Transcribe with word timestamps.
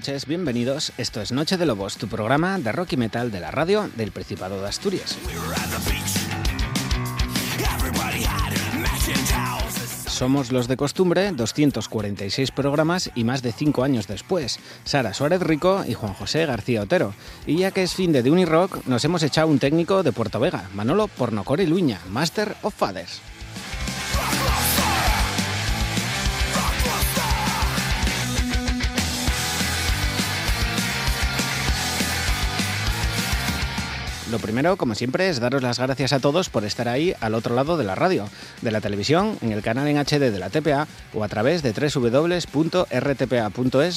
buenas 0.00 0.08
noches, 0.08 0.26
bienvenidos. 0.26 0.92
Esto 0.96 1.20
es 1.20 1.30
Noche 1.30 1.58
de 1.58 1.66
Lobos, 1.66 1.98
tu 1.98 2.08
programa 2.08 2.58
de 2.58 2.72
rock 2.72 2.94
y 2.94 2.96
metal 2.96 3.30
de 3.30 3.38
la 3.38 3.50
radio 3.50 3.90
del 3.96 4.12
Principado 4.12 4.58
de 4.62 4.66
Asturias. 4.66 5.18
Somos 10.06 10.52
los 10.52 10.68
de 10.68 10.76
costumbre, 10.78 11.32
246 11.32 12.50
programas 12.50 13.10
y 13.14 13.24
más 13.24 13.42
de 13.42 13.52
5 13.52 13.84
años 13.84 14.06
después. 14.06 14.58
Sara 14.84 15.12
Suárez 15.12 15.42
Rico 15.42 15.84
y 15.86 15.92
Juan 15.92 16.14
José 16.14 16.46
García 16.46 16.80
Otero. 16.80 17.12
Y 17.46 17.58
ya 17.58 17.70
que 17.70 17.82
es 17.82 17.94
fin 17.94 18.12
de 18.12 18.30
Unirock, 18.30 18.86
nos 18.86 19.04
hemos 19.04 19.22
echado 19.22 19.48
un 19.48 19.58
técnico 19.58 20.02
de 20.02 20.12
Puerto 20.12 20.40
Vega, 20.40 20.70
Manolo 20.72 21.08
Pornocore 21.08 21.66
Luña, 21.66 22.00
Master 22.08 22.56
of 22.62 22.74
Fathers. 22.74 23.20
Lo 34.30 34.38
primero, 34.38 34.76
como 34.76 34.94
siempre, 34.94 35.28
es 35.28 35.40
daros 35.40 35.60
las 35.60 35.80
gracias 35.80 36.12
a 36.12 36.20
todos 36.20 36.50
por 36.50 36.64
estar 36.64 36.88
ahí 36.88 37.14
al 37.20 37.34
otro 37.34 37.56
lado 37.56 37.76
de 37.76 37.82
la 37.82 37.96
radio, 37.96 38.28
de 38.62 38.70
la 38.70 38.80
televisión, 38.80 39.36
en 39.40 39.50
el 39.50 39.60
canal 39.60 39.88
en 39.88 39.98
HD 39.98 40.30
de 40.30 40.38
la 40.38 40.50
TPA 40.50 40.86
o 41.14 41.24
a 41.24 41.28
través 41.28 41.64
de 41.64 41.72
www.rtpa.es 41.72 42.46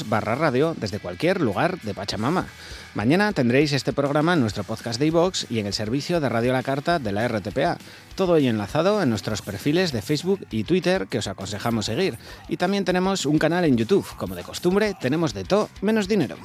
barra 0.09 0.33
radio 0.33 0.75
desde 0.75 0.97
cualquier 0.97 1.39
lugar 1.39 1.79
de 1.81 1.93
Pachamama. 1.93 2.47
Mañana 2.95 3.31
tendréis 3.31 3.73
este 3.73 3.93
programa 3.93 4.33
en 4.33 4.41
nuestro 4.41 4.63
podcast 4.63 4.99
de 4.99 5.05
iVox 5.05 5.51
y 5.51 5.59
en 5.59 5.67
el 5.67 5.73
servicio 5.73 6.19
de 6.19 6.29
Radio 6.29 6.51
La 6.51 6.63
Carta 6.63 6.97
de 6.97 7.11
la 7.11 7.27
RTPA. 7.27 7.77
Todo 8.15 8.35
ello 8.35 8.49
enlazado 8.49 9.03
en 9.03 9.11
nuestros 9.11 9.43
perfiles 9.43 9.91
de 9.91 10.01
Facebook 10.01 10.47
y 10.49 10.63
Twitter 10.63 11.05
que 11.07 11.19
os 11.19 11.27
aconsejamos 11.27 11.85
seguir. 11.85 12.17
Y 12.47 12.57
también 12.57 12.85
tenemos 12.85 13.27
un 13.27 13.37
canal 13.37 13.65
en 13.65 13.77
YouTube. 13.77 14.07
Como 14.17 14.33
de 14.33 14.41
costumbre, 14.41 14.95
tenemos 14.99 15.35
de 15.35 15.43
todo 15.43 15.69
menos 15.81 16.07
dinero. 16.07 16.37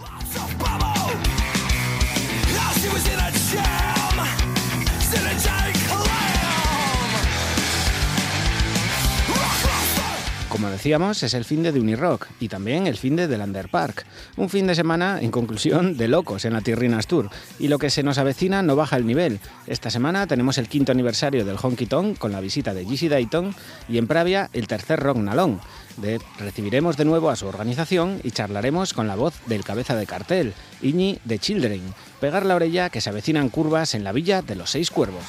Como 10.59 10.71
decíamos, 10.71 11.23
es 11.23 11.35
el 11.35 11.45
fin 11.45 11.63
de 11.63 11.71
Unirock 11.71 12.27
y 12.41 12.49
también 12.49 12.89
el 12.89 12.97
fin 12.97 13.15
de 13.15 13.29
Delander 13.29 13.69
Park. 13.69 14.05
Un 14.37 14.49
fin 14.49 14.67
de 14.67 14.75
semana, 14.75 15.21
en 15.21 15.31
conclusión, 15.31 15.97
de 15.97 16.09
locos 16.09 16.45
en 16.45 16.53
la 16.53 16.63
Tirrinas 16.63 17.07
Tour. 17.07 17.31
Y 17.61 17.69
lo 17.69 17.79
que 17.79 17.91
se 17.91 18.03
nos 18.03 18.19
avecina 18.19 18.61
no 18.61 18.75
baja 18.75 18.97
el 18.97 19.07
nivel. 19.07 19.39
Esta 19.69 19.89
semana 19.89 20.27
tenemos 20.27 20.59
el 20.59 20.67
quinto 20.67 20.91
aniversario 20.91 21.45
del 21.45 21.59
Honky 21.63 21.87
Tonk 21.87 22.19
con 22.19 22.33
la 22.33 22.41
visita 22.41 22.75
de 22.75 22.85
GC 22.85 23.09
Dayton 23.09 23.55
y 23.89 23.99
en 23.99 24.09
Pravia 24.09 24.51
el 24.53 24.67
tercer 24.67 24.99
Rock 24.99 25.19
Nalón. 25.19 25.61
De, 25.97 26.21
recibiremos 26.41 26.97
de 26.97 27.05
nuevo 27.05 27.31
a 27.31 27.37
su 27.37 27.47
organización 27.47 28.21
y 28.25 28.33
charlaremos 28.33 28.95
con 28.95 29.07
la 29.07 29.15
voz 29.15 29.35
del 29.47 29.63
cabeza 29.63 29.95
de 29.95 30.07
cartel, 30.07 30.55
Iñi 30.83 31.21
de 31.25 31.39
Children, 31.39 31.95
pegar 32.21 32.45
la 32.45 32.57
orella 32.57 32.91
que 32.91 33.01
se 33.01 33.11
avecinan 33.11 33.49
curvas 33.49 33.95
en 33.95 34.03
la 34.03 34.11
villa 34.11 34.43
de 34.43 34.57
los 34.57 34.71
seis 34.71 34.91
cuervos. 34.91 35.23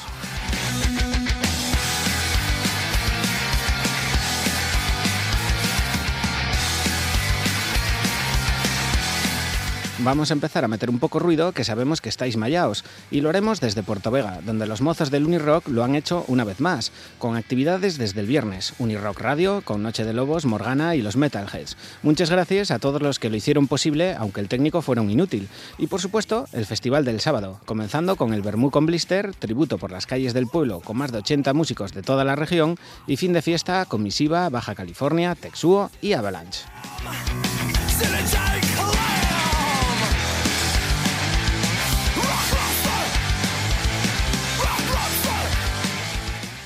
Vamos 10.02 10.30
a 10.30 10.34
empezar 10.34 10.64
a 10.64 10.68
meter 10.68 10.88
un 10.88 10.98
poco 10.98 11.18
ruido 11.18 11.52
que 11.52 11.62
sabemos 11.62 12.00
que 12.00 12.08
estáis 12.08 12.38
mallaos 12.38 12.84
y 13.10 13.20
lo 13.20 13.28
haremos 13.28 13.60
desde 13.60 13.82
Puerto 13.82 14.10
Vega, 14.10 14.40
donde 14.46 14.66
los 14.66 14.80
mozos 14.80 15.10
del 15.10 15.26
Unirock 15.26 15.68
lo 15.68 15.84
han 15.84 15.94
hecho 15.94 16.24
una 16.26 16.44
vez 16.44 16.58
más, 16.58 16.90
con 17.18 17.36
actividades 17.36 17.98
desde 17.98 18.20
el 18.20 18.26
viernes, 18.26 18.72
Unirock 18.78 19.20
Radio, 19.20 19.60
con 19.62 19.82
Noche 19.82 20.06
de 20.06 20.14
Lobos, 20.14 20.46
Morgana 20.46 20.96
y 20.96 21.02
los 21.02 21.16
Metalheads. 21.16 21.76
Muchas 22.02 22.30
gracias 22.30 22.70
a 22.70 22.78
todos 22.78 23.02
los 23.02 23.18
que 23.18 23.28
lo 23.28 23.36
hicieron 23.36 23.68
posible, 23.68 24.14
aunque 24.14 24.40
el 24.40 24.48
técnico 24.48 24.80
fuera 24.80 25.02
un 25.02 25.10
inútil. 25.10 25.48
Y 25.76 25.86
por 25.86 26.00
supuesto, 26.00 26.46
el 26.52 26.64
festival 26.64 27.04
del 27.04 27.20
sábado, 27.20 27.60
comenzando 27.66 28.16
con 28.16 28.32
el 28.32 28.40
Bermú 28.40 28.70
con 28.70 28.86
Blister, 28.86 29.34
tributo 29.34 29.76
por 29.76 29.92
las 29.92 30.06
calles 30.06 30.32
del 30.32 30.46
pueblo 30.46 30.80
con 30.80 30.96
más 30.96 31.12
de 31.12 31.18
80 31.18 31.52
músicos 31.52 31.92
de 31.92 32.02
toda 32.02 32.24
la 32.24 32.36
región 32.36 32.76
y 33.06 33.18
fin 33.18 33.34
de 33.34 33.42
fiesta 33.42 33.84
con 33.84 34.02
Misiva, 34.02 34.48
Baja 34.48 34.74
California, 34.74 35.34
Texuo 35.34 35.90
y 36.00 36.14
Avalanche. 36.14 36.64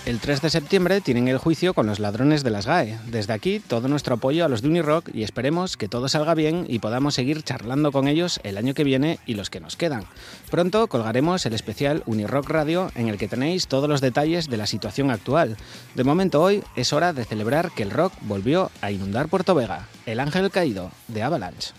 El 0.07 0.21
3 0.21 0.43
de 0.43 0.51
septiembre 0.51 1.01
tienen 1.01 1.29
el 1.29 1.39
juicio 1.39 1.73
con 1.73 1.87
los 1.87 1.99
ladrones 1.99 2.45
de 2.45 2.51
las 2.51 2.67
GAE. 2.67 2.99
Desde 3.07 3.33
aquí, 3.33 3.59
todo 3.59 3.89
nuestro 3.89 4.17
apoyo 4.17 4.45
a 4.45 4.49
los 4.49 4.61
de 4.61 4.69
Unirock 4.69 5.09
y 5.15 5.23
esperemos 5.23 5.79
que 5.79 5.89
todo 5.89 6.11
salga 6.11 6.35
bien 6.35 6.67
y 6.69 6.79
podamos 6.79 7.15
seguir 7.15 7.43
charlando 7.43 7.91
con 7.91 8.07
ellos 8.07 8.39
el 8.43 8.59
año 8.59 8.75
que 8.75 8.85
viene 8.85 9.19
y 9.25 9.33
los 9.33 9.49
que 9.49 9.61
nos 9.61 9.77
quedan. 9.77 10.05
Pronto 10.51 10.89
colgaremos 10.89 11.47
el 11.47 11.55
especial 11.55 12.03
Unirock 12.05 12.51
Radio 12.51 12.93
en 12.97 13.09
el 13.09 13.17
que 13.17 13.29
tenéis 13.29 13.67
todos 13.67 13.89
los 13.89 14.03
detalles 14.03 14.51
de 14.51 14.59
la 14.59 14.67
situación 14.67 15.11
actual. 15.11 15.57
De 15.95 16.05
momento 16.05 16.43
hoy 16.43 16.63
es 16.77 16.93
hora 16.93 17.15
de 17.15 17.25
celebrar 17.25 17.71
que 17.71 17.83
el 17.83 17.91
rock 17.91 18.13
volvió 18.21 18.71
a 18.83 18.91
inundar 18.91 19.29
Puerto 19.29 19.55
Vega. 19.55 19.89
El 20.05 20.21
ángel 20.21 20.51
caído 20.51 20.91
de 21.09 21.23
Avalanche. 21.23 21.73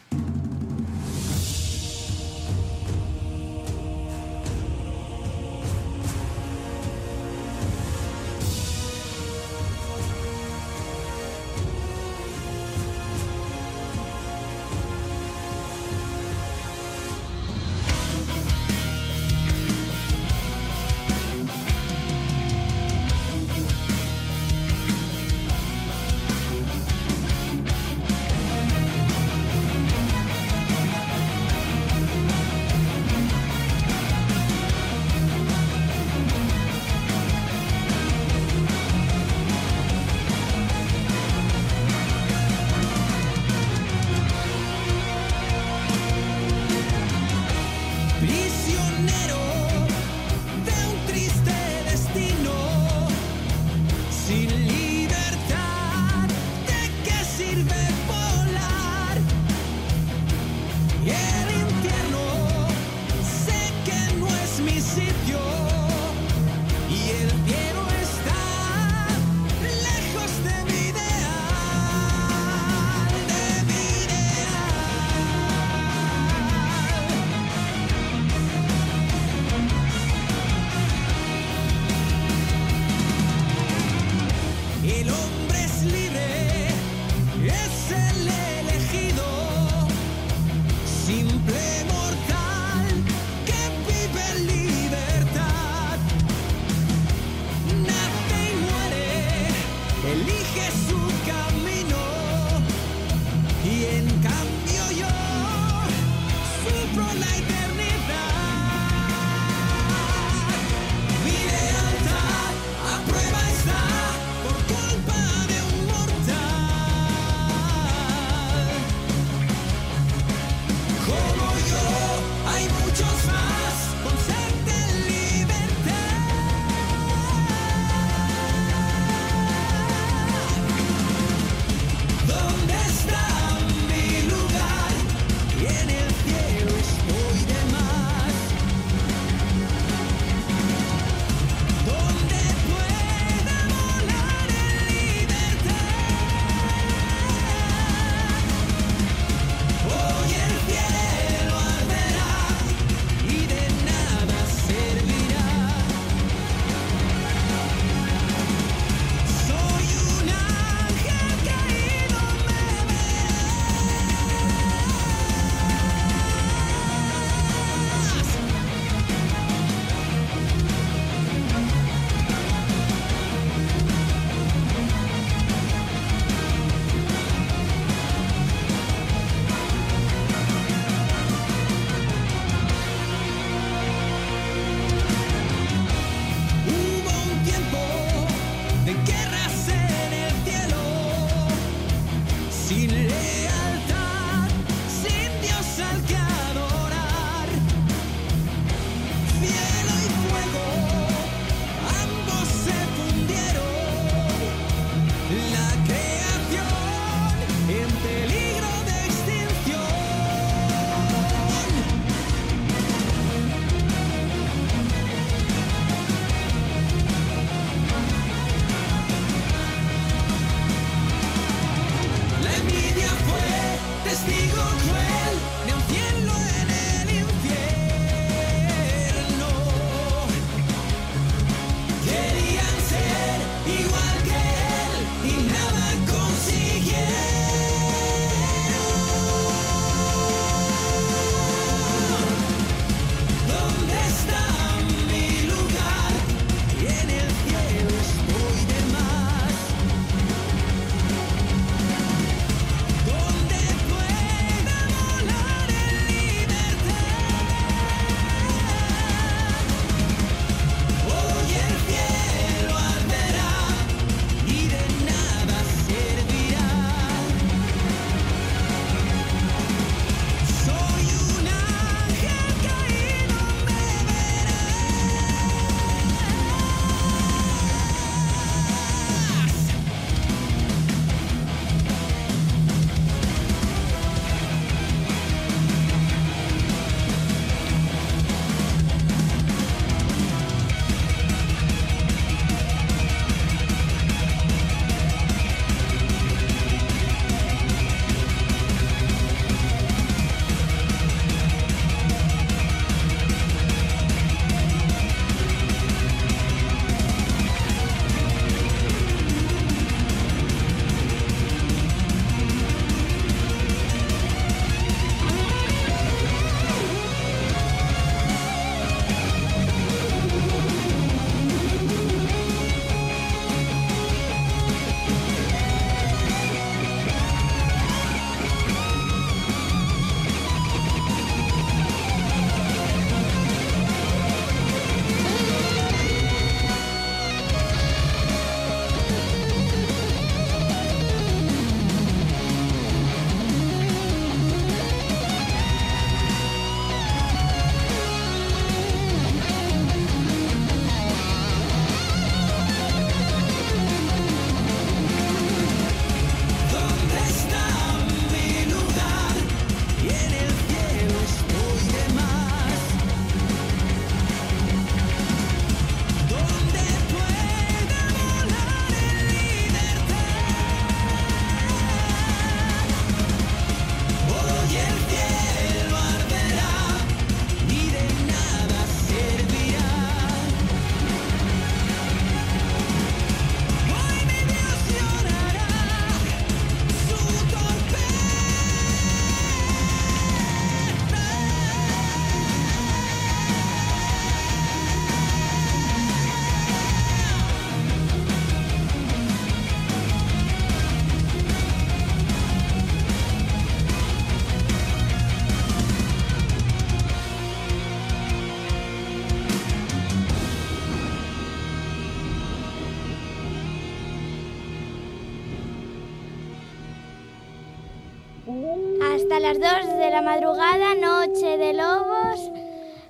Hasta 419.36 419.54
las 419.54 419.60
2 419.60 419.98
de 419.98 420.10
la 420.12 420.22
madrugada, 420.22 420.96
Noche 420.96 421.58
de 421.58 421.74
Lobos 421.74 422.40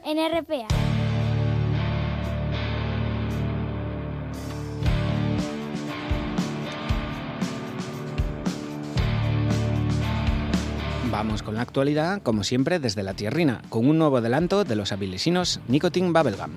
en 0.04 0.18
RPA. 0.18 0.68
Vamos 11.12 11.44
con 11.44 11.56
la 11.56 11.62
actualidad, 11.62 12.22
como 12.22 12.44
siempre, 12.44 12.80
desde 12.80 13.04
la 13.04 13.14
tierrina, 13.14 13.62
con 13.70 13.88
un 13.88 13.98
nuevo 13.98 14.18
adelanto 14.18 14.64
de 14.64 14.76
los 14.76 14.92
avilesinos 14.92 15.60
Nicotine 15.68 16.12
Bubblegum. 16.12 16.52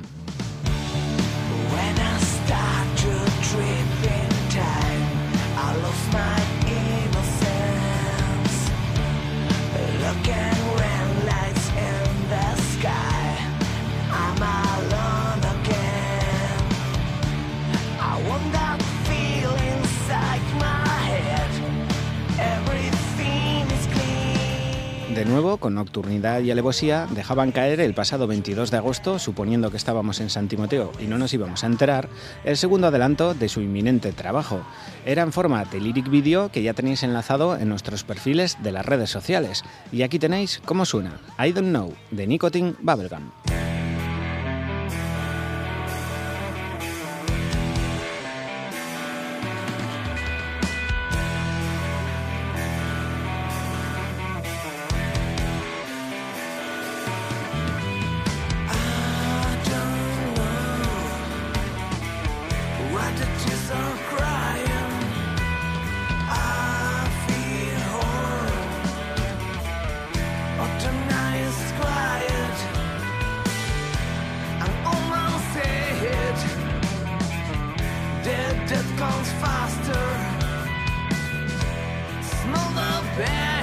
Y 26.11 26.50
alevosía, 26.50 27.07
dejaban 27.11 27.53
caer 27.53 27.81
el 27.81 27.95
pasado 27.95 28.27
22 28.27 28.71
de 28.71 28.79
agosto, 28.79 29.19
suponiendo 29.19 29.71
que 29.71 29.77
estábamos 29.77 30.21
en 30.21 30.31
San 30.31 30.49
Timoteo 30.49 30.93
y 30.99 31.07
no 31.07 31.19
nos 31.19 31.35
íbamos 31.35 31.65
a 31.65 31.67
enterar, 31.67 32.09
el 32.45 32.57
segundo 32.57 32.87
adelanto 32.87 33.35
de 33.35 33.49
su 33.49 33.61
inminente 33.61 34.12
trabajo. 34.12 34.62
Era 35.05 35.23
en 35.23 35.33
forma 35.33 35.65
de 35.65 35.81
lyric 35.81 36.09
video 36.09 36.50
que 36.50 36.62
ya 36.62 36.75
tenéis 36.75 37.03
enlazado 37.03 37.57
en 37.57 37.69
nuestros 37.69 38.05
perfiles 38.05 38.57
de 38.62 38.73
las 38.73 38.87
redes 38.87 39.11
sociales. 39.11 39.65
Y 39.93 40.03
aquí 40.03 40.19
tenéis 40.19 40.61
cómo 40.65 40.85
suena 40.85 41.21
I 41.38 41.53
Don't 41.53 41.69
Know, 41.69 41.93
de 42.11 42.27
Nicotine 42.27 42.75
Bubblegum. 42.81 43.31
Bad. 83.19 83.58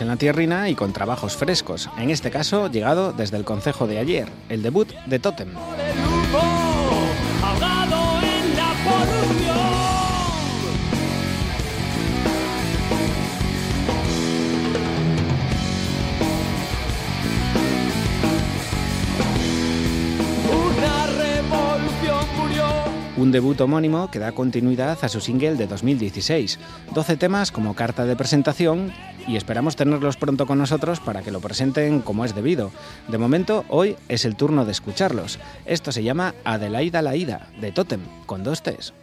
En 0.00 0.08
la 0.08 0.16
tierrina 0.16 0.68
y 0.68 0.74
con 0.74 0.92
trabajos 0.92 1.36
frescos, 1.36 1.88
en 1.98 2.10
este 2.10 2.30
caso 2.30 2.70
llegado 2.70 3.12
desde 3.12 3.36
el 3.36 3.44
concejo 3.44 3.86
de 3.86 3.98
ayer, 3.98 4.28
el 4.48 4.62
debut 4.62 4.92
de 5.06 5.18
Totem. 5.18 5.50
Un 23.20 23.32
debut 23.32 23.60
homónimo 23.60 24.10
que 24.10 24.18
da 24.18 24.32
continuidad 24.32 24.96
a 25.04 25.08
su 25.10 25.20
single 25.20 25.56
de 25.56 25.66
2016. 25.66 26.58
12 26.94 27.18
temas 27.18 27.52
como 27.52 27.76
carta 27.76 28.06
de 28.06 28.16
presentación 28.16 28.94
y 29.28 29.36
esperamos 29.36 29.76
tenerlos 29.76 30.16
pronto 30.16 30.46
con 30.46 30.56
nosotros 30.56 31.00
para 31.00 31.20
que 31.20 31.30
lo 31.30 31.40
presenten 31.40 32.00
como 32.00 32.24
es 32.24 32.34
debido. 32.34 32.70
De 33.08 33.18
momento, 33.18 33.66
hoy 33.68 33.96
es 34.08 34.24
el 34.24 34.36
turno 34.36 34.64
de 34.64 34.72
escucharlos. 34.72 35.38
Esto 35.66 35.92
se 35.92 36.02
llama 36.02 36.34
Adelaida 36.44 37.02
la 37.02 37.14
Ida, 37.14 37.50
de 37.60 37.72
Totem, 37.72 38.00
con 38.24 38.42
dos 38.42 38.62
T's. 38.62 38.94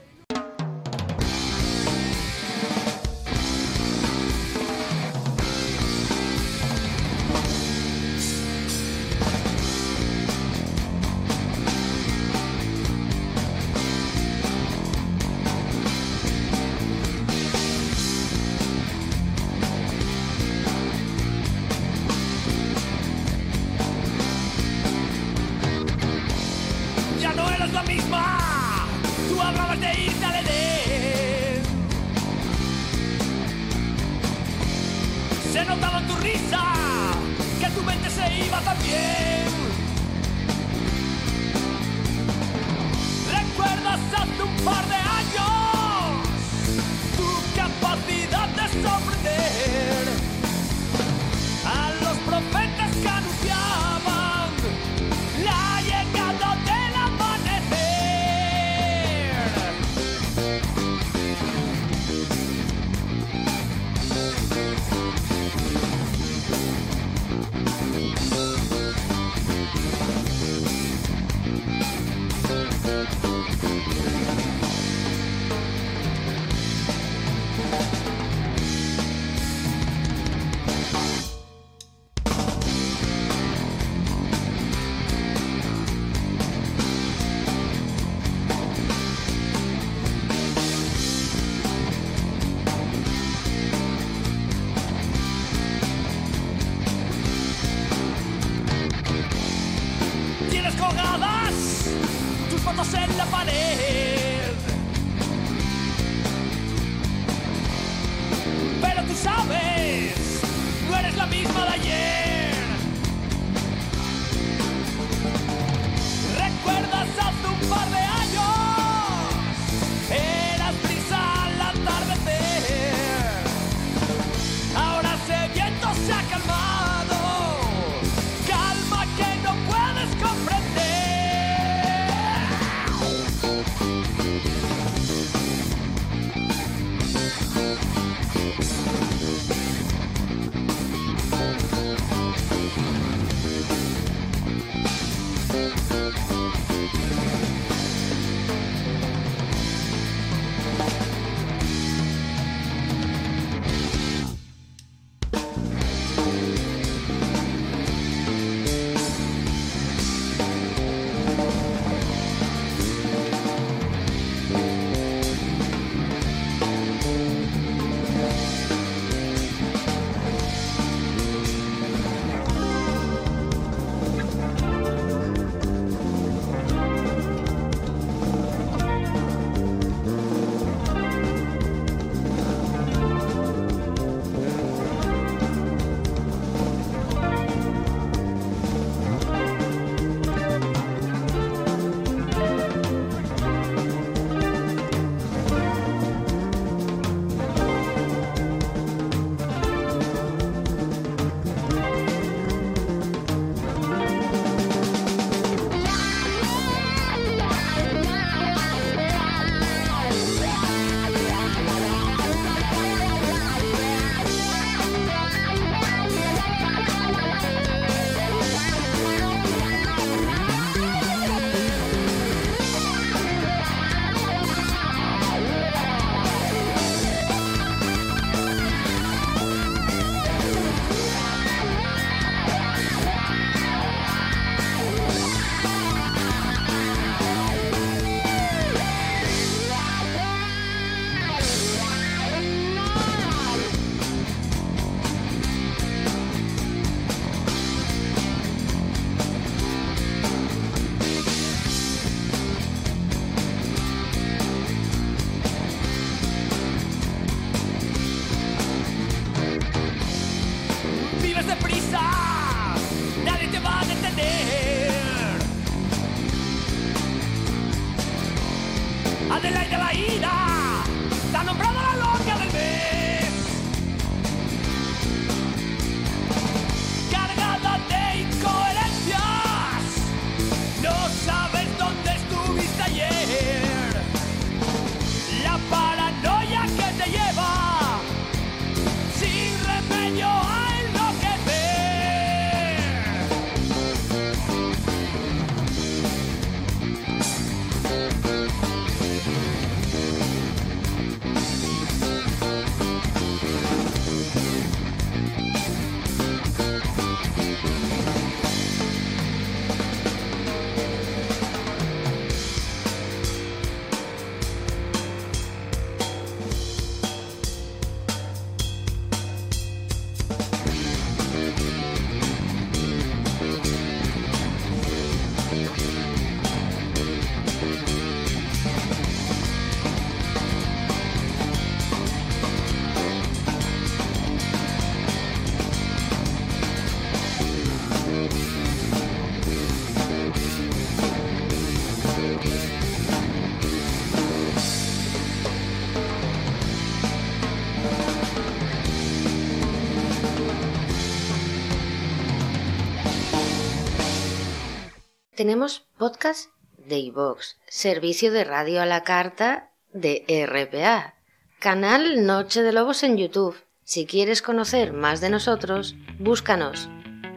Tenemos 355.37 355.85
podcast 355.99 356.49
de 356.79 356.97
iVox, 356.97 357.57
servicio 357.67 358.31
de 358.31 358.43
radio 358.43 358.81
a 358.81 358.87
la 358.87 359.03
carta 359.03 359.69
de 359.93 360.25
RPA, 360.47 361.13
canal 361.59 362.25
Noche 362.25 362.63
de 362.63 362.73
Lobos 362.73 363.03
en 363.03 363.17
YouTube. 363.17 363.55
Si 363.83 364.07
quieres 364.07 364.41
conocer 364.41 364.93
más 364.93 365.21
de 365.21 365.29
nosotros, 365.29 365.95
búscanos, 366.17 366.89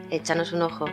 échanos 0.09 0.51
un 0.51 0.63
ojo. 0.63 0.85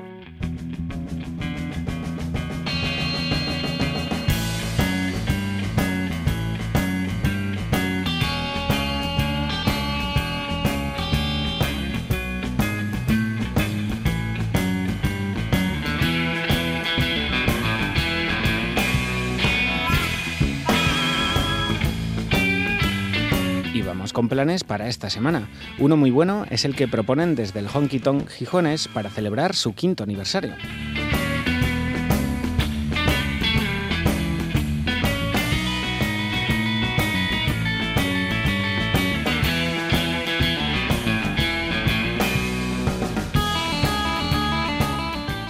Con 24.18 24.28
planes 24.28 24.64
para 24.64 24.88
esta 24.88 25.10
semana. 25.10 25.48
Uno 25.78 25.96
muy 25.96 26.10
bueno 26.10 26.44
es 26.50 26.64
el 26.64 26.74
que 26.74 26.88
proponen 26.88 27.36
desde 27.36 27.60
el 27.60 27.68
Honky 27.72 28.00
Tonk 28.00 28.28
Gijones 28.28 28.88
para 28.88 29.10
celebrar 29.10 29.54
su 29.54 29.76
quinto 29.76 30.02
aniversario. 30.02 30.54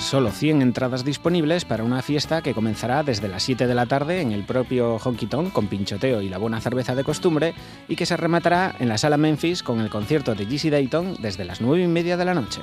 Solo 0.09 0.31
100 0.31 0.62
entradas 0.62 1.05
disponibles 1.05 1.66
para 1.66 1.85
una 1.85 2.01
fiesta 2.01 2.40
que 2.40 2.55
comenzará 2.55 3.03
desde 3.03 3.29
las 3.29 3.42
7 3.42 3.66
de 3.66 3.75
la 3.75 3.85
tarde 3.85 4.23
en 4.23 4.33
el 4.33 4.42
propio 4.42 4.97
Honky 4.97 5.27
Tonk 5.27 5.53
con 5.53 5.66
pinchoteo 5.66 6.23
y 6.23 6.31
la 6.31 6.38
buena 6.38 6.62
cerveza 6.62 6.94
de 6.94 7.05
costumbre 7.05 7.53
y 7.88 7.94
que 7.94 8.07
se 8.07 8.16
rematará 8.16 8.75
en 8.79 8.88
la 8.88 8.97
sala 8.97 9.18
Memphis 9.18 9.62
con 9.62 9.81
el 9.81 9.90
concierto 9.90 10.35
de 10.35 10.47
GC 10.47 10.71
Dayton 10.71 11.16
desde 11.21 11.44
las 11.44 11.61
9 11.61 11.83
y 11.83 11.88
media 11.88 12.16
de 12.16 12.25
la 12.25 12.33
noche. 12.33 12.62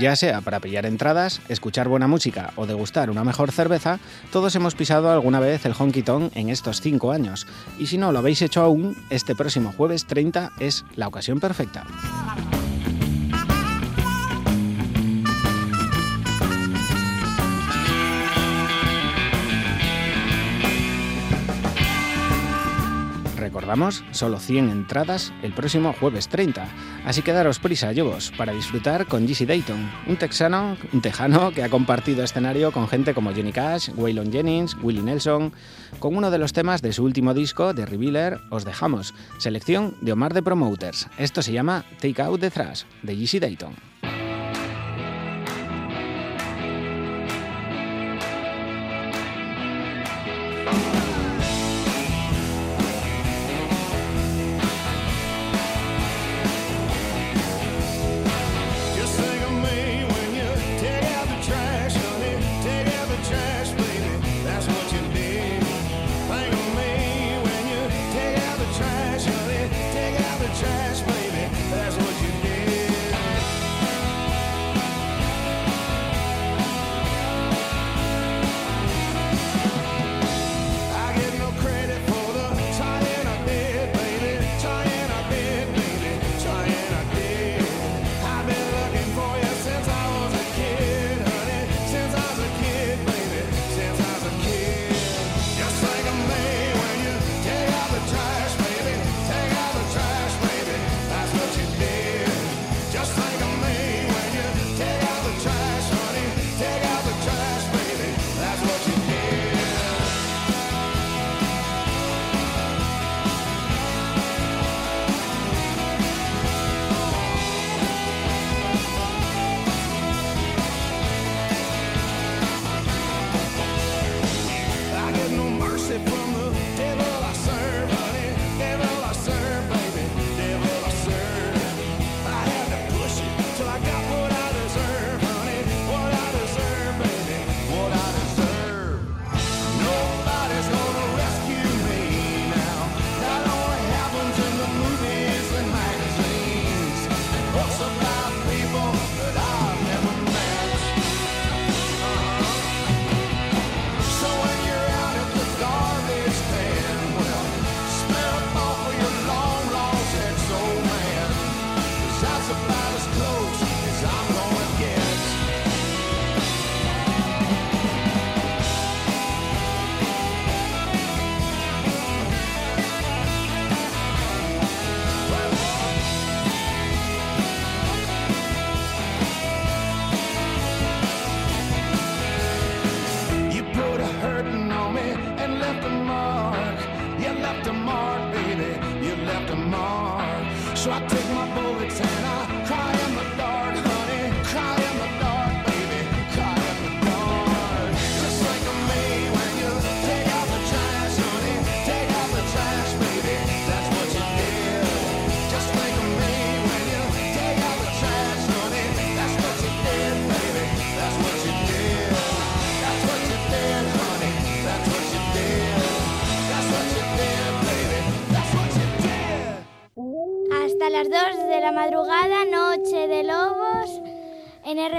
Ya 0.00 0.16
sea 0.16 0.40
para 0.40 0.60
pillar 0.60 0.86
entradas, 0.86 1.42
escuchar 1.50 1.86
buena 1.86 2.08
música 2.08 2.54
o 2.56 2.64
degustar 2.64 3.10
una 3.10 3.22
mejor 3.22 3.52
cerveza, 3.52 3.98
todos 4.32 4.54
hemos 4.54 4.74
pisado 4.74 5.10
alguna 5.10 5.40
vez 5.40 5.66
el 5.66 5.74
Honky 5.78 6.02
Tonk 6.02 6.34
en 6.34 6.48
estos 6.48 6.80
5 6.80 7.12
años. 7.12 7.46
Y 7.78 7.88
si 7.88 7.98
no 7.98 8.10
lo 8.10 8.20
habéis 8.20 8.40
hecho 8.40 8.62
aún, 8.62 8.96
este 9.10 9.34
próximo 9.34 9.74
jueves 9.76 10.06
30 10.06 10.52
es 10.58 10.86
la 10.96 11.06
ocasión 11.06 11.38
perfecta. 11.38 11.84
Recordamos, 23.50 24.04
solo 24.12 24.38
100 24.38 24.70
entradas 24.70 25.32
el 25.42 25.52
próximo 25.52 25.92
jueves 25.92 26.28
30, 26.28 26.68
así 27.04 27.22
que 27.22 27.32
daros 27.32 27.58
prisa, 27.58 27.90
llovos, 27.90 28.32
para 28.38 28.52
disfrutar 28.52 29.06
con 29.06 29.26
GC 29.26 29.44
Dayton, 29.44 29.90
un 30.06 30.16
texano, 30.16 30.76
un 30.92 31.00
tejano 31.00 31.50
que 31.50 31.64
ha 31.64 31.68
compartido 31.68 32.22
escenario 32.22 32.70
con 32.70 32.86
gente 32.86 33.12
como 33.12 33.32
Johnny 33.32 33.50
Cash, 33.50 33.90
Waylon 33.96 34.30
Jennings, 34.30 34.76
Willie 34.80 35.02
Nelson, 35.02 35.52
con 35.98 36.16
uno 36.16 36.30
de 36.30 36.38
los 36.38 36.52
temas 36.52 36.80
de 36.80 36.92
su 36.92 37.02
último 37.02 37.34
disco, 37.34 37.74
de 37.74 37.86
Revealer, 37.86 38.38
Os 38.50 38.64
Dejamos, 38.64 39.14
selección 39.38 39.96
de 40.00 40.12
Omar 40.12 40.32
de 40.32 40.44
Promoters. 40.44 41.08
Esto 41.18 41.42
se 41.42 41.50
llama 41.50 41.84
Take 42.00 42.22
Out 42.22 42.40
the 42.40 42.50
Thrash, 42.52 42.84
de 43.02 43.16
GC 43.16 43.40
Dayton. 43.40 43.74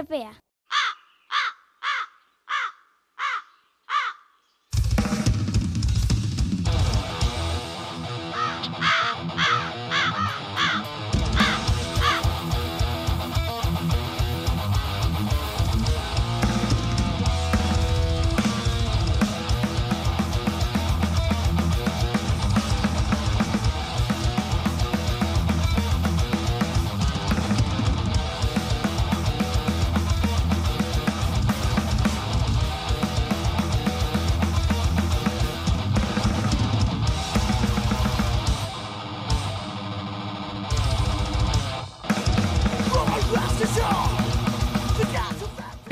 En 0.09 0.50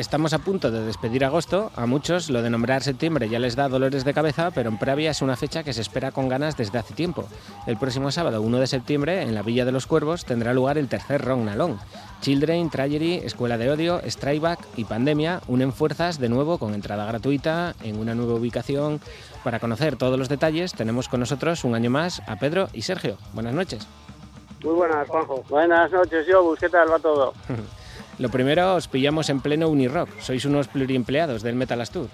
Estamos 0.10 0.34
a 0.34 0.40
punto 0.40 0.72
de 0.72 0.84
despedir 0.84 1.24
agosto. 1.24 1.70
A 1.76 1.86
muchos 1.86 2.32
lo 2.32 2.42
de 2.42 2.50
nombrar 2.50 2.82
septiembre 2.82 3.30
ya 3.30 3.38
les 3.38 3.56
da 3.56 3.70
dolores 3.70 4.04
de 4.04 4.16
cabeza, 4.16 4.50
pero 4.50 4.72
en 4.72 4.80
Pravia 4.80 5.12
es 5.12 5.22
una 5.22 5.36
fecha 5.36 5.62
que 5.62 5.72
se 5.72 5.82
espera 5.82 6.12
con 6.12 6.28
ganas 6.28 6.58
desde 6.58 6.80
hace 6.80 6.96
tiempo. 6.96 7.28
El 7.68 7.78
próximo 7.78 8.10
sábado 8.10 8.42
1 8.42 8.58
de 8.58 8.66
septiembre, 8.66 9.22
en 9.22 9.36
la 9.36 9.44
Villa 9.44 9.66
de 9.66 9.72
los 9.72 9.86
Cuervos, 9.86 10.26
tendrá 10.26 10.52
lugar 10.52 10.80
el 10.80 10.88
tercer 10.88 11.22
Rognalón. 11.22 11.78
Children, 12.22 12.72
Tragery, 12.72 13.18
Escuela 13.18 13.60
de 13.60 13.70
Odio, 13.70 14.02
Strikeback 14.04 14.60
y 14.78 14.86
Pandemia 14.86 15.42
unen 15.48 15.72
fuerzas 15.72 16.18
de 16.18 16.28
nuevo 16.28 16.58
con 16.58 16.74
entrada 16.74 17.06
gratuita 17.06 17.76
en 17.84 18.00
una 18.00 18.16
nueva 18.16 18.34
ubicación. 18.34 19.00
Para 19.44 19.60
conocer 19.60 19.96
todos 19.96 20.18
los 20.18 20.28
detalles, 20.28 20.74
tenemos 20.74 21.08
con 21.08 21.20
nosotros 21.20 21.64
un 21.64 21.76
año 21.76 21.92
más 21.92 22.24
a 22.26 22.38
Pedro 22.38 22.68
y 22.74 22.82
Sergio. 22.82 23.18
Buenas 23.34 23.54
noches. 23.54 23.88
Muy 24.64 24.74
buenas, 24.74 25.08
Juanjo. 25.08 25.44
Buenas 25.50 25.92
noches, 25.92 26.26
Yobus. 26.26 26.60
¿Qué 26.60 26.68
tal 26.68 26.92
va 26.92 26.98
todo? 26.98 27.36
Lo 28.20 28.30
primero, 28.30 28.76
os 28.76 28.88
pillamos 28.88 29.30
en 29.30 29.40
pleno 29.42 29.70
Unirock. 29.70 30.10
Sois 30.20 30.44
unos 30.46 30.68
pluriempleados 30.68 31.42
del 31.42 31.56
Metal 31.56 31.80
Astur. 31.82 32.08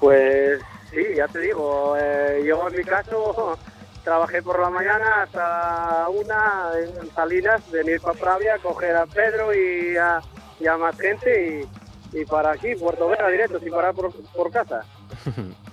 Pues 0.00 0.60
sí, 0.90 1.02
ya 1.16 1.26
te 1.28 1.40
digo. 1.40 1.96
eh, 1.98 2.42
yo 2.46 2.68
en 2.68 2.76
mi 2.76 2.84
caso 2.84 3.58
trabajé 4.04 4.40
por 4.42 4.60
la 4.60 4.70
mañana 4.70 5.22
hasta 5.22 6.06
una 6.08 6.70
en 6.78 7.10
Salinas, 7.12 7.60
venir 7.70 8.00
para 8.00 8.18
Pravia, 8.18 8.58
coger 8.62 8.94
a 8.96 9.06
Pedro 9.06 9.52
y 9.52 9.96
a, 9.96 10.20
y 10.60 10.66
a 10.66 10.76
más 10.76 10.96
gente 10.98 11.66
y, 12.12 12.20
y 12.20 12.24
para 12.24 12.52
aquí, 12.52 12.74
Puerto 12.76 13.08
Vega 13.08 13.28
directo, 13.28 13.58
sin 13.58 13.70
parar 13.70 13.94
por, 13.94 14.12
por 14.12 14.50
casa. 14.50 14.82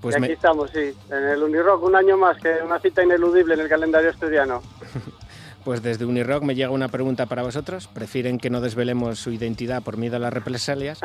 Pues 0.00 0.16
y 0.16 0.18
aquí 0.18 0.28
me- 0.28 0.34
estamos, 0.34 0.70
sí, 0.70 0.94
en 1.08 1.24
el 1.24 1.42
Unirock, 1.42 1.82
un 1.82 1.96
año 1.96 2.18
más, 2.18 2.36
que 2.36 2.50
una 2.62 2.78
cita 2.78 3.02
ineludible 3.02 3.54
en 3.54 3.60
el 3.60 3.68
calendario 3.70 4.10
estudiano. 4.10 4.60
Pues 5.64 5.82
desde 5.82 6.04
Unirock 6.04 6.42
me 6.42 6.54
llega 6.54 6.70
una 6.70 6.88
pregunta 6.88 7.26
para 7.26 7.42
vosotros. 7.42 7.88
¿Prefieren 7.88 8.38
que 8.38 8.50
no 8.50 8.60
desvelemos 8.60 9.18
su 9.18 9.30
identidad 9.32 9.82
por 9.82 9.96
miedo 9.96 10.16
a 10.16 10.18
las 10.18 10.32
represalias? 10.32 11.00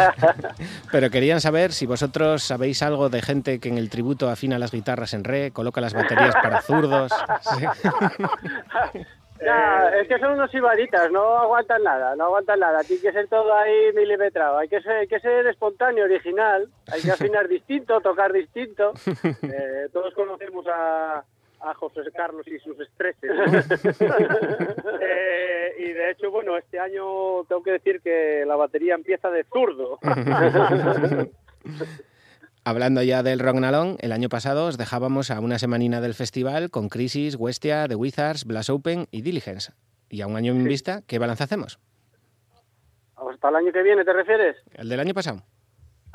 Pero 0.92 1.10
querían 1.10 1.40
saber 1.40 1.72
si 1.72 1.84
vosotros 1.84 2.44
sabéis 2.44 2.82
algo 2.82 3.08
de 3.08 3.20
gente 3.20 3.58
que 3.58 3.68
en 3.68 3.78
el 3.78 3.90
tributo 3.90 4.30
afina 4.30 4.58
las 4.58 4.70
guitarras 4.70 5.12
en 5.14 5.24
re, 5.24 5.50
coloca 5.50 5.80
las 5.80 5.92
baterías 5.92 6.34
para 6.34 6.62
zurdos. 6.62 7.12
Es 10.00 10.08
que 10.08 10.18
son 10.18 10.32
unos 10.32 10.52
ibaritas, 10.54 11.10
no 11.10 11.36
aguantan 11.38 11.82
nada, 11.82 12.16
no 12.16 12.24
aguantan 12.24 12.60
nada. 12.60 12.82
Tiene 12.82 13.02
que 13.02 13.12
ser 13.12 13.28
todo 13.28 13.54
ahí 13.54 13.92
milimetrado. 13.94 14.58
Hay 14.58 14.68
que 14.68 14.80
ser, 14.80 14.92
hay 14.92 15.06
que 15.06 15.20
ser 15.20 15.46
espontáneo, 15.46 16.04
original. 16.04 16.68
Hay 16.90 17.02
que 17.02 17.10
afinar 17.10 17.48
distinto, 17.48 18.00
tocar 18.00 18.32
distinto. 18.32 18.92
Eh, 19.44 19.88
todos 19.92 20.14
conocemos 20.14 20.66
a, 20.66 21.22
a 21.64 21.74
José 21.74 22.00
Carlos 22.14 22.46
y 22.46 22.58
sus 22.58 22.78
estreses. 22.80 23.30
Eh, 25.06 25.74
y 25.78 25.92
de 25.92 26.10
hecho, 26.10 26.30
bueno, 26.30 26.56
este 26.56 26.78
año 26.78 27.44
tengo 27.44 27.62
que 27.62 27.72
decir 27.72 28.00
que 28.00 28.44
la 28.46 28.56
batería 28.56 28.94
empieza 28.94 29.28
de 29.30 29.44
zurdo. 29.44 29.98
Hablando 32.64 33.02
ya 33.02 33.22
del 33.22 33.40
Rognalón, 33.40 33.98
el 34.00 34.12
año 34.12 34.30
pasado 34.30 34.66
os 34.66 34.78
dejábamos 34.78 35.30
a 35.30 35.40
una 35.40 35.58
semanina 35.58 36.00
del 36.00 36.14
festival 36.14 36.70
con 36.70 36.88
Crisis, 36.88 37.36
Westia, 37.36 37.86
The 37.86 37.96
Wizards, 37.96 38.46
Blast 38.46 38.70
Open 38.70 39.06
y 39.10 39.20
Diligence. 39.22 39.72
Y 40.08 40.22
a 40.22 40.26
un 40.26 40.36
año 40.36 40.52
en 40.52 40.64
vista, 40.64 41.02
¿qué 41.06 41.18
balance 41.18 41.44
hacemos? 41.44 41.78
¿Hasta 43.16 43.48
el 43.48 43.56
año 43.56 43.72
que 43.72 43.82
viene 43.82 44.04
te 44.04 44.12
refieres? 44.12 44.56
¿El 44.74 44.88
del 44.88 45.00
año 45.00 45.12
pasado? 45.12 45.42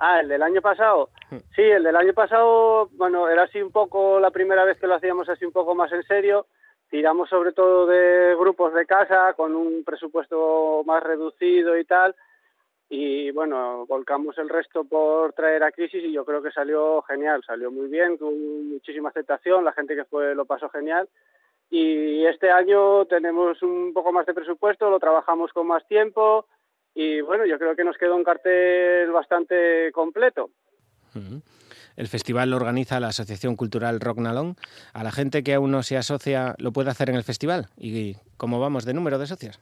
Ah, 0.01 0.21
el 0.21 0.29
del 0.29 0.41
año 0.41 0.61
pasado. 0.61 1.09
Sí, 1.53 1.61
el 1.61 1.83
del 1.83 1.95
año 1.97 2.13
pasado, 2.13 2.87
bueno, 2.93 3.27
era 3.27 3.43
así 3.43 3.61
un 3.61 3.71
poco 3.71 4.17
la 4.19 4.31
primera 4.31 4.63
vez 4.63 4.79
que 4.79 4.87
lo 4.87 4.95
hacíamos 4.95 5.27
así 5.27 5.43
un 5.43 5.51
poco 5.51 5.75
más 5.75 5.91
en 5.91 6.03
serio. 6.03 6.47
Tiramos 6.89 7.27
sobre 7.27 7.51
todo 7.51 7.85
de 7.85 8.33
grupos 8.39 8.73
de 8.73 8.85
casa 8.85 9.33
con 9.33 9.55
un 9.55 9.83
presupuesto 9.83 10.83
más 10.85 11.03
reducido 11.03 11.77
y 11.77 11.83
tal. 11.83 12.15
Y 12.87 13.31
bueno, 13.31 13.85
volcamos 13.87 14.37
el 14.37 14.47
resto 14.47 14.85
por 14.85 15.33
traer 15.33 15.63
a 15.63 15.71
Crisis 15.71 16.03
y 16.03 16.13
yo 16.13 16.23
creo 16.23 16.41
que 16.41 16.51
salió 16.51 17.01
genial, 17.01 17.43
salió 17.45 17.69
muy 17.69 17.89
bien, 17.89 18.17
con 18.17 18.69
muchísima 18.69 19.09
aceptación, 19.09 19.65
la 19.65 19.73
gente 19.73 19.95
que 19.95 20.05
fue 20.05 20.33
lo 20.33 20.45
pasó 20.45 20.69
genial. 20.69 21.09
Y 21.69 22.25
este 22.25 22.49
año 22.49 23.05
tenemos 23.05 23.61
un 23.61 23.93
poco 23.93 24.13
más 24.13 24.25
de 24.25 24.33
presupuesto, 24.33 24.89
lo 24.89 24.97
trabajamos 24.97 25.51
con 25.51 25.67
más 25.67 25.85
tiempo 25.87 26.45
y 27.01 27.21
bueno, 27.21 27.45
yo 27.45 27.57
creo 27.57 27.77
que 27.77 27.85
nos 27.85 27.97
quedó 27.97 28.13
un 28.13 28.25
cartel 28.25 29.09
bastante 29.11 29.89
completo. 29.93 30.49
El 31.95 32.07
festival 32.07 32.49
lo 32.49 32.57
organiza 32.57 32.99
la 32.99 33.07
Asociación 33.07 33.55
Cultural 33.55 34.01
Rognalón. 34.01 34.57
A 34.93 35.01
la 35.05 35.11
gente 35.11 35.41
que 35.41 35.53
aún 35.53 35.71
no 35.71 35.81
se 35.81 35.95
asocia 35.95 36.55
lo 36.57 36.73
puede 36.73 36.89
hacer 36.89 37.09
en 37.09 37.15
el 37.15 37.23
festival. 37.23 37.67
¿Y 37.77 38.15
cómo 38.35 38.59
vamos 38.59 38.83
de 38.83 38.93
número 38.93 39.17
de 39.17 39.27
socios? 39.27 39.61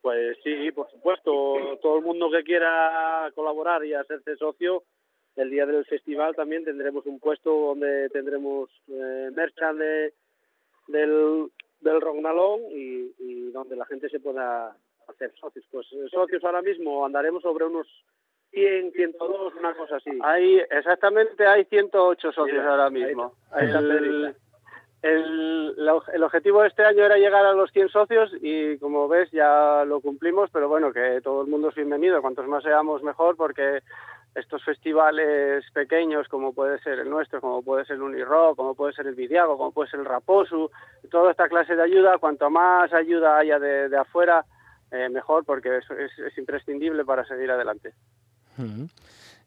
Pues 0.00 0.36
sí, 0.42 0.72
por 0.72 0.90
supuesto, 0.90 1.78
todo 1.80 1.98
el 1.98 2.04
mundo 2.04 2.28
que 2.28 2.42
quiera 2.42 3.30
colaborar 3.36 3.84
y 3.84 3.94
hacerse 3.94 4.34
socio, 4.34 4.82
el 5.36 5.48
día 5.48 5.64
del 5.64 5.84
festival 5.84 6.34
también 6.34 6.64
tendremos 6.64 7.06
un 7.06 7.20
puesto 7.20 7.50
donde 7.52 8.08
tendremos 8.08 8.68
eh, 8.88 9.30
merchan 9.32 9.78
de, 9.78 10.12
del, 10.88 11.52
del 11.82 12.00
y, 12.72 13.14
y 13.20 13.50
donde 13.52 13.76
la 13.76 13.86
gente 13.86 14.08
se 14.08 14.18
pueda 14.18 14.76
hacer 15.08 15.32
socios. 15.40 15.64
Pues 15.70 15.86
eh, 15.92 16.08
socios 16.10 16.44
ahora 16.44 16.62
mismo 16.62 17.04
andaremos 17.04 17.42
sobre 17.42 17.64
unos 17.64 17.86
100, 18.50 18.92
102, 18.92 19.54
una 19.54 19.74
cosa 19.74 19.96
así. 19.96 20.10
Hay, 20.22 20.58
exactamente 20.70 21.46
hay 21.46 21.64
108 21.64 22.32
socios 22.32 22.58
Mira, 22.58 22.70
ahora 22.70 22.86
ahí 22.86 22.92
mismo. 22.92 23.34
está, 23.44 23.58
ahí 23.58 23.66
está 23.66 23.78
el, 25.02 25.74
el, 26.12 26.22
objetivo 26.22 26.62
de 26.62 26.68
este 26.68 26.84
año 26.84 27.04
era 27.04 27.16
llegar 27.16 27.44
a 27.44 27.52
los 27.52 27.70
100 27.72 27.88
socios 27.88 28.30
y 28.40 28.78
como 28.78 29.08
ves 29.08 29.30
ya 29.32 29.84
lo 29.84 30.00
cumplimos, 30.00 30.48
pero 30.52 30.68
bueno, 30.68 30.92
que 30.92 31.20
todo 31.22 31.42
el 31.42 31.48
mundo 31.48 31.70
es 31.70 31.74
bienvenido, 31.74 32.22
cuantos 32.22 32.46
más 32.46 32.62
seamos 32.62 33.02
mejor 33.02 33.36
porque 33.36 33.80
estos 34.36 34.64
festivales 34.64 35.64
pequeños 35.72 36.28
como 36.28 36.54
puede 36.54 36.78
ser 36.80 37.00
el 37.00 37.10
nuestro, 37.10 37.40
como 37.40 37.62
puede 37.62 37.84
ser 37.84 37.96
el 37.96 38.02
Unirock, 38.02 38.56
como 38.56 38.76
puede 38.76 38.92
ser 38.92 39.08
el 39.08 39.16
Vidiago, 39.16 39.58
como 39.58 39.72
puede 39.72 39.90
ser 39.90 40.00
el 40.00 40.06
Raposu, 40.06 40.70
toda 41.10 41.32
esta 41.32 41.48
clase 41.48 41.74
de 41.74 41.82
ayuda, 41.82 42.18
cuanto 42.18 42.48
más 42.48 42.92
ayuda 42.92 43.38
haya 43.38 43.58
de, 43.58 43.88
de 43.88 43.96
afuera, 43.96 44.44
eh, 44.92 45.08
mejor 45.08 45.44
porque 45.44 45.78
es, 45.78 45.84
es- 45.90 46.18
es 46.18 46.38
imprescindible 46.38 47.04
para 47.04 47.24
seguir 47.26 47.50
adelante. 47.50 47.92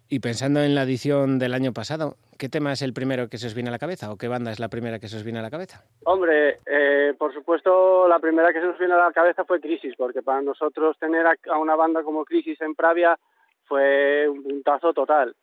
Y 0.08 0.20
pensando 0.20 0.62
en 0.62 0.76
la 0.76 0.84
edición 0.84 1.40
del 1.40 1.54
año 1.54 1.74
pasado, 1.74 2.18
¿qué 2.38 2.48
tema 2.50 2.72
es 2.74 2.82
el 2.82 2.94
primero 2.94 3.28
que 3.28 3.38
se 3.38 3.48
os 3.48 3.54
viene 3.56 3.70
a 3.70 3.72
la 3.72 3.80
cabeza 3.80 4.12
o 4.12 4.18
qué 4.18 4.28
banda 4.28 4.52
es 4.52 4.60
la 4.60 4.68
primera 4.70 5.00
que 5.00 5.08
se 5.08 5.18
os 5.18 5.24
viene 5.24 5.40
a 5.40 5.42
la 5.42 5.50
cabeza? 5.50 5.84
Hombre, 6.04 6.60
eh, 6.66 7.14
por 7.18 7.34
supuesto, 7.34 8.08
la 8.08 8.20
primera 8.20 8.54
que 8.54 8.60
se 8.60 8.68
nos 8.68 8.78
vino 8.78 8.96
a 8.96 9.06
la 9.08 9.12
cabeza 9.14 9.46
fue 9.46 9.60
Crisis, 9.62 9.94
porque 9.98 10.22
para 10.22 10.42
nosotros 10.42 10.98
tener 11.00 11.26
a, 11.26 11.36
a 11.52 11.58
una 11.58 11.76
banda 11.76 12.04
como 12.04 12.24
Crisis 12.26 12.60
en 12.62 12.76
Pravia 12.76 13.18
fue 13.66 14.28
un 14.30 14.44
puntazo 14.44 14.94
total. 14.94 15.36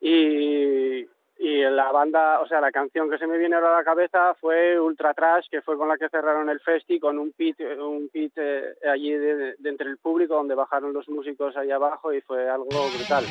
Y, 0.00 1.04
y 1.38 1.60
la 1.62 1.92
banda, 1.92 2.40
o 2.40 2.48
sea, 2.48 2.60
la 2.60 2.72
canción 2.72 3.08
que 3.08 3.18
se 3.18 3.26
me 3.26 3.38
viene 3.38 3.54
ahora 3.54 3.74
a 3.74 3.78
la 3.78 3.84
cabeza 3.84 4.34
fue 4.34 4.78
Ultra 4.80 5.14
Trash, 5.14 5.46
que 5.48 5.62
fue 5.62 5.76
con 5.76 5.88
la 5.88 5.96
que 5.96 6.08
cerraron 6.08 6.48
el 6.50 6.58
festi, 6.60 6.98
con 6.98 7.18
un 7.18 7.32
pit, 7.32 7.60
un 7.60 8.08
pit 8.08 8.32
eh, 8.36 8.74
allí 8.90 9.12
de, 9.12 9.54
de 9.56 9.68
entre 9.68 9.88
el 9.88 9.98
público, 9.98 10.34
donde 10.34 10.56
bajaron 10.56 10.92
los 10.92 11.08
músicos 11.08 11.56
ahí 11.56 11.70
abajo 11.70 12.12
y 12.12 12.20
fue 12.22 12.48
algo 12.48 12.66
brutal. 12.66 13.24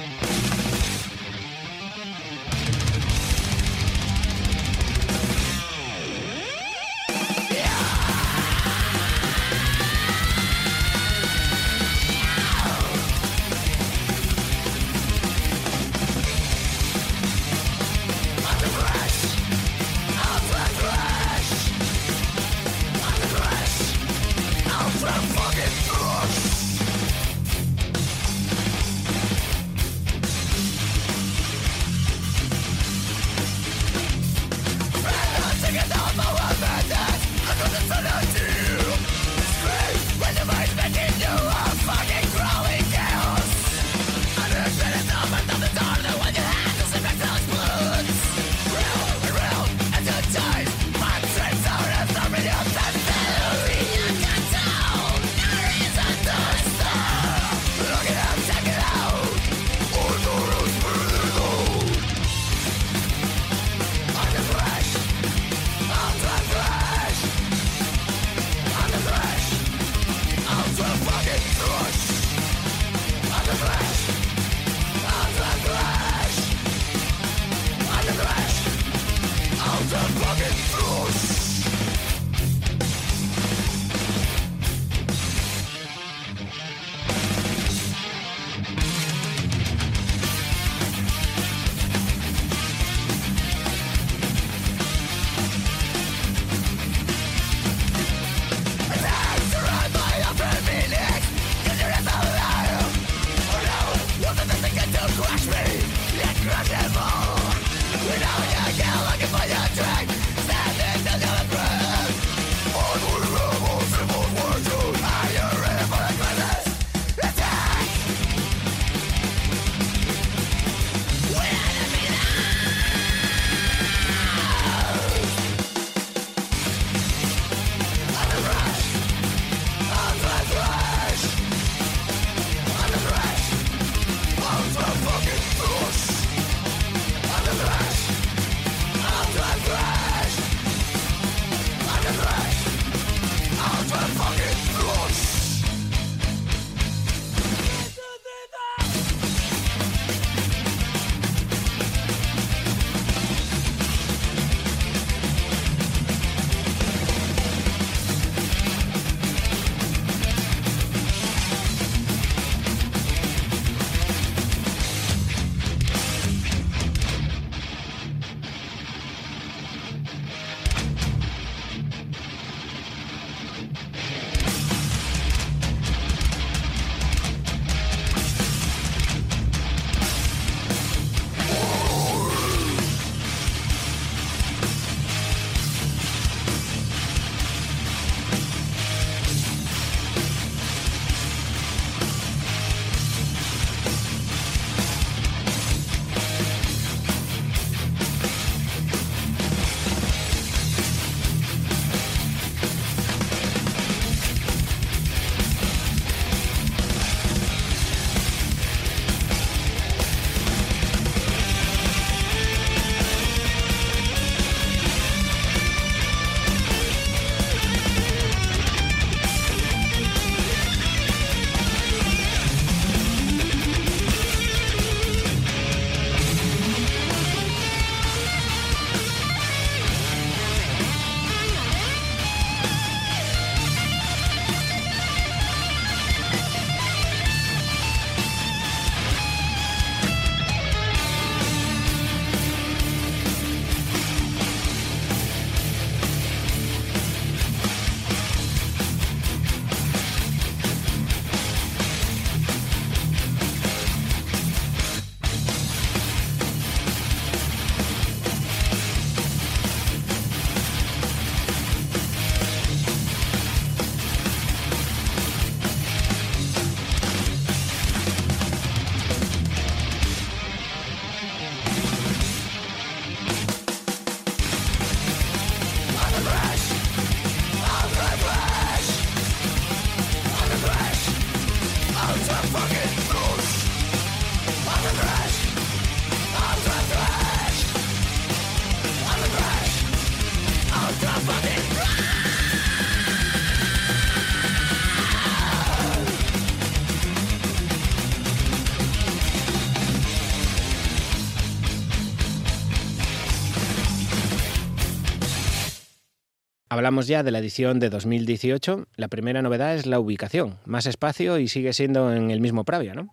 Hablamos 306.78 307.08
ya 307.08 307.24
de 307.24 307.32
la 307.32 307.40
edición 307.40 307.80
de 307.80 307.90
2018. 307.90 308.86
La 308.98 309.08
primera 309.08 309.42
novedad 309.42 309.74
es 309.74 309.88
la 309.88 310.00
ubicación. 310.00 310.60
Más 310.68 310.86
espacio 310.86 311.40
y 311.40 311.48
sigue 311.48 311.74
siendo 311.74 312.14
en 312.14 312.30
el 312.30 312.40
mismo 312.40 312.66
Pravia, 312.66 312.94
¿no? 312.94 313.08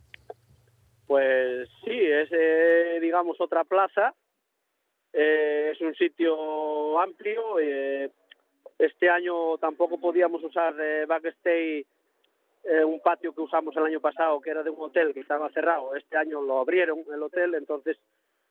Pues 1.06 1.70
sí, 1.82 1.98
es, 1.98 2.28
eh, 2.30 2.98
digamos, 3.00 3.40
otra 3.40 3.64
plaza. 3.64 4.12
Eh, 5.14 5.70
es 5.72 5.80
un 5.80 5.94
sitio 5.94 7.00
amplio. 7.00 7.58
eh, 7.58 8.10
este 8.78 9.08
año 9.08 9.56
tampoco 9.56 9.98
podíamos 9.98 10.44
usar 10.44 10.74
de 10.74 11.06
backstage 11.06 11.86
eh, 12.64 12.84
un 12.84 13.00
patio 13.00 13.34
que 13.34 13.40
usamos 13.40 13.74
el 13.76 13.84
año 13.84 14.00
pasado, 14.00 14.42
que 14.42 14.50
era 14.50 14.62
de 14.62 14.68
un 14.68 14.82
hotel 14.82 15.14
que 15.14 15.20
estaba 15.20 15.48
cerrado. 15.52 15.96
Este 15.96 16.18
año 16.18 16.42
lo 16.42 16.58
abrieron 16.58 16.98
el 17.10 17.22
hotel, 17.22 17.54
entonces 17.54 17.96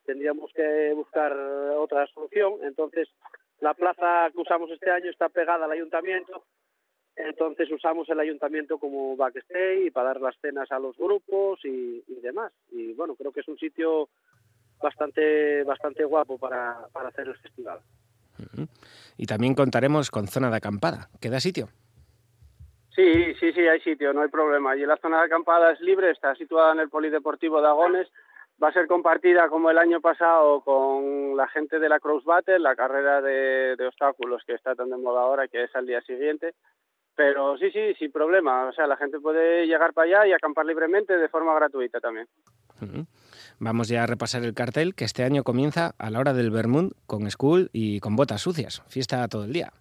tendríamos 0.08 0.52
que 0.54 0.92
buscar 0.96 1.38
otra 1.78 2.08
solución. 2.08 2.56
Entonces, 2.64 3.10
la 3.64 3.74
plaza 3.74 4.30
que 4.32 4.42
usamos 4.42 4.70
este 4.70 4.92
año 4.92 5.10
está 5.10 5.30
pegada 5.30 5.66
al 5.66 5.72
ayuntamiento, 5.72 6.44
entonces 7.16 7.72
usamos 7.72 8.10
el 8.10 8.20
ayuntamiento 8.20 8.78
como 8.78 9.16
backstage 9.16 9.86
y 9.86 9.92
para 9.92 10.10
dar 10.10 10.22
las 10.22 10.36
cenas 10.42 10.70
a 10.72 10.80
los 10.80 10.98
grupos 10.98 11.64
y, 11.64 12.04
y 12.06 12.20
demás. 12.22 12.52
Y 12.72 12.94
bueno, 12.94 13.16
creo 13.16 13.32
que 13.32 13.40
es 13.40 13.48
un 13.48 13.58
sitio 13.58 14.10
bastante 14.82 15.64
bastante 15.64 16.04
guapo 16.04 16.38
para, 16.38 16.88
para 16.92 17.08
hacer 17.08 17.28
el 17.30 17.38
festival. 17.38 17.80
Y 19.16 19.26
también 19.28 19.56
contaremos 19.56 20.12
con 20.12 20.28
zona 20.28 20.50
de 20.50 20.58
acampada. 20.58 21.08
¿Queda 21.22 21.40
sitio? 21.40 21.70
Sí, 22.94 23.34
sí, 23.40 23.54
sí, 23.54 23.62
hay 23.62 23.80
sitio, 23.80 24.12
no 24.12 24.24
hay 24.24 24.30
problema. 24.30 24.76
Y 24.76 24.86
la 24.86 24.98
zona 24.98 25.20
de 25.20 25.26
acampada 25.26 25.72
es 25.72 25.80
libre, 25.80 26.12
está 26.12 26.36
situada 26.36 26.74
en 26.74 26.82
el 26.82 26.90
Polideportivo 26.90 27.62
de 27.62 27.68
Agones. 27.68 28.12
Va 28.62 28.70
a 28.70 28.74
ser 28.74 28.88
compartida 28.88 29.50
como 29.50 29.70
el 29.72 29.78
año 29.78 30.00
pasado 30.00 30.62
con 30.62 31.36
la 31.36 31.48
gente 31.48 31.80
de 31.80 31.90
la 31.90 32.00
Cross 32.00 32.24
Battle, 32.24 32.60
la 32.60 32.76
carrera 32.76 33.22
de, 33.22 33.76
de 33.76 33.88
obstáculos 33.88 34.44
que 34.46 34.54
está 34.54 34.76
tan 34.76 34.90
de 34.90 34.98
moda 34.98 35.22
ahora, 35.22 35.48
que 35.48 35.64
es 35.64 35.76
al 35.76 35.86
día 35.86 36.02
siguiente. 36.02 36.54
Pero 37.16 37.58
sí, 37.58 37.72
sí, 37.72 37.94
sin 37.96 38.12
problema. 38.12 38.66
O 38.66 38.74
sea, 38.74 38.88
la 38.88 38.98
gente 38.98 39.20
puede 39.20 39.68
llegar 39.68 39.94
para 39.94 40.06
allá 40.08 40.28
y 40.28 40.34
acampar 40.34 40.66
libremente 40.66 41.18
de 41.18 41.30
forma 41.30 41.54
gratuita 41.56 42.00
también. 42.00 42.28
Vamos 43.60 43.88
ya 43.88 44.04
a 44.04 44.08
repasar 44.08 44.44
el 44.44 44.54
cartel 44.54 44.96
que 44.96 45.06
este 45.06 45.24
año 45.24 45.44
comienza 45.44 45.94
a 45.98 46.10
la 46.10 46.20
hora 46.20 46.34
del 46.34 46.52
Vermont 46.52 46.94
con 47.06 47.30
school 47.30 47.70
y 47.72 48.00
con 48.00 48.16
botas 48.16 48.42
sucias. 48.42 48.84
Fiesta 48.88 49.28
todo 49.28 49.46
el 49.46 49.54
día. 49.54 49.72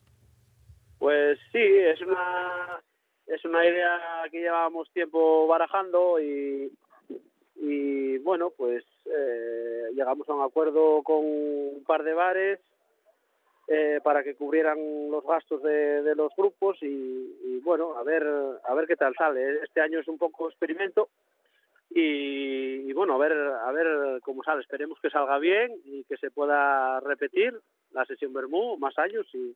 Pues 0.98 1.38
sí, 1.50 1.58
es 1.58 2.00
una 2.02 2.80
es 3.26 3.44
una 3.44 3.64
idea 3.64 3.98
que 4.30 4.40
llevábamos 4.40 4.90
tiempo 4.92 5.46
barajando 5.46 6.20
y, 6.20 6.70
y 7.64 8.18
bueno, 8.18 8.50
pues 8.50 8.84
eh, 9.06 9.90
llegamos 9.94 10.28
a 10.28 10.34
un 10.34 10.42
acuerdo 10.42 11.00
con 11.04 11.18
un 11.24 11.84
par 11.86 12.02
de 12.02 12.12
bares 12.12 12.58
eh, 13.68 14.00
para 14.02 14.24
que 14.24 14.34
cubrieran 14.34 14.76
los 15.08 15.24
gastos 15.24 15.62
de, 15.62 16.12
los 16.16 16.32
grupos 16.36 16.76
y, 16.82 16.86
y 16.86 17.60
bueno, 17.62 17.96
a 17.96 18.02
ver 18.02 18.26
a 18.26 18.74
ver 18.74 18.88
qué 18.88 18.96
tal 18.96 19.14
sale. 19.14 19.60
Este 19.62 19.80
año 19.80 20.00
es 20.00 20.08
un 20.08 20.18
poco 20.18 20.48
experimento 20.48 21.08
y, 21.88 22.90
y 22.90 22.92
bueno, 22.94 23.14
a 23.14 23.18
ver 23.18 23.32
a 23.32 23.70
ver 23.70 24.20
cómo 24.22 24.42
sale. 24.42 24.62
Esperemos 24.62 24.98
que 25.00 25.10
salga 25.10 25.38
bien 25.38 25.72
y 25.84 26.02
que 26.02 26.16
se 26.16 26.32
pueda 26.32 26.98
repetir 26.98 27.54
la 27.92 28.04
sesión 28.06 28.32
Bermú 28.32 28.76
más 28.76 28.98
años 28.98 29.24
y 29.34 29.54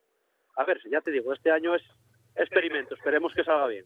a 0.55 0.63
ver, 0.63 0.81
ya 0.89 1.01
te 1.01 1.11
digo, 1.11 1.33
este 1.33 1.51
año 1.51 1.75
es 1.75 1.83
experimento, 2.37 2.95
esperemos 2.95 3.33
que 3.35 3.45
salga 3.45 3.67
bien. 3.67 3.85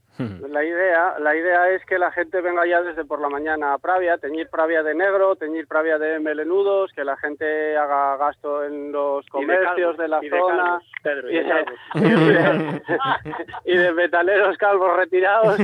La 0.48 0.64
idea, 0.64 1.14
la 1.18 1.34
idea 1.36 1.70
es 1.70 1.84
que 1.86 1.98
la 1.98 2.11
gente 2.12 2.40
venga 2.40 2.66
ya 2.66 2.82
desde 2.82 3.05
por 3.05 3.20
la 3.20 3.28
mañana 3.28 3.74
a 3.74 3.78
Pravia, 3.78 4.18
teñir 4.18 4.48
Pravia 4.48 4.82
de 4.82 4.94
negro, 4.94 5.36
teñir 5.36 5.66
Pravia 5.66 5.98
de 5.98 6.18
melenudos, 6.20 6.92
que 6.92 7.05
la 7.05 7.16
gente 7.16 7.76
haga 7.76 8.16
gasto 8.16 8.64
en 8.64 8.92
los 8.92 9.24
comercios 9.26 9.96
de, 9.96 10.09
la 10.09 10.20
zona 10.20 10.80
Pedro, 11.03 11.30
y 11.30 11.34
de, 11.34 11.64
y 11.94 12.01
de- 12.01 12.82
y 13.64 13.76
de 13.76 13.92
metaleros 13.92 14.57
calvos 14.59 14.96
retirados. 14.96 15.59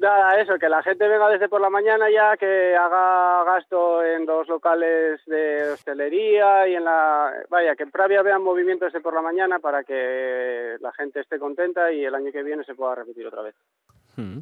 Nada, 0.00 0.40
eso, 0.40 0.58
que 0.58 0.70
la 0.70 0.82
gente 0.82 1.06
venga 1.06 1.28
desde 1.28 1.50
por 1.50 1.60
la 1.60 1.68
mañana 1.68 2.10
ya, 2.10 2.34
que 2.38 2.74
haga 2.74 3.44
gasto 3.44 4.02
en 4.02 4.24
los 4.24 4.48
locales 4.48 5.20
de 5.26 5.72
hostelería 5.72 6.66
y 6.68 6.74
en 6.74 6.84
la... 6.84 7.30
Vaya, 7.50 7.76
que 7.76 7.82
en 7.82 7.90
Pravia 7.90 8.22
vean 8.22 8.42
movimiento 8.42 8.86
desde 8.86 9.02
por 9.02 9.12
la 9.12 9.20
mañana 9.20 9.58
para 9.58 9.84
que 9.84 10.76
la 10.80 10.90
gente 10.92 11.20
esté 11.20 11.38
contenta 11.38 11.92
y 11.92 12.02
el 12.02 12.14
año 12.14 12.32
que 12.32 12.42
viene 12.42 12.64
se 12.64 12.74
pueda 12.74 12.94
repetir 12.94 13.26
otra 13.26 13.42
vez. 13.42 13.54
Mm. 14.16 14.38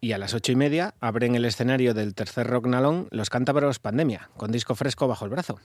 Y 0.00 0.12
a 0.12 0.18
las 0.18 0.34
ocho 0.34 0.50
y 0.50 0.56
media 0.56 0.94
abren 1.00 1.36
el 1.36 1.44
escenario 1.44 1.94
del 1.94 2.16
tercer 2.16 2.48
Rock 2.48 2.66
Nalón 2.66 3.06
los 3.12 3.30
cántabros 3.30 3.78
Pandemia, 3.78 4.30
con 4.36 4.50
disco 4.50 4.74
fresco 4.74 5.06
bajo 5.06 5.26
el 5.26 5.30
brazo. 5.30 5.60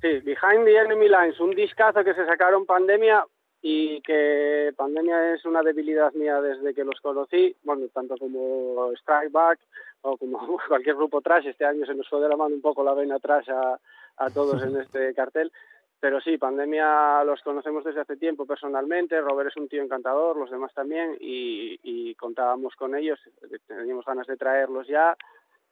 Sí, 0.00 0.20
Behind 0.20 0.64
the 0.64 0.76
Enemy 0.78 1.08
Lines, 1.08 1.38
un 1.38 1.50
discazo 1.50 2.02
que 2.02 2.14
se 2.14 2.24
sacaron 2.24 2.64
pandemia 2.64 3.26
y 3.66 4.02
que 4.02 4.74
pandemia 4.76 5.32
es 5.32 5.46
una 5.46 5.62
debilidad 5.62 6.12
mía 6.12 6.38
desde 6.42 6.74
que 6.74 6.84
los 6.84 7.00
conocí, 7.00 7.56
bueno, 7.62 7.86
tanto 7.94 8.14
como 8.18 8.92
Strike 8.92 9.32
Back 9.32 9.58
o 10.02 10.18
como 10.18 10.58
cualquier 10.68 10.96
grupo 10.96 11.22
trash, 11.22 11.46
este 11.46 11.64
año 11.64 11.86
se 11.86 11.94
nos 11.94 12.06
fue 12.06 12.20
de 12.20 12.28
la 12.28 12.36
mano 12.36 12.54
un 12.54 12.60
poco 12.60 12.84
la 12.84 12.92
vena 12.92 13.18
trash 13.18 13.48
a, 13.48 13.80
a 14.18 14.28
todos 14.28 14.62
en 14.62 14.76
este 14.82 15.14
cartel, 15.14 15.50
pero 15.98 16.20
sí, 16.20 16.36
pandemia 16.36 17.24
los 17.24 17.40
conocemos 17.40 17.82
desde 17.84 18.02
hace 18.02 18.18
tiempo 18.18 18.44
personalmente, 18.44 19.18
Robert 19.22 19.48
es 19.48 19.56
un 19.56 19.66
tío 19.66 19.82
encantador, 19.82 20.36
los 20.36 20.50
demás 20.50 20.74
también, 20.74 21.16
y, 21.18 21.80
y 21.82 22.14
contábamos 22.16 22.76
con 22.76 22.94
ellos, 22.94 23.18
teníamos 23.66 24.04
ganas 24.04 24.26
de 24.26 24.36
traerlos 24.36 24.86
ya, 24.86 25.16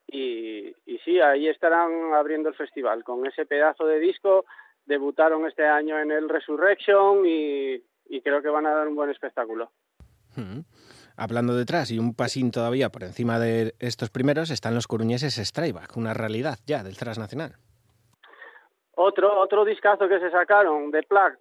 y, 0.07 0.75
y 0.87 0.99
sí, 1.05 1.21
ahí 1.21 1.47
estarán 1.47 2.15
abriendo 2.15 2.49
el 2.49 2.55
festival 2.55 3.05
con 3.05 3.27
ese 3.27 3.45
pedazo 3.45 3.87
de 3.87 3.99
disco. 3.99 4.47
Debutaron 4.87 5.47
este 5.47 5.67
año 5.67 5.99
en 5.99 6.11
el 6.11 6.29
Resurrection 6.29 7.25
y, 7.25 7.83
y 8.07 8.21
creo 8.21 8.43
que 8.43 8.49
van 8.49 8.67
a 8.67 8.75
dar 8.75 8.89
un 8.89 8.97
buen 8.97 9.11
espectáculo. 9.11 9.71
Mm. 10.37 10.61
Hablando 11.17 11.55
detrás 11.55 11.91
y 11.91 11.99
un 11.99 12.15
pasín 12.15 12.51
todavía 12.51 12.89
por 12.89 13.03
encima 13.03 13.39
de 13.39 13.75
estos 13.79 14.11
primeros 14.11 14.51
están 14.51 14.75
los 14.75 14.87
coruñeses 14.87 15.37
Strayback, 15.37 15.97
una 15.97 16.15
realidad 16.15 16.59
ya 16.67 16.83
del 16.83 16.97
thrash 16.97 17.19
nacional. 17.19 17.57
Otro 18.95 19.39
otro 19.39 19.65
discazo 19.65 20.09
que 20.09 20.21
se 20.21 20.31
sacaron 20.31 20.91
de 20.91 21.03
Plague, 21.03 21.37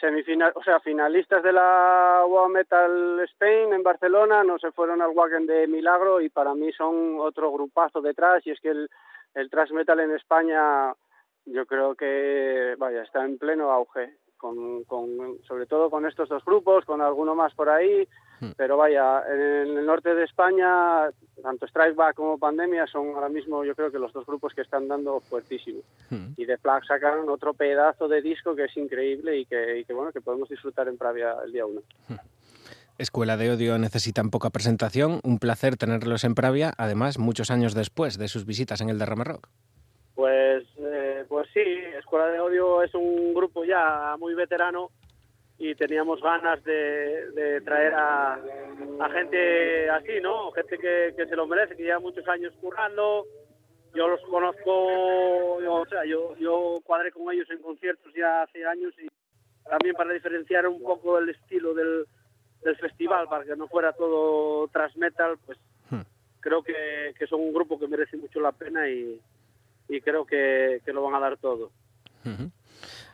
semifinal, 0.00 0.52
o 0.54 0.62
sea, 0.62 0.80
finalistas 0.80 1.42
de 1.42 1.52
la 1.52 2.22
Wow 2.26 2.48
Metal 2.48 3.20
Spain 3.30 3.72
en 3.72 3.82
Barcelona, 3.82 4.44
no 4.44 4.58
se 4.58 4.72
fueron 4.72 5.02
al 5.02 5.10
Wagen 5.10 5.46
de 5.46 5.66
Milagro 5.66 6.20
y 6.20 6.28
para 6.28 6.54
mí 6.54 6.72
son 6.72 7.18
otro 7.18 7.52
grupazo 7.52 8.00
detrás 8.00 8.46
y 8.46 8.50
es 8.50 8.60
que 8.60 8.70
el, 8.70 8.88
el 9.34 9.50
thrash 9.50 9.72
metal 9.72 10.00
en 10.00 10.12
España 10.12 10.92
yo 11.46 11.66
creo 11.66 11.94
que 11.94 12.74
vaya 12.78 13.02
está 13.02 13.24
en 13.24 13.38
pleno 13.38 13.70
auge 13.70 14.14
con, 14.36 14.84
con 14.84 15.38
sobre 15.48 15.66
todo 15.66 15.88
con 15.90 16.04
estos 16.06 16.28
dos 16.28 16.44
grupos 16.44 16.84
con 16.84 17.00
alguno 17.00 17.34
más 17.34 17.54
por 17.54 17.68
ahí 17.68 18.06
Hmm. 18.38 18.50
pero 18.54 18.76
vaya 18.76 19.22
en 19.32 19.78
el 19.78 19.86
norte 19.86 20.14
de 20.14 20.24
España 20.24 21.08
tanto 21.42 21.66
Strikeback 21.66 22.14
como 22.16 22.38
Pandemia 22.38 22.86
son 22.86 23.14
ahora 23.14 23.30
mismo 23.30 23.64
yo 23.64 23.74
creo 23.74 23.90
que 23.90 23.98
los 23.98 24.12
dos 24.12 24.26
grupos 24.26 24.52
que 24.52 24.60
están 24.60 24.88
dando 24.88 25.20
fuertísimo 25.20 25.80
Mm. 26.10 26.34
y 26.36 26.44
de 26.44 26.58
Plague 26.58 26.86
sacaron 26.86 27.30
otro 27.30 27.54
pedazo 27.54 28.08
de 28.08 28.20
disco 28.20 28.54
que 28.54 28.64
es 28.64 28.76
increíble 28.76 29.38
y 29.38 29.46
que, 29.46 29.78
y 29.78 29.84
que 29.86 29.94
bueno 29.94 30.12
que 30.12 30.20
podemos 30.20 30.50
disfrutar 30.50 30.86
en 30.86 30.98
Pravia 30.98 31.34
el 31.46 31.50
día 31.52 31.64
1 31.64 31.80
Escuela 32.98 33.38
de 33.38 33.50
Odio 33.52 33.78
necesitan 33.78 34.30
poca 34.30 34.50
presentación, 34.50 35.20
un 35.24 35.38
placer 35.38 35.76
tenerlos 35.76 36.24
en 36.24 36.34
Pravia, 36.34 36.72
además 36.76 37.18
muchos 37.18 37.50
años 37.50 37.74
después 37.74 38.18
de 38.18 38.28
sus 38.28 38.44
visitas 38.44 38.80
en 38.82 38.88
el 38.90 38.98
Derrame 38.98 39.24
Rock. 39.24 39.48
Pues, 40.14 40.64
eh, 40.78 41.05
pues 41.28 41.48
sí, 41.52 41.60
Escuela 41.98 42.26
de 42.28 42.40
Odio 42.40 42.82
es 42.82 42.94
un 42.94 43.34
grupo 43.34 43.64
ya 43.64 44.16
muy 44.18 44.34
veterano 44.34 44.90
y 45.58 45.74
teníamos 45.74 46.20
ganas 46.20 46.62
de, 46.64 47.30
de 47.32 47.60
traer 47.62 47.94
a, 47.94 48.34
a 49.00 49.10
gente 49.10 49.88
así, 49.90 50.20
¿no? 50.22 50.50
Gente 50.52 50.78
que, 50.78 51.14
que 51.16 51.26
se 51.26 51.36
lo 51.36 51.46
merece, 51.46 51.76
que 51.76 51.84
lleva 51.84 51.98
muchos 51.98 52.26
años 52.28 52.52
currando. 52.60 53.24
Yo 53.94 54.08
los 54.08 54.20
conozco, 54.22 55.60
yo, 55.62 55.74
o 55.74 55.86
sea, 55.86 56.04
yo, 56.04 56.36
yo 56.36 56.80
cuadré 56.84 57.10
con 57.12 57.32
ellos 57.32 57.48
en 57.50 57.58
conciertos 57.62 58.12
ya 58.14 58.42
hace 58.42 58.66
años 58.66 58.92
y 58.98 59.08
también 59.68 59.94
para 59.96 60.12
diferenciar 60.12 60.66
un 60.68 60.82
poco 60.82 61.18
el 61.18 61.30
estilo 61.30 61.72
del, 61.72 62.04
del 62.62 62.76
festival, 62.76 63.26
para 63.28 63.44
que 63.44 63.56
no 63.56 63.66
fuera 63.68 63.92
todo 63.94 64.68
thrash 64.68 64.96
metal, 64.96 65.38
pues 65.46 65.58
Hmm. 65.90 66.02
creo 66.40 66.62
que, 66.62 67.14
que 67.16 67.26
son 67.28 67.40
un 67.40 67.52
grupo 67.52 67.78
que 67.78 67.86
merece 67.86 68.16
mucho 68.16 68.40
la 68.40 68.50
pena 68.52 68.88
y, 68.88 69.20
y 69.88 70.00
creo 70.00 70.24
que, 70.24 70.80
que 70.84 70.92
lo 70.92 71.02
van 71.02 71.14
a 71.14 71.20
dar 71.20 71.36
todo. 71.36 71.70
Ujú. 72.24 72.50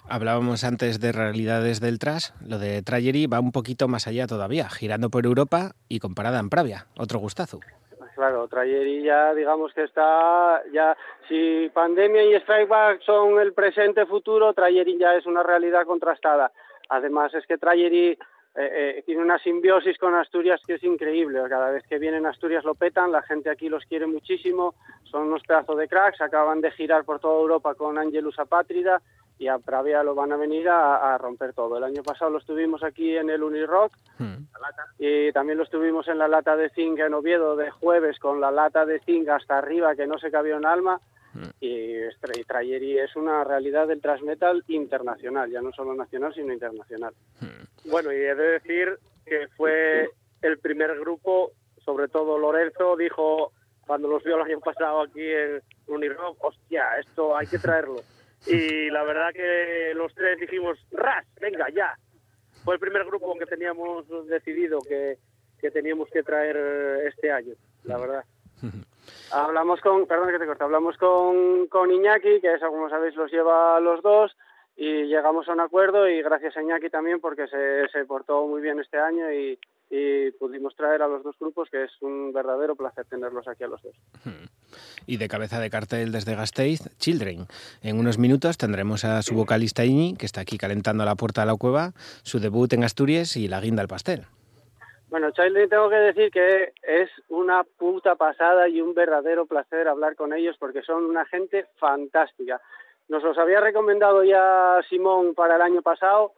Hablábamos 0.09 0.65
antes 0.65 1.01
de 1.01 1.13
realidades 1.13 1.81
del 1.81 1.99
trash, 1.99 2.31
lo 2.45 2.59
de 2.59 2.83
Trayery 2.83 3.27
va 3.27 3.41
un 3.41 3.53
poquito 3.53 3.87
más 3.87 4.07
allá 4.07 4.27
todavía, 4.27 4.69
girando 4.69 5.11
por 5.11 5.25
Europa 5.25 5.73
y 5.89 6.01
comparada 6.01 6.41
en 6.41 6.51
Pravia, 6.51 6.87
otro 6.99 7.19
gustazo. 7.21 7.61
Claro, 8.15 8.47
Trayeri 8.47 9.03
ya 9.03 9.33
digamos 9.33 9.73
que 9.73 9.85
está, 9.85 10.63
ya 10.73 10.97
si 11.29 11.71
Pandemia 11.73 12.25
y 12.25 12.41
Strikeback 12.41 13.01
son 13.03 13.41
el 13.41 13.53
presente 13.53 14.05
futuro, 14.07 14.53
Trayeri 14.53 14.99
ya 14.99 15.15
es 15.15 15.25
una 15.25 15.43
realidad 15.43 15.87
contrastada. 15.87 16.53
Además 16.89 17.33
es 17.35 17.47
que 17.47 17.57
Trayeri 17.57 18.19
eh, 18.55 18.97
eh, 18.99 19.03
tiene 19.07 19.23
una 19.23 19.39
simbiosis 19.39 19.97
con 19.99 20.15
Asturias 20.15 20.61
que 20.67 20.75
es 20.75 20.83
increíble. 20.85 21.41
Cada 21.49 21.71
vez 21.71 21.85
que 21.89 21.99
vienen 21.99 22.27
a 22.27 22.31
Asturias 22.31 22.65
lo 22.65 22.75
petan, 22.75 23.11
la 23.11 23.23
gente 23.23 23.49
aquí 23.51 23.69
los 23.69 23.85
quiere 23.87 24.07
muchísimo, 24.07 24.75
son 25.05 25.29
unos 25.29 25.43
pedazos 25.43 25.79
de 25.79 25.89
cracks, 25.89 26.21
acaban 26.21 26.61
de 26.61 26.71
girar 26.73 27.05
por 27.05 27.19
toda 27.21 27.41
Europa 27.41 27.75
con 27.75 27.99
Angelus 27.99 28.39
Apátrida 28.39 29.01
y 29.39 29.49
a 29.49 29.59
Pravia 29.59 30.03
lo 30.03 30.15
van 30.15 30.33
a 30.33 30.37
venir 30.37 30.69
a, 30.69 31.15
a 31.15 31.19
romper 31.19 31.53
todo. 31.55 31.79
El 31.79 31.85
año 31.85 32.03
pasado 32.03 32.31
los 32.31 32.45
tuvimos 32.45 32.83
aquí 32.85 33.17
en 33.17 33.31
el 33.31 33.43
Unirock 33.43 33.93
Mm. 34.19 34.45
y 34.99 35.33
también 35.33 35.59
lo 35.59 35.65
estuvimos 35.65 36.07
en 36.07 36.19
la 36.19 36.29
lata 36.29 36.55
de 36.55 36.69
zinc 36.71 36.99
en 37.01 37.15
Oviedo 37.15 37.57
de 37.57 37.71
jueves 37.71 38.19
con 38.21 38.41
la 38.41 38.51
lata 38.53 38.85
de 38.87 39.01
zinc 39.01 39.29
hasta 39.31 39.59
arriba 39.59 39.97
que 39.97 40.07
no 40.07 40.19
se 40.19 40.31
cabía 40.31 40.57
un 40.57 40.67
alma 40.67 41.01
y, 41.61 41.93
Trayeri 42.47 42.99
es 42.99 43.17
una 43.17 43.45
realidad 43.45 43.89
del 43.89 44.01
thrash 44.01 44.23
metal 44.23 44.63
internacional, 44.69 45.51
ya 45.51 45.61
no 45.61 45.73
solo 45.73 45.95
nacional 45.95 46.35
sino 46.35 46.53
internacional. 46.53 47.15
Bueno, 47.85 48.13
y 48.13 48.17
he 48.17 48.35
de 48.35 48.53
decir 48.53 48.99
que 49.25 49.49
fue 49.57 50.11
el 50.43 50.59
primer 50.59 50.99
grupo, 50.99 51.53
sobre 51.85 52.09
todo 52.09 52.39
Lorenzo, 52.39 52.97
dijo 52.97 53.53
cuando 53.87 54.09
los 54.09 54.23
vio 54.23 54.37
el 54.37 54.43
año 54.43 54.61
pasado 54.61 55.03
aquí 55.03 55.23
en 55.23 55.61
Unirock, 55.87 56.43
hostia, 56.43 56.85
esto 57.01 57.37
hay 57.37 57.47
que 57.47 57.59
traerlo. 57.59 58.01
Y 58.47 58.91
la 58.91 59.03
verdad 59.05 59.33
que 59.33 59.93
los 59.95 60.15
tres 60.15 60.39
dijimos, 60.41 60.79
ras, 60.91 61.27
venga, 61.41 61.67
ya. 61.75 61.97
Fue 62.65 62.75
el 62.75 62.81
primer 62.81 63.05
grupo 63.05 63.37
que 63.39 63.47
teníamos 63.47 64.07
decidido 64.29 64.79
que, 64.81 65.19
que 65.61 65.71
teníamos 65.71 66.09
que 66.11 66.23
traer 66.23 66.57
este 67.07 67.31
año, 67.31 67.55
la 67.85 67.99
verdad. 67.99 68.25
Hablamos 69.31 69.81
con, 69.81 70.07
perdón 70.07 70.31
que 70.31 70.39
te 70.39 70.47
corte, 70.47 70.65
hablamos 70.65 70.97
con, 70.97 71.67
con 71.69 71.91
Iñaki, 71.91 72.41
que 72.41 72.55
eso, 72.55 72.69
como 72.69 72.89
sabéis, 72.89 73.15
los 73.17 73.31
lleva 73.31 73.81
los 73.81 74.03
dos, 74.03 74.37
y 74.77 75.05
llegamos 75.05 75.49
a 75.49 75.53
un 75.53 75.61
acuerdo, 75.61 76.09
y 76.09 76.23
gracias 76.23 76.57
a 76.57 76.63
Iñaki 76.63 76.91
también, 76.91 77.21
porque 77.21 77.47
se, 77.49 77.89
se 77.89 78.05
portó 78.05 78.47
muy 78.47 78.61
bien 78.61 78.79
este 78.81 78.99
año 78.99 79.33
y, 79.33 79.59
y 79.91 80.31
pudimos 80.33 80.75
traer 80.75 81.03
a 81.03 81.09
los 81.09 81.23
dos 81.23 81.37
grupos, 81.39 81.69
que 81.71 81.85
es 81.85 81.91
un 82.01 82.33
verdadero 82.33 82.75
placer 82.75 83.05
tenerlos 83.05 83.47
aquí 83.47 83.65
a 83.65 83.69
los 83.69 83.83
dos. 83.83 83.95
Y 85.07 85.19
de 85.19 85.29
cabeza 85.29 85.61
de 85.61 85.69
cartel 85.69 86.13
desde 86.13 86.35
Gasteiz, 86.35 86.81
Children. 86.99 87.47
En 87.83 87.99
unos 87.99 88.19
minutos 88.19 88.57
tendremos 88.57 89.05
a 89.05 89.21
su 89.21 89.35
vocalista 89.35 89.85
Iñi, 89.85 90.17
que 90.17 90.25
está 90.25 90.41
aquí 90.41 90.57
calentando 90.57 91.05
la 91.05 91.15
puerta 91.15 91.43
de 91.43 91.49
la 91.49 91.57
cueva, 91.57 91.93
su 92.23 92.39
debut 92.39 92.73
en 92.73 92.85
Asturias 92.85 93.37
y 93.37 93.49
la 93.49 93.61
guinda 93.61 93.83
al 93.83 93.89
pastel. 93.89 94.25
Bueno, 95.13 95.31
Children 95.31 95.69
tengo 95.69 95.91
que 95.91 95.97
decir 95.97 96.31
que 96.31 96.73
es 96.81 97.11
una 97.29 97.65
puta 97.65 98.15
pasada 98.15 98.67
y 98.67 98.81
un 98.81 98.95
verdadero 98.95 99.45
placer 99.45 99.87
hablar 99.87 100.17
con 100.17 100.33
ellos 100.33 100.57
porque 100.59 100.81
son 100.81 101.05
una 101.05 101.27
gente 101.27 101.67
fantástica. 101.77 102.63
Nos 103.11 103.23
los 103.23 103.37
había 103.37 103.61
recomendado 103.61 104.25
ya 104.25 104.81
Simón 104.89 105.35
para 105.35 105.57
el 105.57 105.61
año 105.61 105.83
pasado. 105.83 106.33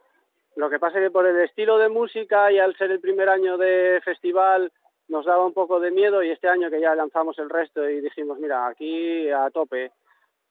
Lo 0.57 0.69
que 0.69 0.77
pasa 0.77 0.99
es 0.99 1.05
que 1.05 1.11
por 1.11 1.25
el 1.25 1.39
estilo 1.39 1.77
de 1.77 1.87
música 1.87 2.51
y 2.51 2.59
al 2.59 2.75
ser 2.75 2.91
el 2.91 2.99
primer 2.99 3.29
año 3.29 3.57
de 3.57 4.01
festival 4.03 4.69
nos 5.07 5.25
daba 5.25 5.45
un 5.45 5.53
poco 5.53 5.79
de 5.79 5.91
miedo 5.91 6.21
y 6.21 6.31
este 6.31 6.49
año 6.49 6.69
que 6.69 6.81
ya 6.81 6.93
lanzamos 6.95 7.39
el 7.39 7.49
resto 7.49 7.89
y 7.89 8.01
dijimos, 8.01 8.39
mira, 8.39 8.67
aquí 8.67 9.29
a 9.29 9.49
tope, 9.51 9.93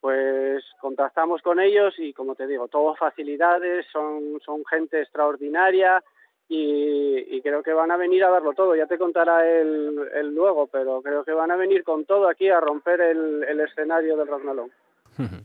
pues 0.01 0.65
contactamos 0.81 1.43
con 1.43 1.61
ellos 1.61 1.93
y 1.99 2.15
como 2.15 2.35
te 2.35 2.47
digo, 2.47 2.69
todo 2.69 2.95
facilidades, 2.95 3.85
son, 3.93 4.41
son 4.43 4.65
gente 4.65 5.03
extraordinaria 5.03 6.03
y, 6.49 7.37
y 7.37 7.41
creo 7.43 7.63
que 7.63 7.73
van 7.73 7.91
a 7.91 7.97
venir 7.97 8.25
a 8.25 8.31
darlo 8.31 8.53
todo. 8.53 8.77
Ya 8.77 8.87
te 8.87 8.99
contará 8.99 9.49
él, 9.49 9.99
él 10.15 10.35
luego, 10.35 10.67
pero 10.67 11.01
creo 11.03 11.25
que 11.25 11.33
van 11.33 11.51
a 11.51 11.57
venir 11.57 11.85
con 11.85 12.05
todo 12.05 12.29
aquí 12.29 12.49
a 12.49 12.61
romper 12.61 13.01
el, 13.01 13.45
el 13.45 13.61
escenario 13.61 14.17
del 14.17 14.29
Rocknalón. 14.29 14.71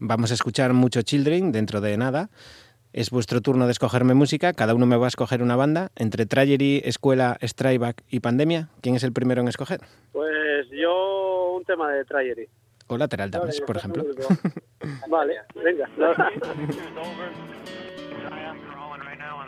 Vamos 0.00 0.30
a 0.30 0.34
escuchar 0.34 0.72
mucho 0.72 1.02
Children 1.02 1.52
dentro 1.52 1.80
de 1.80 1.96
nada. 1.96 2.30
Es 2.92 3.10
vuestro 3.10 3.40
turno 3.40 3.66
de 3.66 3.72
escogerme 3.72 4.14
música. 4.14 4.52
Cada 4.52 4.74
uno 4.74 4.86
me 4.86 4.96
va 4.96 5.06
a 5.06 5.08
escoger 5.08 5.42
una 5.42 5.56
banda. 5.56 5.90
Entre 5.96 6.24
Tragery, 6.24 6.82
Escuela, 6.84 7.36
Strayback 7.42 8.02
y 8.08 8.20
Pandemia, 8.20 8.68
¿quién 8.80 8.94
es 8.94 9.04
el 9.04 9.12
primero 9.12 9.42
en 9.42 9.48
escoger? 9.48 9.80
Pues 10.12 10.68
yo 10.70 11.52
un 11.56 11.64
tema 11.64 11.92
de 11.92 12.04
Trayery. 12.04 12.48
O 12.86 12.96
Lateral 12.96 13.30
Damage, 13.30 13.62
por 13.62 13.76
ejemplo. 13.76 14.04
Vale, 15.08 15.40
venga. 15.54 15.88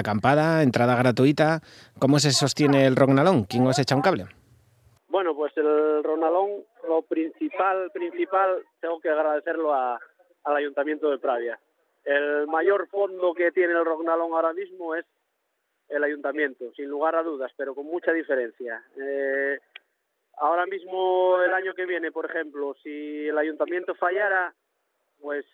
Acampada, 0.00 0.62
entrada 0.62 0.96
gratuita. 0.96 1.60
¿Cómo 1.98 2.18
se 2.18 2.30
sostiene 2.32 2.86
el 2.86 2.96
Rognalón? 2.96 3.44
¿Quién 3.44 3.66
os 3.66 3.78
echa 3.78 3.94
un 3.96 4.02
cable? 4.02 4.26
Bueno, 5.08 5.34
pues 5.34 5.56
el 5.56 6.02
Ronalón, 6.04 6.64
lo 6.88 7.02
principal, 7.02 7.90
principal, 7.92 8.62
tengo 8.80 9.00
que 9.00 9.08
agradecerlo 9.10 9.74
a- 9.74 9.98
al 10.44 10.56
Ayuntamiento 10.56 11.10
de 11.10 11.18
Pravia. 11.18 11.58
El 12.04 12.46
mayor 12.46 12.88
fondo 12.88 13.34
que 13.34 13.52
tiene 13.52 13.72
el 13.74 13.84
Ronalón 13.84 14.32
ahora 14.32 14.52
mismo 14.52 14.94
es 14.94 15.04
el 15.88 16.02
Ayuntamiento, 16.04 16.72
sin 16.76 16.86
lugar 16.88 17.16
a 17.16 17.22
dudas, 17.22 17.52
pero 17.56 17.74
con 17.74 17.86
mucha 17.86 18.12
diferencia. 18.12 18.82
Eh, 18.96 19.58
ahora 20.38 20.64
mismo, 20.66 21.42
el 21.42 21.52
año 21.52 21.74
que 21.74 21.84
viene, 21.86 22.12
por 22.12 22.26
ejemplo, 22.26 22.74
si 22.82 23.26
el 23.28 23.36
Ayuntamiento 23.36 23.94
fallara, 23.96 24.54
pues 25.20 25.44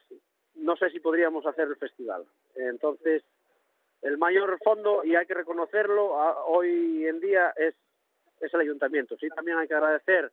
no 0.54 0.76
sé 0.76 0.90
si 0.90 1.00
podríamos 1.00 1.44
hacer 1.46 1.66
el 1.68 1.76
festival. 1.76 2.24
Entonces, 2.54 3.22
el 4.02 4.18
mayor 4.18 4.58
fondo, 4.62 5.04
y 5.04 5.14
hay 5.16 5.26
que 5.26 5.34
reconocerlo, 5.34 6.20
a- 6.20 6.44
hoy 6.46 7.06
en 7.06 7.20
día 7.20 7.52
es 7.56 7.74
es 8.40 8.52
el 8.52 8.60
ayuntamiento. 8.60 9.16
Sí, 9.16 9.28
también 9.30 9.56
hay 9.56 9.66
que 9.66 9.72
agradecer 9.74 10.30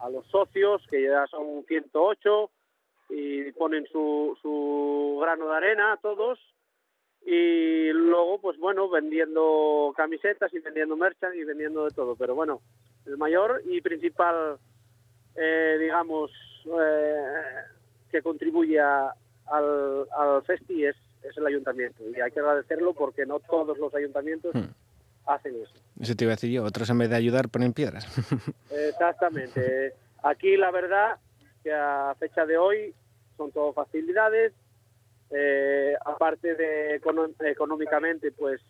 a 0.00 0.10
los 0.10 0.26
socios, 0.26 0.86
que 0.90 1.02
ya 1.02 1.26
son 1.28 1.64
108, 1.66 2.50
y 3.08 3.50
ponen 3.52 3.86
su, 3.86 4.36
su 4.42 5.18
grano 5.22 5.48
de 5.48 5.56
arena 5.56 5.98
todos, 6.02 6.38
y 7.24 7.90
luego, 7.92 8.38
pues 8.40 8.58
bueno, 8.58 8.88
vendiendo 8.90 9.94
camisetas 9.96 10.52
y 10.52 10.58
vendiendo 10.58 10.94
merchan 10.96 11.34
y 11.34 11.44
vendiendo 11.44 11.84
de 11.86 11.90
todo. 11.92 12.16
Pero 12.16 12.34
bueno, 12.34 12.60
el 13.06 13.16
mayor 13.16 13.62
y 13.64 13.80
principal, 13.80 14.58
eh, 15.36 15.76
digamos, 15.80 16.30
eh, 16.66 17.24
que 18.10 18.20
contribuye 18.22 18.78
a- 18.78 19.14
al, 19.46 20.06
al 20.14 20.42
festi 20.42 20.84
es, 20.84 20.96
es 21.22 21.36
el 21.36 21.46
ayuntamiento. 21.46 22.02
Y 22.08 22.20
hay 22.20 22.30
que 22.30 22.40
agradecerlo 22.40 22.94
porque 22.94 23.26
no 23.26 23.40
todos 23.40 23.78
los 23.78 23.94
ayuntamientos 23.94 24.54
Hmm. 24.54 24.70
hacen 25.26 25.54
eso. 25.62 25.72
Eso 26.00 26.14
te 26.14 26.24
iba 26.24 26.32
a 26.32 26.36
decir 26.36 26.50
yo. 26.50 26.64
Otros 26.64 26.90
en 26.90 26.98
vez 26.98 27.10
de 27.10 27.16
ayudar 27.16 27.48
ponen 27.48 27.72
piedras. 27.72 28.06
Exactamente. 28.70 29.94
Aquí 30.22 30.56
la 30.56 30.70
verdad 30.70 31.18
que 31.62 31.72
a 31.72 32.14
fecha 32.18 32.44
de 32.46 32.58
hoy 32.58 32.94
son 33.36 33.52
todo 33.52 33.72
facilidades. 33.72 34.52
Eh, 35.30 35.94
aparte 36.04 36.54
de 36.54 37.00
económicamente, 37.50 38.32
pues 38.32 38.60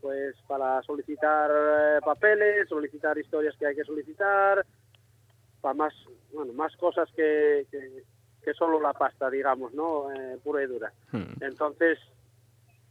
pues 0.00 0.34
para 0.48 0.82
solicitar 0.82 1.50
eh, 1.52 2.00
papeles, 2.02 2.68
solicitar 2.68 3.18
historias 3.18 3.54
que 3.58 3.66
hay 3.66 3.76
que 3.76 3.84
solicitar, 3.84 4.64
para 5.60 5.74
más 5.74 5.92
bueno 6.32 6.52
más 6.54 6.74
cosas 6.76 7.08
que, 7.14 7.66
que, 7.70 8.02
que 8.44 8.54
solo 8.54 8.80
la 8.80 8.92
pasta, 8.92 9.30
digamos, 9.30 9.72
¿no? 9.74 10.12
Eh, 10.12 10.38
pura 10.42 10.62
y 10.62 10.66
dura. 10.66 10.92
Hmm. 11.12 11.34
Entonces 11.40 11.98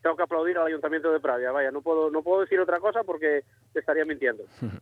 tengo 0.02 0.16
que 0.16 0.24
aplaudir 0.24 0.58
al 0.58 0.68
Ayuntamiento 0.68 1.12
de 1.12 1.20
Pravia. 1.20 1.52
Vaya, 1.52 1.72
no 1.72 1.82
puedo 1.82 2.10
no 2.10 2.22
puedo 2.22 2.42
decir 2.42 2.60
otra 2.60 2.80
cosa 2.80 3.04
porque 3.04 3.44
te 3.74 3.80
estaría 3.80 4.06
mintiendo. 4.06 4.44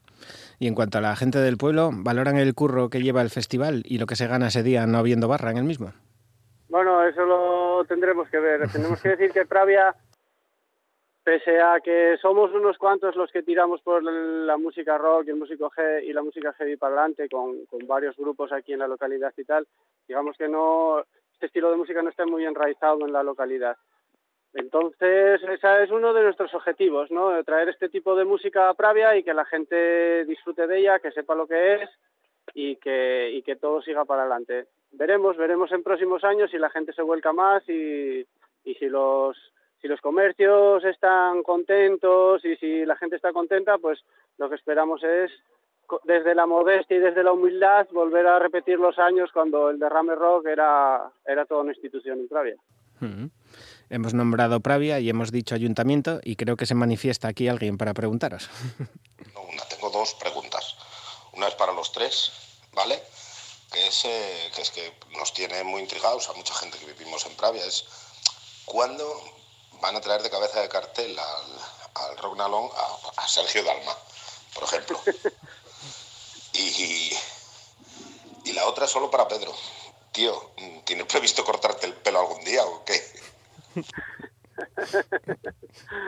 Y 0.59 0.67
en 0.67 0.73
cuanto 0.73 0.97
a 0.97 1.01
la 1.01 1.15
gente 1.15 1.37
del 1.37 1.57
pueblo, 1.57 1.91
¿valoran 1.93 2.37
el 2.37 2.55
curro 2.55 2.89
que 2.89 3.03
lleva 3.03 3.21
el 3.21 3.29
festival 3.29 3.83
y 3.85 3.99
lo 3.99 4.07
que 4.07 4.15
se 4.15 4.25
gana 4.25 4.47
ese 4.47 4.63
día 4.63 4.87
no 4.87 4.97
habiendo 4.97 5.27
barra 5.27 5.51
en 5.51 5.57
el 5.57 5.65
mismo? 5.65 5.93
Bueno, 6.69 7.03
eso 7.03 7.23
lo 7.25 7.85
tendremos 7.85 8.27
que 8.29 8.39
ver. 8.39 8.67
Tenemos 8.71 8.99
que 8.99 9.09
decir 9.09 9.31
que 9.31 9.45
Pravia, 9.45 9.95
pese 11.27 11.59
a 11.59 11.81
que 11.81 12.17
somos 12.21 12.53
unos 12.53 12.77
cuantos 12.77 13.17
los 13.17 13.29
que 13.33 13.43
tiramos 13.43 13.81
por 13.81 14.01
la 14.01 14.55
música 14.55 14.97
rock 14.97 15.27
y 15.27 15.31
el 15.31 15.35
músico 15.35 15.69
y 16.01 16.13
la 16.13 16.23
música 16.23 16.53
heavy 16.53 16.77
para 16.77 16.93
adelante 16.93 17.27
con, 17.27 17.65
con 17.65 17.85
varios 17.85 18.15
grupos 18.15 18.53
aquí 18.53 18.71
en 18.71 18.79
la 18.79 18.87
localidad 18.87 19.33
y 19.35 19.43
tal, 19.43 19.67
digamos 20.07 20.37
que 20.37 20.47
no 20.47 21.03
este 21.33 21.47
estilo 21.47 21.69
de 21.69 21.75
música 21.75 22.01
no 22.01 22.11
está 22.11 22.25
muy 22.25 22.45
enraizado 22.45 23.05
en 23.05 23.11
la 23.11 23.23
localidad. 23.23 23.75
Entonces, 24.53 25.43
ese 25.43 25.83
es 25.83 25.91
uno 25.91 26.13
de 26.13 26.23
nuestros 26.23 26.53
objetivos, 26.53 27.11
¿no? 27.11 27.43
Traer 27.43 27.67
este 27.67 27.89
tipo 27.89 28.15
de 28.15 28.23
música 28.23 28.69
a 28.69 28.73
Pravia 28.73 29.17
y 29.17 29.23
que 29.23 29.33
la 29.33 29.43
gente 29.43 30.23
disfrute 30.23 30.65
de 30.65 30.79
ella, 30.79 30.99
que 30.99 31.11
sepa 31.11 31.35
lo 31.35 31.45
que 31.45 31.73
es 31.73 31.89
y 32.53 32.77
que, 32.77 33.31
y 33.33 33.41
que 33.41 33.57
todo 33.57 33.81
siga 33.81 34.05
para 34.05 34.21
adelante. 34.21 34.67
Veremos, 34.93 35.35
veremos 35.35 35.73
en 35.73 35.83
próximos 35.83 36.23
años 36.23 36.51
si 36.51 36.57
la 36.57 36.69
gente 36.69 36.93
se 36.93 37.01
vuelca 37.01 37.33
más 37.33 37.67
y, 37.67 38.25
y 38.63 38.75
si 38.75 38.87
los 38.87 39.37
si 39.81 39.87
los 39.87 40.01
comercios 40.01 40.83
están 40.83 41.43
contentos 41.43 42.43
y 42.43 42.55
si 42.57 42.85
la 42.85 42.95
gente 42.95 43.15
está 43.15 43.31
contenta, 43.31 43.77
pues 43.77 43.99
lo 44.37 44.49
que 44.49 44.55
esperamos 44.55 45.03
es 45.03 45.31
desde 46.03 46.35
la 46.35 46.45
modestia 46.45 46.97
y 46.97 46.99
desde 46.99 47.23
la 47.23 47.31
humildad 47.31 47.87
volver 47.91 48.27
a 48.27 48.39
repetir 48.39 48.77
los 48.77 48.99
años 48.99 49.29
cuando 49.31 49.69
el 49.69 49.79
derrame 49.79 50.15
rock 50.15 50.47
era 50.47 51.09
era 51.25 51.45
toda 51.45 51.61
una 51.61 51.71
institución 51.71 52.19
en 52.19 52.27
Pravia. 52.27 52.55
Hmm. 52.99 53.27
Hemos 53.89 54.13
nombrado 54.13 54.59
Pravia 54.59 54.99
y 54.99 55.09
hemos 55.09 55.31
dicho 55.31 55.55
ayuntamiento 55.55 56.19
y 56.23 56.35
creo 56.35 56.57
que 56.57 56.65
se 56.65 56.75
manifiesta 56.75 57.29
aquí 57.29 57.47
alguien 57.47 57.77
para 57.77 57.93
preguntaros. 57.93 58.49
No, 59.33 59.41
una, 59.41 59.63
tengo 59.63 59.89
dos 59.89 60.15
preguntas. 60.15 60.75
Una 61.33 61.47
es 61.47 61.55
para 61.55 61.73
los 61.73 61.91
tres, 61.91 62.31
¿vale? 62.73 62.95
Que 63.71 63.87
es, 63.87 64.05
eh, 64.05 64.51
que 64.55 64.61
es 64.61 64.71
que 64.71 64.93
nos 65.17 65.33
tiene 65.33 65.63
muy 65.63 65.81
intrigados 65.81 66.29
a 66.29 66.33
mucha 66.33 66.53
gente 66.53 66.77
que 66.77 66.91
vivimos 66.93 67.25
en 67.25 67.35
Pravia. 67.35 67.65
Es 67.65 67.85
cuándo 68.65 69.03
van 69.81 69.95
a 69.95 70.01
traer 70.01 70.21
de 70.21 70.29
cabeza 70.29 70.61
de 70.61 70.69
cartel 70.69 71.17
al, 71.17 72.09
al 72.09 72.17
Rognalón 72.17 72.69
a, 72.75 73.21
a 73.21 73.27
Sergio 73.27 73.63
Dalma, 73.63 73.93
por 74.53 74.63
ejemplo. 74.63 74.99
Y, 76.53 77.11
y 78.45 78.53
la 78.53 78.65
otra 78.65 78.87
solo 78.87 79.11
para 79.11 79.27
Pedro. 79.27 79.53
Tío, 80.11 80.51
¿tienes 80.85 81.05
previsto 81.05 81.43
cortarte 81.43 81.85
el 81.85 81.93
pelo 81.93 82.19
algún 82.19 82.43
día 82.43 82.65
o 82.65 82.83
qué? 82.83 82.99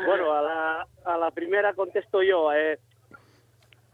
Bueno, 0.05 0.33
a 0.33 0.41
la, 0.41 0.87
a 1.05 1.17
la 1.17 1.31
primera 1.31 1.73
contesto 1.73 2.23
yo. 2.23 2.51
Eh, 2.53 2.79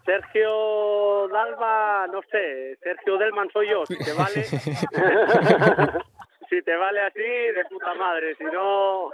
Sergio 0.05 1.27
Dalma, 1.27 2.07
no 2.07 2.21
sé, 2.31 2.77
Sergio 2.81 3.17
Delman 3.17 3.49
soy 3.51 3.69
yo, 3.69 3.85
si 3.85 3.97
te 3.97 4.13
vale. 4.13 4.45
si 6.49 6.61
te 6.61 6.75
vale 6.75 7.01
así, 7.01 7.19
de 7.19 7.65
puta 7.69 7.93
madre, 7.95 8.35
si 8.35 8.43
no, 8.45 9.11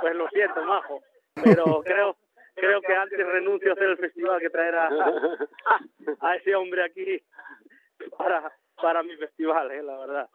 pues 0.00 0.14
lo 0.14 0.28
siento, 0.28 0.62
majo. 0.64 1.00
Pero 1.42 1.82
creo 1.82 2.16
creo 2.56 2.80
que 2.82 2.94
antes 2.94 3.18
renuncio 3.26 3.70
a 3.70 3.72
hacer 3.74 3.88
el 3.88 3.98
festival 3.98 4.40
que 4.40 4.48
traer 4.50 4.76
a, 4.76 4.86
a, 4.86 5.80
a 6.20 6.36
ese 6.36 6.54
hombre 6.54 6.84
aquí 6.84 7.20
para, 8.16 8.52
para 8.80 9.02
mi 9.02 9.16
festival, 9.16 9.70
eh, 9.72 9.82
la 9.82 9.98
verdad. 9.98 10.28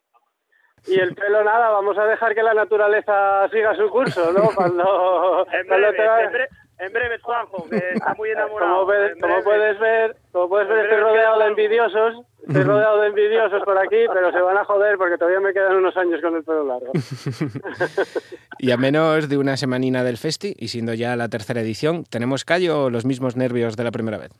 Y 0.87 0.99
el 0.99 1.13
pelo 1.15 1.43
nada, 1.43 1.69
vamos 1.69 1.97
a 1.97 2.05
dejar 2.05 2.33
que 2.35 2.43
la 2.43 2.53
naturaleza 2.53 3.47
siga 3.49 3.75
su 3.75 3.89
curso, 3.89 4.31
¿no? 4.33 4.49
Cuando, 4.55 5.45
En 5.51 5.67
cuando 5.67 5.87
breve, 5.91 5.97
te- 5.97 6.23
en, 6.23 6.31
bre- 6.33 6.47
en 6.79 6.93
breve, 6.93 7.19
Juanjo, 7.19 7.69
que 7.69 7.77
está 7.77 8.13
muy 8.15 8.29
enamorado. 8.31 8.73
como, 8.73 8.85
ves- 8.87 9.11
En 9.13 9.19
como 9.19 9.33
breve. 9.35 9.43
puedes 9.43 9.79
ver, 9.79 10.15
como 10.31 10.49
puedes 10.49 10.67
ver, 10.67 10.79
estoy 10.85 10.99
rodeado 10.99 11.39
de 11.39 11.45
envidiosos, 11.47 12.25
estoy 12.47 12.63
rodeado 12.63 13.01
de 13.01 13.07
envidiosos 13.07 13.63
por 13.63 13.77
aquí, 13.77 14.05
pero 14.13 14.31
se 14.31 14.39
van 14.41 14.57
a 14.57 14.63
joder 14.65 14.97
porque 14.97 15.17
todavía 15.17 15.39
me 15.41 15.53
quedan 15.53 15.75
unos 15.75 15.95
años 15.97 16.21
con 16.21 16.35
el 16.35 16.43
pelo 16.43 16.63
largo. 16.65 16.91
Y 18.61 18.71
a 18.71 18.77
menos 18.77 19.29
de 19.29 19.37
una 19.37 19.55
semanina 19.55 20.03
del 20.03 20.17
festi, 20.17 20.53
y 20.57 20.67
siendo 20.67 20.93
ya 20.93 21.15
la 21.15 21.29
tercera 21.29 21.61
edición, 21.61 22.03
¿tenemos 22.03 22.43
callo 22.43 22.83
o 22.85 22.89
los 22.89 23.05
mismos 23.05 23.35
nervios 23.37 23.77
de 23.77 23.83
la 23.85 23.91
primera 23.91 24.17
vez? 24.17 24.31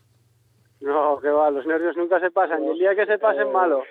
No, 0.82 1.20
que 1.22 1.30
va, 1.30 1.50
los 1.52 1.66
nervios 1.66 1.96
nunca 1.96 2.20
se 2.20 2.30
pasan, 2.32 2.64
y 2.64 2.68
el 2.68 2.80
día 2.80 2.96
que 2.96 3.06
se 3.06 3.18
pasen, 3.18 3.52
malo. 3.52 3.84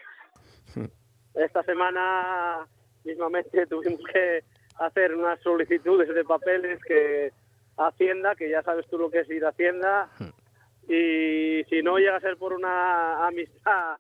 Esta 1.35 1.63
semana 1.63 2.67
mismamente 3.05 3.67
tuvimos 3.67 4.01
que 4.13 4.41
hacer 4.79 5.15
unas 5.15 5.41
solicitudes 5.41 6.09
de 6.15 6.25
papeles 6.25 6.79
que 6.87 7.31
Hacienda, 7.79 8.35
que 8.35 8.51
ya 8.51 8.63
sabes 8.63 8.87
tú 8.89 8.99
lo 8.99 9.11
que 9.11 9.21
es 9.21 9.31
ir 9.31 9.45
a 9.45 9.51
Hacienda, 9.51 10.09
y 10.89 11.65
si 11.69 11.83
no 11.83 11.99
llega 11.99 12.17
a 12.17 12.21
ser 12.21 12.37
por 12.37 12.53
una 12.53 13.27
amistad 13.27 13.97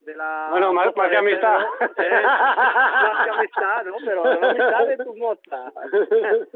de 0.00 0.14
la... 0.14 0.48
Bueno, 0.50 0.72
más- 0.72 0.92
que 0.92 1.16
amistad. 1.16 1.60
Pedro, 1.96 2.18
¿eh? 2.18 2.22
más 2.22 3.24
que 3.24 3.30
amistad, 3.30 3.84
¿no? 3.86 3.94
Pero 4.04 4.24
la 4.40 4.50
amistad 4.50 4.86
de 4.86 4.96
tu 4.98 5.16
moza. 5.16 5.72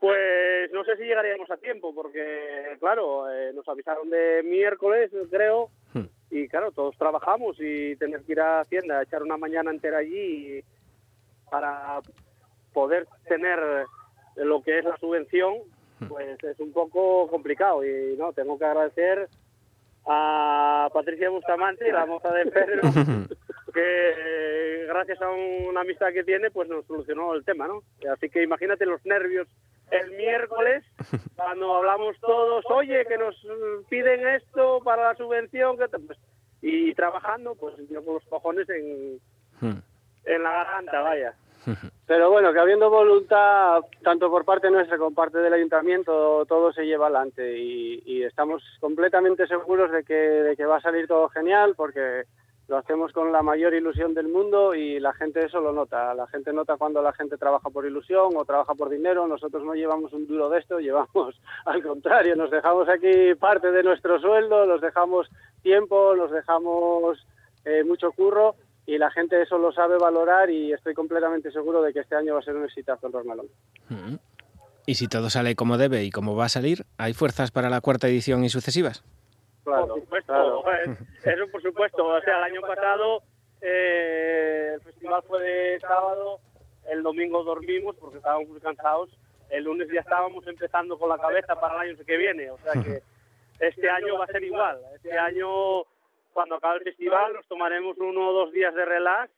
Pues 0.00 0.70
no 0.72 0.84
sé 0.84 0.96
si 0.96 1.02
llegaríamos 1.02 1.50
a 1.50 1.56
tiempo, 1.56 1.92
porque, 1.92 2.76
claro, 2.78 3.28
eh, 3.32 3.50
nos 3.52 3.68
avisaron 3.68 4.08
de 4.08 4.44
miércoles, 4.44 5.10
creo, 5.28 5.70
y 6.30 6.46
claro, 6.46 6.70
todos 6.70 6.96
trabajamos 6.96 7.56
y 7.58 7.96
tener 7.96 8.22
que 8.22 8.30
ir 8.30 8.40
a 8.40 8.60
Hacienda, 8.60 9.02
echar 9.02 9.24
una 9.24 9.36
mañana 9.36 9.72
entera 9.72 9.98
allí 9.98 10.62
para 11.50 11.98
poder 12.72 13.08
tener 13.26 13.58
lo 14.36 14.62
que 14.62 14.78
es 14.78 14.84
la 14.84 14.96
subvención, 14.98 15.54
pues 16.08 16.42
es 16.42 16.60
un 16.60 16.72
poco 16.72 17.28
complicado 17.28 17.84
y 17.84 18.16
no, 18.16 18.32
tengo 18.32 18.58
que 18.58 18.64
agradecer 18.64 19.28
a 20.06 20.88
Patricia 20.92 21.28
Bustamante, 21.28 21.92
la 21.92 22.06
moza 22.06 22.32
de 22.32 22.46
Pedro, 22.46 22.82
que 23.74 24.14
eh, 24.16 24.86
gracias 24.86 25.20
a 25.20 25.30
una 25.30 25.82
amistad 25.82 26.12
que 26.12 26.24
tiene, 26.24 26.50
pues 26.50 26.68
nos 26.68 26.86
solucionó 26.86 27.34
el 27.34 27.44
tema, 27.44 27.68
¿no? 27.68 27.82
Así 28.10 28.30
que 28.30 28.42
imagínate 28.42 28.86
los 28.86 29.04
nervios 29.04 29.48
el 29.90 30.10
miércoles 30.12 30.84
cuando 31.36 31.76
hablamos 31.76 32.16
todos, 32.20 32.64
oye, 32.70 33.04
que 33.06 33.18
nos 33.18 33.34
piden 33.88 34.26
esto 34.28 34.80
para 34.82 35.08
la 35.08 35.14
subvención, 35.14 35.76
que 35.76 35.88
pues, 35.88 36.18
y 36.60 36.94
trabajando, 36.94 37.54
pues 37.54 37.74
yo 37.88 38.04
con 38.04 38.14
los 38.14 38.24
cojones 38.24 38.68
en, 38.70 39.20
en 39.60 40.42
la 40.42 40.50
garganta, 40.50 41.00
vaya. 41.00 41.34
Pero 42.06 42.30
bueno, 42.30 42.52
que 42.52 42.58
habiendo 42.58 42.90
voluntad, 42.90 43.80
tanto 44.02 44.30
por 44.30 44.44
parte 44.44 44.70
nuestra 44.70 44.96
como 44.96 45.10
por 45.10 45.26
parte 45.26 45.38
del 45.38 45.52
ayuntamiento, 45.52 46.44
todo 46.46 46.72
se 46.72 46.86
lleva 46.86 47.06
adelante 47.06 47.58
y, 47.58 48.22
estamos 48.22 48.62
completamente 48.80 49.46
seguros 49.46 49.90
de 49.90 50.04
que, 50.04 50.14
de 50.14 50.56
que 50.56 50.66
va 50.66 50.76
a 50.76 50.80
salir 50.80 51.06
todo 51.06 51.28
genial 51.28 51.74
porque 51.76 52.24
lo 52.68 52.76
hacemos 52.76 53.12
con 53.12 53.32
la 53.32 53.42
mayor 53.42 53.72
ilusión 53.72 54.12
del 54.12 54.28
mundo 54.28 54.74
y 54.74 55.00
la 55.00 55.14
gente 55.14 55.46
eso 55.46 55.60
lo 55.60 55.72
nota. 55.72 56.12
La 56.14 56.26
gente 56.26 56.52
nota 56.52 56.76
cuando 56.76 57.00
la 57.00 57.14
gente 57.14 57.38
trabaja 57.38 57.70
por 57.70 57.86
ilusión 57.86 58.36
o 58.36 58.44
trabaja 58.44 58.74
por 58.74 58.90
dinero. 58.90 59.26
Nosotros 59.26 59.64
no 59.64 59.74
llevamos 59.74 60.12
un 60.12 60.26
duro 60.26 60.50
de 60.50 60.58
esto, 60.58 60.78
llevamos 60.80 61.40
al 61.64 61.82
contrario, 61.82 62.36
nos 62.36 62.50
dejamos 62.50 62.88
aquí 62.88 63.34
parte 63.34 63.72
de 63.72 63.82
nuestro 63.82 64.20
sueldo, 64.20 64.66
nos 64.66 64.82
dejamos 64.82 65.28
tiempo, 65.62 66.14
nos 66.14 66.30
dejamos 66.30 67.26
eh, 67.64 67.84
mucho 67.84 68.12
curro 68.12 68.54
y 68.88 68.96
la 68.96 69.10
gente 69.10 69.42
eso 69.42 69.58
lo 69.58 69.70
sabe 69.70 69.98
valorar 69.98 70.48
y 70.48 70.72
estoy 70.72 70.94
completamente 70.94 71.52
seguro 71.52 71.82
de 71.82 71.92
que 71.92 72.00
este 72.00 72.16
año 72.16 72.32
va 72.32 72.40
a 72.40 72.42
ser 72.42 72.56
un 72.56 72.64
exitazo 72.64 73.06
en 73.06 73.12
Rosmalón. 73.12 73.46
Mm. 73.90 74.14
Y 74.86 74.94
si 74.94 75.08
todo 75.08 75.28
sale 75.28 75.54
como 75.56 75.76
debe 75.76 76.04
y 76.04 76.10
como 76.10 76.34
va 76.34 76.46
a 76.46 76.48
salir, 76.48 76.86
¿hay 76.96 77.12
fuerzas 77.12 77.50
para 77.50 77.68
la 77.68 77.82
cuarta 77.82 78.08
edición 78.08 78.44
y 78.44 78.48
sucesivas? 78.48 79.04
Claro, 79.62 79.88
por 79.88 80.00
supuesto, 80.00 80.32
claro. 80.32 80.62
eso 81.22 81.52
por 81.52 81.62
supuesto. 81.62 82.06
O 82.06 82.20
sea, 82.22 82.38
el 82.38 82.44
año 82.44 82.62
pasado 82.62 83.22
eh, 83.60 84.70
el 84.76 84.80
festival 84.80 85.22
fue 85.28 85.42
de 85.42 85.80
sábado, 85.80 86.40
el 86.90 87.02
domingo 87.02 87.44
dormimos 87.44 87.94
porque 87.96 88.16
estábamos 88.16 88.48
muy 88.48 88.60
cansados, 88.60 89.10
el 89.50 89.64
lunes 89.64 89.88
ya 89.92 90.00
estábamos 90.00 90.46
empezando 90.46 90.98
con 90.98 91.10
la 91.10 91.18
cabeza 91.18 91.60
para 91.60 91.74
el 91.74 91.90
año 91.90 92.04
que 92.06 92.16
viene. 92.16 92.50
O 92.50 92.58
sea 92.60 92.72
que 92.82 93.02
este 93.60 93.90
año 93.90 94.16
va 94.16 94.24
a 94.24 94.28
ser 94.28 94.42
igual. 94.42 94.80
Este 94.94 95.12
año, 95.18 95.82
cuando 96.38 96.54
acabe 96.54 96.76
el 96.76 96.84
festival, 96.84 97.32
nos 97.32 97.48
tomaremos 97.48 97.98
uno 97.98 98.28
o 98.28 98.32
dos 98.32 98.52
días 98.52 98.72
de 98.72 98.84
relax 98.84 99.28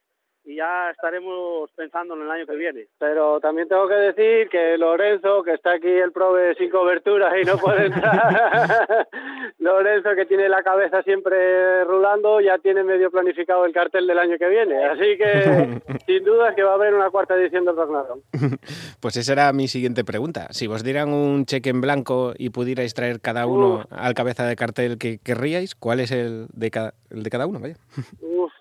y 0.45 0.57
ya 0.57 0.91
estaremos 0.91 1.71
pensando 1.77 2.15
en 2.15 2.23
el 2.23 2.31
año 2.31 2.47
que 2.47 2.57
viene. 2.57 2.87
Pero 2.99 3.41
también 3.41 3.69
tengo 3.69 3.87
que 3.89 3.95
decir 3.95 4.49
que 4.49 4.77
Lorenzo, 4.79 5.43
que 5.43 5.55
está 5.55 5.73
aquí 5.73 5.89
el 5.89 6.13
prove 6.13 6.55
sin 6.57 6.71
cobertura 6.71 7.39
y 7.41 7.45
no 7.45 7.57
puede 7.59 7.87
entrar, 7.87 9.09
Lorenzo, 9.59 10.11
que 10.17 10.27
tiene 10.27 10.49
la 10.49 10.63
cabeza 10.63 11.03
siempre 11.03 11.85
rulando, 11.85 12.41
ya 12.41 12.59
tiene 12.59 12.83
medio 12.83 13.11
planificado 13.11 13.65
el 13.65 13.73
cartel 13.73 14.07
del 14.07 14.19
año 14.19 14.39
que 14.39 14.49
viene. 14.49 14.85
Así 14.85 15.17
que, 15.19 15.81
sin 16.07 16.25
duda, 16.25 16.51
es 16.51 16.57
que 16.57 16.63
va 16.63 16.73
a 16.73 16.75
haber 16.75 16.95
una 16.95 17.11
cuarta 17.11 17.35
edición 17.35 17.65
del 17.65 17.77
Ragnarok. 17.77 18.21
Pues 19.01 19.17
esa 19.17 19.33
era 19.33 19.53
mi 19.55 19.67
siguiente 19.67 20.05
pregunta. 20.05 20.49
Si 20.51 20.67
vos 20.67 20.85
dieran 20.85 21.13
un 21.15 21.47
cheque 21.47 21.71
en 21.71 21.81
blanco 21.81 22.35
y 22.37 22.51
pudierais 22.51 22.93
traer 22.93 23.21
cada 23.21 23.47
uno 23.47 23.85
al 23.91 24.13
cabeza 24.13 24.45
de 24.45 24.57
cartel 24.57 24.99
que 24.99 25.19
querríais, 25.19 25.75
¿cuál 25.75 26.01
es 26.01 26.11
el 26.11 26.49
de 26.53 26.71
cada, 26.71 26.93
el 27.09 27.23
de 27.23 27.31
cada 27.31 27.47
uno? 27.47 27.61
Vaya. 27.61 27.77
Uf, 28.21 28.53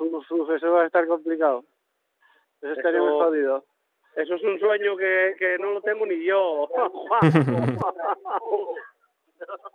uf, 0.49 0.49
uf, 0.49 0.55
eso 0.57 0.71
va 0.71 0.83
a 0.83 0.85
estar 0.85 1.05
complicado. 1.07 1.63
Eso 2.61 2.73
estaría 2.73 2.99
muy 3.01 3.11
jodido. 3.11 3.65
Eso 4.15 4.35
es 4.35 4.43
un 4.43 4.59
sueño 4.59 4.97
que, 4.97 5.35
que 5.37 5.57
no 5.59 5.71
lo 5.71 5.81
tengo 5.81 6.05
ni 6.05 6.23
yo. 6.25 6.67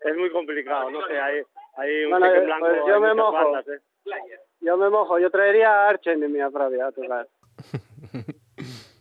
es 0.03 0.17
muy 0.17 0.31
complicado, 0.31 0.91
no 0.91 1.07
sé, 1.07 1.19
hay, 1.21 1.43
hay 1.77 2.05
un 2.05 2.11
Bueno, 2.11 2.27
cheque 2.27 2.39
en 2.39 2.45
blanco. 2.47 2.67
pues 2.67 2.81
yo 2.87 3.01
me 3.01 3.15
mojo. 3.15 3.33
bandas, 3.33 3.69
¿eh? 3.69 3.81
Yo 4.61 4.77
me 4.77 4.91
mojo, 4.91 5.19
yo 5.19 5.31
traería 5.31 5.71
a 5.71 5.89
Archen 5.89 6.41
a 6.43 6.51
Pravia 6.51 6.87
a 6.89 6.93
tocar. 6.93 7.27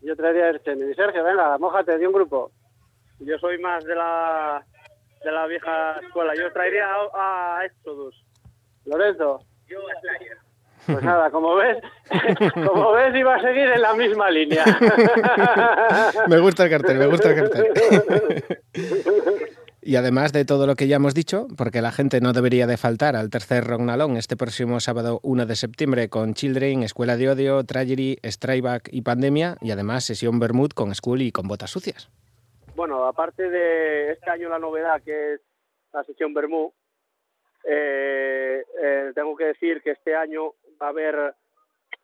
Yo 0.02 0.16
traería 0.18 0.48
a 0.48 0.50
Archen 0.50 0.94
Sergio, 0.96 1.24
venga, 1.24 1.58
mójate 1.58 1.98
de 1.98 2.06
un 2.06 2.12
grupo. 2.14 2.52
Yo 3.20 3.38
soy 3.40 3.58
más 3.60 3.86
de 3.86 3.96
la 3.96 4.66
de 5.24 5.32
la 5.32 5.48
vieja 5.48 5.98
escuela. 6.02 6.34
Yo 6.36 6.52
traería 6.52 6.94
a, 6.94 7.60
a 7.60 7.66
Exodus. 7.66 8.22
Lorenzo. 8.86 9.40
Pues 10.86 11.04
nada, 11.04 11.32
como 11.32 11.56
ves, 11.56 11.78
como 12.54 12.92
ves 12.92 13.16
iba 13.16 13.36
a 13.36 13.42
seguir 13.42 13.70
en 13.70 13.82
la 13.82 13.94
misma 13.94 14.30
línea. 14.30 14.66
Me 16.28 16.40
gusta 16.40 16.66
el 16.66 16.70
cartel, 16.70 16.98
me 16.98 17.06
gusta 17.08 17.32
el 17.32 17.36
cartel. 17.36 17.74
Y 19.86 19.98
además 19.98 20.32
de 20.32 20.46
todo 20.46 20.66
lo 20.66 20.76
que 20.76 20.88
ya 20.88 20.96
hemos 20.96 21.14
dicho, 21.14 21.46
porque 21.58 21.82
la 21.82 21.92
gente 21.92 22.22
no 22.22 22.32
debería 22.32 22.68
de 22.68 22.78
faltar 22.78 23.18
al 23.18 23.30
tercer 23.30 23.66
Rognalón 23.66 24.16
este 24.16 24.38
próximo 24.38 24.80
sábado 24.80 25.20
1 25.24 25.46
de 25.46 25.58
septiembre 25.58 26.08
con 26.08 26.36
Children, 26.36 26.84
Escuela 26.84 27.18
de 27.18 27.30
Odio, 27.30 27.66
Tragedy, 27.66 28.16
Strayback 28.24 28.88
y 28.94 29.02
Pandemia, 29.02 29.58
y 29.60 29.72
además 29.72 30.06
sesión 30.06 30.40
Bermud 30.40 30.70
con 30.70 30.96
School 30.96 31.24
y 31.24 31.34
con 31.34 31.50
botas 31.50 31.72
sucias. 31.72 32.10
Bueno, 32.78 33.04
aparte 33.04 33.50
de 33.50 34.14
este 34.14 34.30
año 34.30 34.48
la 34.48 34.58
novedad 34.58 35.02
que 35.04 35.34
es 35.34 35.42
la 35.92 36.06
sesión 36.06 36.34
Bermú, 36.34 36.74
eh, 37.66 38.64
eh, 38.82 39.12
tengo 39.14 39.36
que 39.36 39.46
decir 39.46 39.82
que 39.82 39.92
este 39.92 40.16
año 40.16 40.54
va 40.84 40.88
a 40.88 40.90
haber 40.90 41.34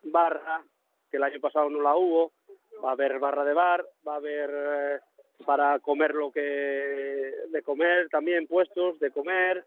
barra, 0.04 0.64
que 1.12 1.18
el 1.18 1.24
año 1.24 1.42
pasado 1.42 1.70
no 1.70 1.82
la 1.82 1.96
hubo, 1.98 2.32
va 2.84 2.90
a 2.90 2.94
haber 2.94 3.20
barra 3.20 3.44
de 3.44 3.54
bar, 3.54 3.86
va 4.08 4.14
a 4.14 4.18
haber 4.18 4.50
eh, 4.54 5.00
para 5.46 5.78
comer 5.80 6.16
lo 6.16 6.32
que 6.32 6.40
de 6.40 7.62
comer 7.64 8.08
también 8.10 8.48
puestos 8.48 8.98
de 9.00 9.12
comer, 9.12 9.66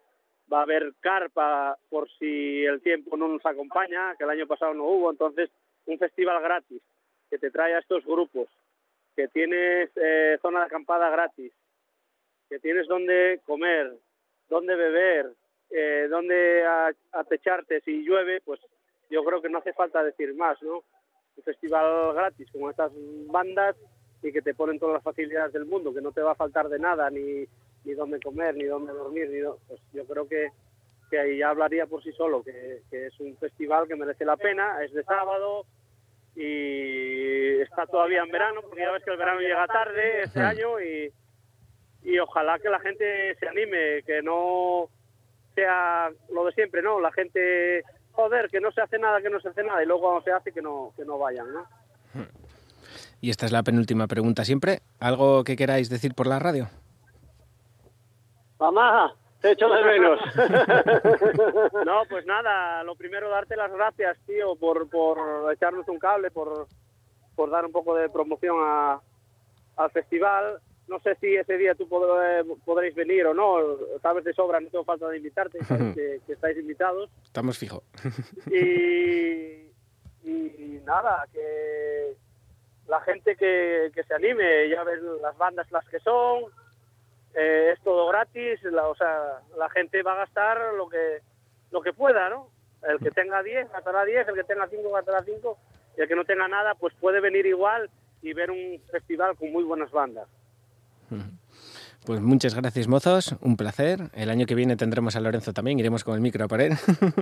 va 0.51 0.61
a 0.61 0.63
haber 0.63 0.95
carpa 1.01 1.77
por 1.91 2.09
si 2.19 2.65
el 2.65 2.81
tiempo 2.81 3.17
no 3.19 3.29
nos 3.29 3.45
acompaña, 3.45 4.17
que 4.17 4.25
el 4.25 4.31
año 4.31 4.47
pasado 4.47 4.73
no 4.73 4.85
hubo, 4.85 5.11
entonces 5.11 5.51
un 5.85 5.99
festival 5.99 6.43
gratis 6.43 6.81
que 7.29 7.39
te 7.39 7.51
trae 7.51 7.75
a 7.75 7.81
estos 7.81 8.05
grupos 8.07 8.49
que 9.15 9.29
tienes 9.29 9.91
eh, 9.97 10.39
zona 10.41 10.61
de 10.61 10.67
acampada 10.67 11.11
gratis, 11.11 11.53
que 12.49 12.59
tienes 12.61 12.87
donde 12.87 13.41
comer, 13.45 13.93
donde 14.49 14.75
beber, 14.75 15.33
eh, 15.69 16.07
donde 16.09 16.65
atecharte 17.13 17.83
si 17.83 18.03
llueve, 18.05 18.41
pues 18.41 18.59
yo 19.13 19.23
creo 19.25 19.41
que 19.43 19.49
no 19.49 19.59
hace 19.59 19.73
falta 19.75 20.03
decir 20.03 20.35
más, 20.35 20.61
¿no? 20.63 20.79
Un 21.37 21.43
festival 21.45 22.15
gratis 22.15 22.51
con 22.51 22.71
estas 22.71 22.91
bandas 23.29 23.77
y 24.23 24.33
que 24.33 24.43
te 24.43 24.55
ponen 24.55 24.79
todas 24.79 24.95
las 24.95 25.03
facilidades 25.05 25.53
del 25.53 25.67
mundo, 25.67 25.93
que 25.95 26.01
no 26.01 26.13
te 26.13 26.21
va 26.23 26.33
a 26.33 26.37
faltar 26.37 26.69
de 26.69 26.79
nada, 26.79 27.11
ni, 27.11 27.45
ni 27.85 27.95
dónde 27.95 28.19
comer, 28.21 28.55
ni 28.57 28.65
dónde 28.65 28.93
dormir, 28.93 29.29
ni 29.31 29.39
do- 29.39 29.59
pues 29.69 29.81
yo 29.93 30.05
creo 30.07 30.29
que, 30.29 30.49
que 31.11 31.19
ahí 31.19 31.39
ya 31.39 31.51
hablaría 31.51 31.87
por 31.87 32.03
sí 32.03 32.13
solo, 32.13 32.43
que, 32.43 32.81
que 32.91 33.07
es 33.07 33.21
un 33.21 33.37
festival 33.37 33.87
que 33.89 33.97
merece 33.97 34.25
la 34.25 34.37
pena, 34.37 34.83
es 34.85 34.93
de 34.93 35.03
sábado, 35.05 35.65
y 36.37 37.61
está 37.61 37.87
todavía 37.87 38.23
en 38.23 38.31
verano, 38.31 38.61
porque 38.63 38.81
ya 38.81 38.93
ves 38.93 39.05
que 39.05 39.11
el 39.11 39.17
verano 39.19 39.41
llega 39.41 39.67
tarde 39.67 40.23
este 40.23 40.41
año 40.41 40.81
y, 40.81 41.13
y 42.05 42.19
ojalá 42.19 42.59
que 42.59 42.69
la 42.71 42.81
gente 42.81 43.35
se 43.37 43.49
anime, 43.49 44.03
que 44.05 44.23
no 44.23 44.89
sea 45.55 46.11
lo 46.31 46.45
de 46.47 46.53
siempre, 46.53 46.81
¿no? 46.83 47.01
La 47.01 47.13
gente, 47.13 47.83
joder, 48.13 48.49
que 48.51 48.61
no 48.61 48.71
se 48.73 48.81
hace 48.81 48.99
nada, 48.99 49.21
que 49.21 49.31
no 49.31 49.41
se 49.41 49.49
hace 49.49 49.63
nada, 49.63 49.83
y 49.83 49.87
luego 49.87 50.03
cuando 50.03 50.23
se 50.23 50.33
hace 50.33 50.53
que 50.53 50.63
no, 50.63 50.93
que 50.97 51.05
no 51.05 51.19
vayan, 51.19 51.53
¿no? 51.53 51.67
Y 53.21 53.31
esta 53.31 53.47
es 53.47 53.53
la 53.53 53.63
penúltima 53.63 54.07
pregunta 54.07 54.45
siempre. 54.45 54.81
¿Algo 54.99 55.45
que 55.45 55.57
queráis 55.57 55.89
decir 55.89 56.15
por 56.15 56.27
la 56.27 56.39
radio? 56.39 56.69
Mamá, 58.59 59.15
te 59.41 59.53
echo 59.53 59.69
de 59.69 59.83
menos. 59.85 60.21
No, 61.87 62.03
pues 62.09 62.25
nada, 62.27 62.83
lo 62.85 62.95
primero 62.95 63.29
darte 63.29 63.57
las 63.57 63.73
gracias, 63.73 64.19
tío, 64.27 64.57
por, 64.57 64.89
por 64.89 65.53
echarnos 65.53 65.87
un 65.89 65.99
cable, 65.99 66.31
por, 66.31 66.67
por 67.35 67.51
dar 67.51 67.65
un 67.65 67.73
poco 67.73 67.95
de 67.95 68.09
promoción 68.09 68.57
a, 68.61 69.01
al 69.77 69.91
festival. 69.91 70.61
No 70.93 71.01
sé 71.01 71.15
si 71.21 71.35
ese 71.35 71.57
día 71.57 71.75
tú 71.75 71.89
pod- 71.89 72.59
podréis 72.65 72.95
venir 72.95 73.25
o 73.27 73.33
no, 73.33 73.57
tal 74.03 74.17
vez 74.17 74.25
de 74.25 74.35
sobra, 74.35 74.61
no 74.61 74.69
tengo 74.69 74.85
falta 74.85 75.09
de 75.09 75.17
invitarte, 75.17 75.59
sabes 75.65 75.95
que, 75.95 76.21
que 76.27 76.33
estáis 76.35 76.59
invitados. 76.59 77.09
Estamos 77.25 77.57
fijo. 77.59 77.83
Y, 78.51 79.71
y 80.25 80.81
nada, 80.85 81.27
que 81.33 82.15
la 82.87 83.01
gente 83.01 83.37
que, 83.37 83.91
que 83.95 84.05
se 84.05 84.15
anime, 84.15 84.69
ya 84.69 84.85
ves 84.85 85.01
las 85.21 85.37
bandas 85.39 85.71
las 85.73 85.85
que 85.89 85.99
son, 86.01 86.45
eh, 87.35 87.71
es 87.75 87.81
todo 87.83 88.07
gratis, 88.09 88.63
la, 88.65 88.87
o 88.89 88.95
sea, 88.95 89.41
la 89.57 89.71
gente 89.71 90.03
va 90.03 90.13
a 90.13 90.17
gastar 90.17 90.75
lo 90.75 90.89
que 90.89 91.21
lo 91.71 91.81
que 91.81 91.93
pueda, 91.95 92.29
¿no? 92.29 92.49
El 92.87 92.99
que 92.99 93.11
tenga 93.11 93.43
10 93.43 93.71
gastará 93.73 94.05
10, 94.05 94.29
el 94.29 94.35
que 94.35 94.45
tenga 94.45 94.69
5 94.69 94.91
gastará 94.91 95.23
5, 95.25 95.57
y 95.97 96.03
el 96.03 96.09
que 96.09 96.15
no 96.17 96.25
tenga 96.27 96.47
nada, 96.49 96.75
pues 96.75 96.93
puede 97.01 97.21
venir 97.21 97.47
igual 97.47 97.89
y 98.21 98.35
ver 98.35 98.51
un 98.51 98.79
festival 98.91 99.37
con 99.37 99.51
muy 99.51 99.65
buenas 99.65 99.91
bandas. 99.91 100.29
Pues 102.05 102.21
muchas 102.21 102.55
gracias, 102.57 102.89
mozos. 102.89 103.37
Un 103.41 103.57
placer. 103.57 104.11
El 104.13 104.29
año 104.31 104.45
que 104.47 104.57
viene 104.57 104.77
tendremos 104.77 105.15
a 105.15 105.21
Lorenzo 105.21 105.53
también. 105.53 105.79
Iremos 105.79 106.03
con 106.03 106.15
el 106.17 106.21
micro 106.21 106.45
a 106.45 106.49
por 106.49 106.61
él. 106.61 106.73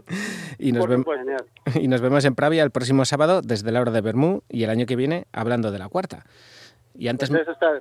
y, 0.59 0.73
nos 0.73 0.87
Por 0.87 0.95
vem- 0.95 0.99
supuesto. 1.01 1.25
Genial. 1.25 1.45
y 1.85 1.89
nos 1.89 2.01
vemos 2.01 2.25
en 2.25 2.35
Pravia 2.35 2.63
el 2.63 2.71
próximo 2.71 3.05
sábado 3.05 3.43
desde 3.43 3.71
la 3.73 3.81
hora 3.83 3.93
de 3.93 4.01
Bermú 4.01 4.43
y 4.49 4.65
el 4.65 4.71
año 4.71 4.87
que 4.87 4.97
viene 4.97 5.27
hablando 5.33 5.71
de 5.71 5.79
la 5.79 5.89
cuarta. 5.89 6.25
Y 6.95 7.09
antes, 7.09 7.29
Pues 7.29 7.47
está. 7.47 7.81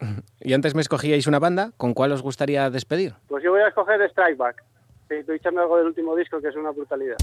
y 0.40 0.52
antes 0.54 0.74
me 0.74 0.80
escogíais 0.80 1.26
una 1.26 1.38
banda. 1.38 1.72
¿Con 1.76 1.92
cuál 1.92 2.12
os 2.12 2.22
gustaría 2.22 2.70
despedir? 2.70 3.14
Pues 3.28 3.44
yo 3.44 3.50
voy 3.50 3.60
a 3.60 3.68
escoger 3.68 4.00
Strike 4.02 4.38
Back. 4.38 4.64
Sí, 5.10 5.16
tú 5.26 5.32
échame 5.32 5.60
algo 5.60 5.76
del 5.76 5.88
último 5.88 6.16
disco 6.16 6.40
que 6.40 6.48
es 6.48 6.56
una 6.56 6.70
brutalidad. 6.70 7.16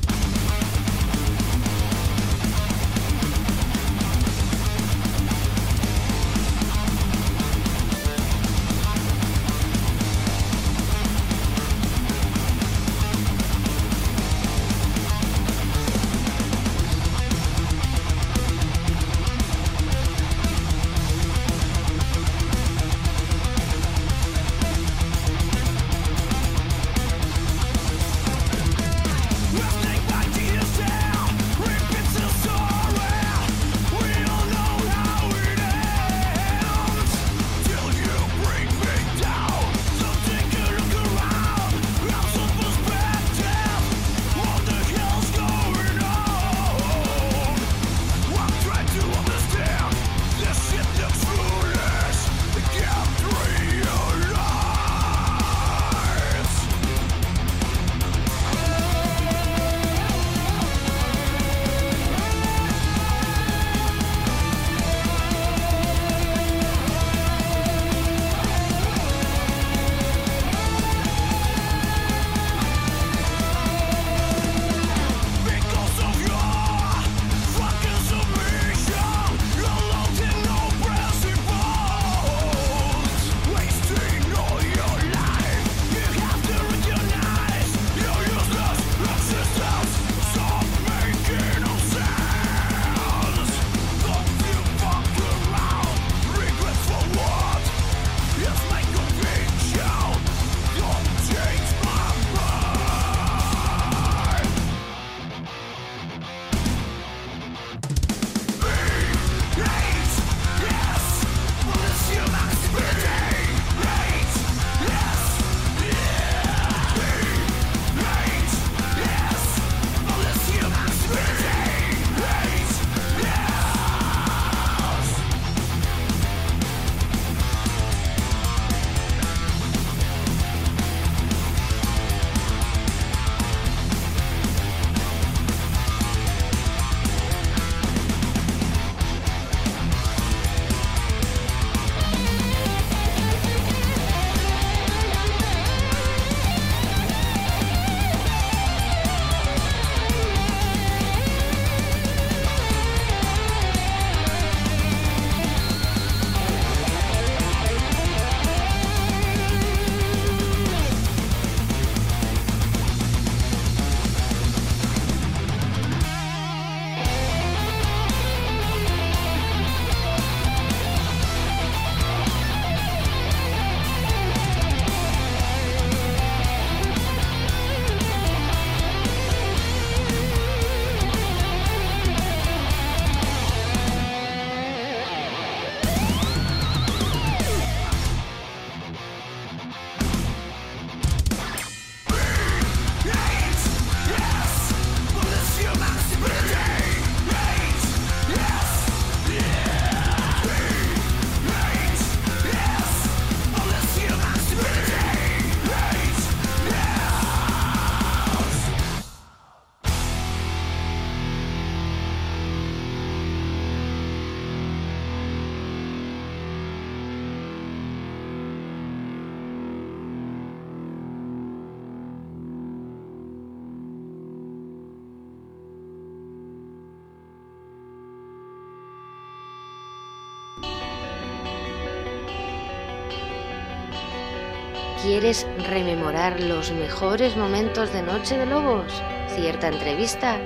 ¿Quieres 235.20 235.46
rememorar 235.68 236.40
los 236.40 236.72
mejores 236.72 237.36
momentos 237.36 237.92
de 237.92 238.02
Noche 238.02 238.38
de 238.38 238.46
Lobos? 238.46 238.86
¿Cierta 239.28 239.68
entrevista? 239.68 240.38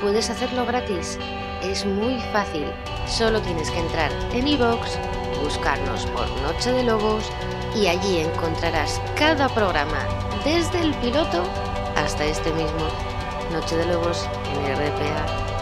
Puedes 0.00 0.28
hacerlo 0.28 0.66
gratis. 0.66 1.20
Es 1.62 1.86
muy 1.86 2.20
fácil. 2.32 2.64
Solo 3.06 3.40
tienes 3.40 3.70
que 3.70 3.78
entrar 3.78 4.10
en 4.32 4.48
iVoox, 4.48 4.98
buscarnos 5.40 6.04
por 6.06 6.28
Noche 6.42 6.72
de 6.72 6.82
Lobos 6.82 7.30
y 7.76 7.86
allí 7.86 8.18
encontrarás 8.18 9.00
cada 9.16 9.48
programa, 9.50 10.04
desde 10.44 10.80
el 10.80 10.94
piloto 10.94 11.44
hasta 11.94 12.24
este 12.24 12.50
mismo. 12.54 12.88
Noche 13.52 13.76
de 13.76 13.86
Lobos 13.86 14.28
en 14.52 14.74
RPA. 14.74 15.57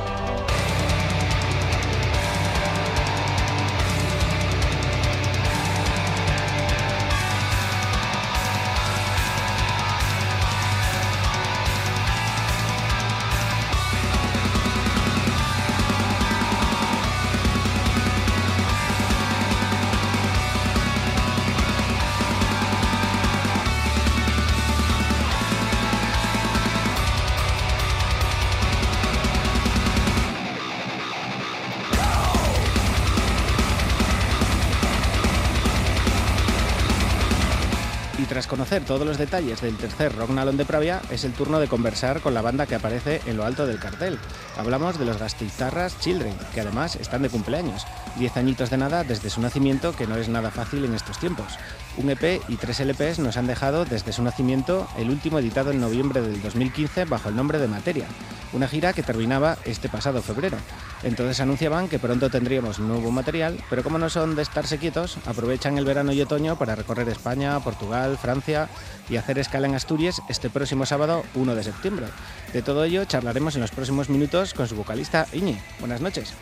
Todos 38.81 39.07
los 39.07 39.18
detalles 39.18 39.61
del 39.61 39.77
tercer 39.77 40.14
Rock 40.16 40.31
de 40.31 40.64
Pravia, 40.64 41.01
es 41.11 41.24
el 41.24 41.33
turno 41.33 41.59
de 41.59 41.68
conversar 41.68 42.20
con 42.20 42.35
la 42.35 42.43
banda 42.43 42.66
que 42.66 42.74
aparece 42.74 43.20
en 43.27 43.37
lo 43.37 43.45
alto 43.45 43.66
del 43.66 43.79
cartel. 43.79 44.18
Hablamos 44.57 44.99
de 44.99 45.05
los 45.05 45.18
gastizarras 45.18 45.99
Children, 46.01 46.37
que 46.55 46.61
además 46.61 46.97
están 46.97 47.22
de 47.22 47.29
cumpleaños. 47.29 47.87
Diez 48.16 48.37
añitos 48.37 48.70
de 48.70 48.77
nada 48.77 49.05
desde 49.05 49.31
su 49.31 49.41
nacimiento, 49.41 49.95
que 49.95 50.07
no 50.07 50.16
es 50.16 50.29
nada 50.29 50.51
fácil 50.51 50.85
en 50.85 50.95
estos 50.95 51.18
tiempos. 51.18 51.59
Un 51.99 52.11
EP 52.11 52.42
y 52.49 52.57
tres 52.57 52.80
LPs 52.80 53.18
nos 53.20 53.38
han 53.38 53.47
dejado 53.47 53.86
desde 53.86 54.12
su 54.12 54.22
nacimiento, 54.22 54.86
el 54.99 55.09
último 55.09 55.38
editado 55.38 55.70
en 55.70 55.80
noviembre 55.80 56.20
del 56.20 56.42
2015 56.42 57.07
bajo 57.07 57.30
el 57.30 57.36
nombre 57.36 57.59
de 57.59 57.68
Materia. 57.68 58.07
Una 58.53 58.68
gira 58.68 58.92
que 58.92 59.03
terminaba 59.03 59.57
este 59.64 59.88
pasado 59.88 60.20
febrero. 60.20 60.59
Entonces 61.03 61.40
anunciaban 61.40 61.88
que 61.88 61.99
pronto 61.99 62.30
tendríamos 62.30 62.78
nuevo 62.78 63.11
material, 63.11 63.59
pero 63.70 63.82
como 63.82 63.99
no 63.99 64.11
son 64.11 64.36
de 64.36 64.42
estarse 64.42 64.78
quietos, 64.78 65.18
aprovechan 65.26 65.78
el 65.78 65.86
verano 65.86 66.12
y 66.12 66.20
otoño 66.20 66.57
para 66.57 66.74
recorrer 66.74 67.09
España, 67.09 67.59
Portugal, 67.61 68.18
Francia 68.18 68.68
y 69.09 69.16
hacer 69.16 69.38
escala 69.38 69.66
en 69.66 69.74
Asturias 69.74 70.20
este 70.28 70.51
próximo 70.51 70.84
sábado 70.84 71.24
1 71.34 71.55
de 71.55 71.64
septiembre. 71.64 72.07
De 72.53 72.62
todo 72.62 72.84
ello 72.84 73.05
charlaremos 73.07 73.55
en 73.55 73.62
los 73.62 73.70
próximos 73.70 74.11
minutos 74.11 74.53
con 74.53 74.68
su 74.68 74.76
vocalista 74.76 75.26
Iñi. 75.32 75.59
Buenas 75.80 76.01
noches. 76.03 76.34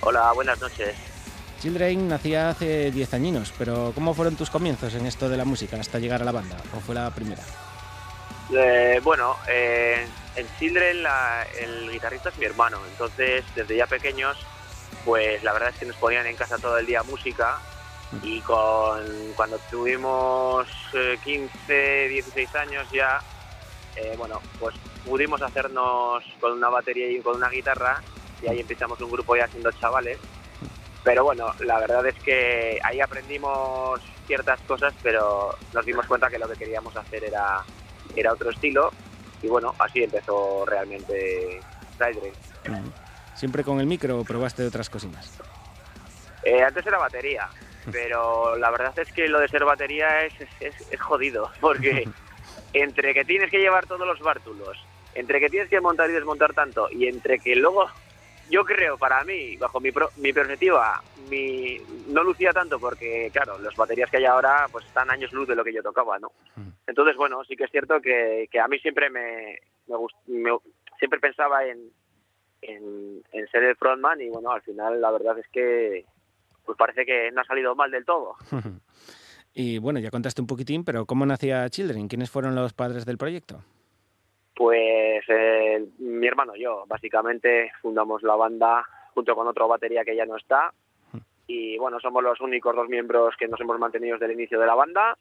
Hola, 0.00 0.32
buenas 0.32 0.60
noches. 0.60 1.13
Children 1.64 2.08
nacía 2.08 2.50
hace 2.50 2.90
10 2.90 3.14
añinos, 3.14 3.50
pero 3.56 3.92
¿cómo 3.94 4.12
fueron 4.12 4.36
tus 4.36 4.50
comienzos 4.50 4.94
en 4.96 5.06
esto 5.06 5.30
de 5.30 5.38
la 5.38 5.46
música 5.46 5.80
hasta 5.80 5.98
llegar 5.98 6.20
a 6.20 6.24
la 6.26 6.32
banda? 6.32 6.58
¿O 6.76 6.80
fue 6.80 6.94
la 6.94 7.10
primera? 7.10 7.40
Eh, 8.54 9.00
bueno, 9.02 9.36
eh, 9.48 10.06
en 10.36 10.46
Children 10.58 11.06
el 11.58 11.90
guitarrista 11.90 12.28
es 12.28 12.36
mi 12.36 12.44
hermano, 12.44 12.80
entonces 12.90 13.46
desde 13.56 13.78
ya 13.78 13.86
pequeños, 13.86 14.36
pues 15.06 15.42
la 15.42 15.54
verdad 15.54 15.70
es 15.70 15.76
que 15.76 15.86
nos 15.86 15.96
ponían 15.96 16.26
en 16.26 16.36
casa 16.36 16.58
todo 16.58 16.76
el 16.76 16.84
día 16.84 17.02
música 17.02 17.58
y 18.22 18.42
con 18.42 19.32
cuando 19.34 19.58
tuvimos 19.70 20.68
eh, 20.92 21.16
15, 21.24 22.08
16 22.10 22.54
años 22.56 22.86
ya, 22.92 23.22
eh, 23.96 24.14
bueno, 24.18 24.38
pues 24.60 24.74
pudimos 25.02 25.40
hacernos 25.40 26.22
con 26.42 26.52
una 26.52 26.68
batería 26.68 27.10
y 27.10 27.20
con 27.20 27.36
una 27.36 27.48
guitarra 27.48 28.02
y 28.42 28.48
ahí 28.48 28.60
empezamos 28.60 29.00
un 29.00 29.10
grupo 29.10 29.34
ya 29.34 29.48
siendo 29.48 29.72
chavales. 29.72 30.18
Pero 31.04 31.22
bueno, 31.24 31.52
la 31.60 31.78
verdad 31.80 32.06
es 32.06 32.14
que 32.24 32.78
ahí 32.82 32.98
aprendimos 33.00 34.00
ciertas 34.26 34.58
cosas, 34.62 34.94
pero 35.02 35.54
nos 35.74 35.84
dimos 35.84 36.06
cuenta 36.06 36.30
que 36.30 36.38
lo 36.38 36.48
que 36.48 36.56
queríamos 36.56 36.96
hacer 36.96 37.24
era, 37.24 37.62
era 38.16 38.32
otro 38.32 38.50
estilo. 38.50 38.90
Y 39.42 39.48
bueno, 39.48 39.74
así 39.78 40.02
empezó 40.02 40.64
realmente. 40.66 41.62
Mm. 42.66 42.88
¿Siempre 43.34 43.62
con 43.64 43.80
el 43.80 43.86
micro 43.86 44.18
o 44.18 44.24
probaste 44.24 44.62
de 44.62 44.68
otras 44.68 44.88
cositas? 44.88 45.38
Eh, 46.42 46.62
antes 46.62 46.86
era 46.86 46.98
batería, 46.98 47.48
pero 47.92 48.56
la 48.56 48.70
verdad 48.70 48.94
es 48.98 49.12
que 49.12 49.28
lo 49.28 49.40
de 49.40 49.48
ser 49.48 49.64
batería 49.64 50.24
es- 50.24 50.34
es 50.60 51.00
jodido, 51.02 51.50
porque 51.60 52.04
entre 52.72 53.12
que 53.12 53.24
tienes 53.24 53.50
que 53.50 53.58
llevar 53.58 53.86
todos 53.86 54.06
los 54.06 54.20
bártulos, 54.20 54.76
entre 55.14 55.38
que 55.40 55.50
tienes 55.50 55.68
que 55.68 55.80
montar 55.80 56.08
y 56.08 56.14
desmontar 56.14 56.54
tanto, 56.54 56.88
y 56.90 57.06
entre 57.08 57.38
que 57.38 57.54
luego, 57.56 57.90
yo 58.50 58.64
creo, 58.64 58.96
para 58.98 59.24
mí, 59.24 59.56
bajo 59.56 59.80
mi, 59.80 59.90
pro- 59.92 60.10
mi 60.16 60.32
perspectiva, 60.32 61.02
mi, 61.30 61.78
no 62.08 62.22
lucía 62.22 62.52
tanto 62.52 62.78
porque, 62.78 63.30
claro, 63.32 63.58
las 63.58 63.74
baterías 63.76 64.10
que 64.10 64.18
hay 64.18 64.24
ahora 64.26 64.66
pues 64.70 64.84
están 64.86 65.10
años 65.10 65.32
luz 65.32 65.48
de 65.48 65.54
lo 65.56 65.64
que 65.64 65.72
yo 65.72 65.82
tocaba, 65.82 66.18
¿no? 66.18 66.32
Entonces, 66.86 67.16
bueno, 67.16 67.42
sí 67.44 67.56
que 67.56 67.64
es 67.64 67.70
cierto 67.70 68.00
que, 68.00 68.48
que 68.50 68.60
a 68.60 68.68
mí 68.68 68.78
siempre 68.78 69.08
me, 69.10 69.58
me, 69.86 69.94
gust- 69.96 70.16
me- 70.26 70.58
siempre 70.98 71.18
pensaba 71.20 71.64
en, 71.64 71.90
en, 72.62 73.22
en 73.32 73.48
ser 73.48 73.62
el 73.64 73.76
frontman 73.76 74.20
y 74.20 74.28
bueno, 74.28 74.50
al 74.50 74.62
final 74.62 75.00
la 75.00 75.10
verdad 75.10 75.38
es 75.38 75.46
que 75.48 76.04
pues 76.64 76.78
parece 76.78 77.04
que 77.04 77.30
no 77.32 77.40
ha 77.40 77.44
salido 77.44 77.74
mal 77.74 77.90
del 77.90 78.04
todo. 78.04 78.36
y 79.54 79.78
bueno, 79.78 79.98
ya 80.00 80.10
contaste 80.10 80.40
un 80.40 80.46
poquitín, 80.46 80.84
pero 80.84 81.06
¿cómo 81.06 81.26
nacía 81.26 81.68
Children? 81.68 82.08
¿Quiénes 82.08 82.30
fueron 82.30 82.54
los 82.54 82.72
padres 82.72 83.04
del 83.06 83.18
proyecto? 83.18 83.62
Pues 84.54 85.24
eh, 85.28 85.84
mi 85.98 86.26
hermano 86.26 86.54
y 86.54 86.62
yo, 86.62 86.84
básicamente 86.86 87.72
fundamos 87.82 88.22
la 88.22 88.36
banda 88.36 88.86
junto 89.12 89.34
con 89.34 89.46
otro 89.48 89.68
batería 89.68 90.04
que 90.04 90.16
ya 90.16 90.26
no 90.26 90.36
está. 90.36 90.72
Y 91.46 91.76
bueno, 91.78 92.00
somos 92.00 92.22
los 92.22 92.40
únicos 92.40 92.74
dos 92.74 92.88
miembros 92.88 93.34
que 93.38 93.48
nos 93.48 93.60
hemos 93.60 93.78
mantenido 93.78 94.14
desde 94.14 94.32
el 94.32 94.38
inicio 94.38 94.58
de 94.58 94.66
la 94.66 94.74
banda. 94.74 95.16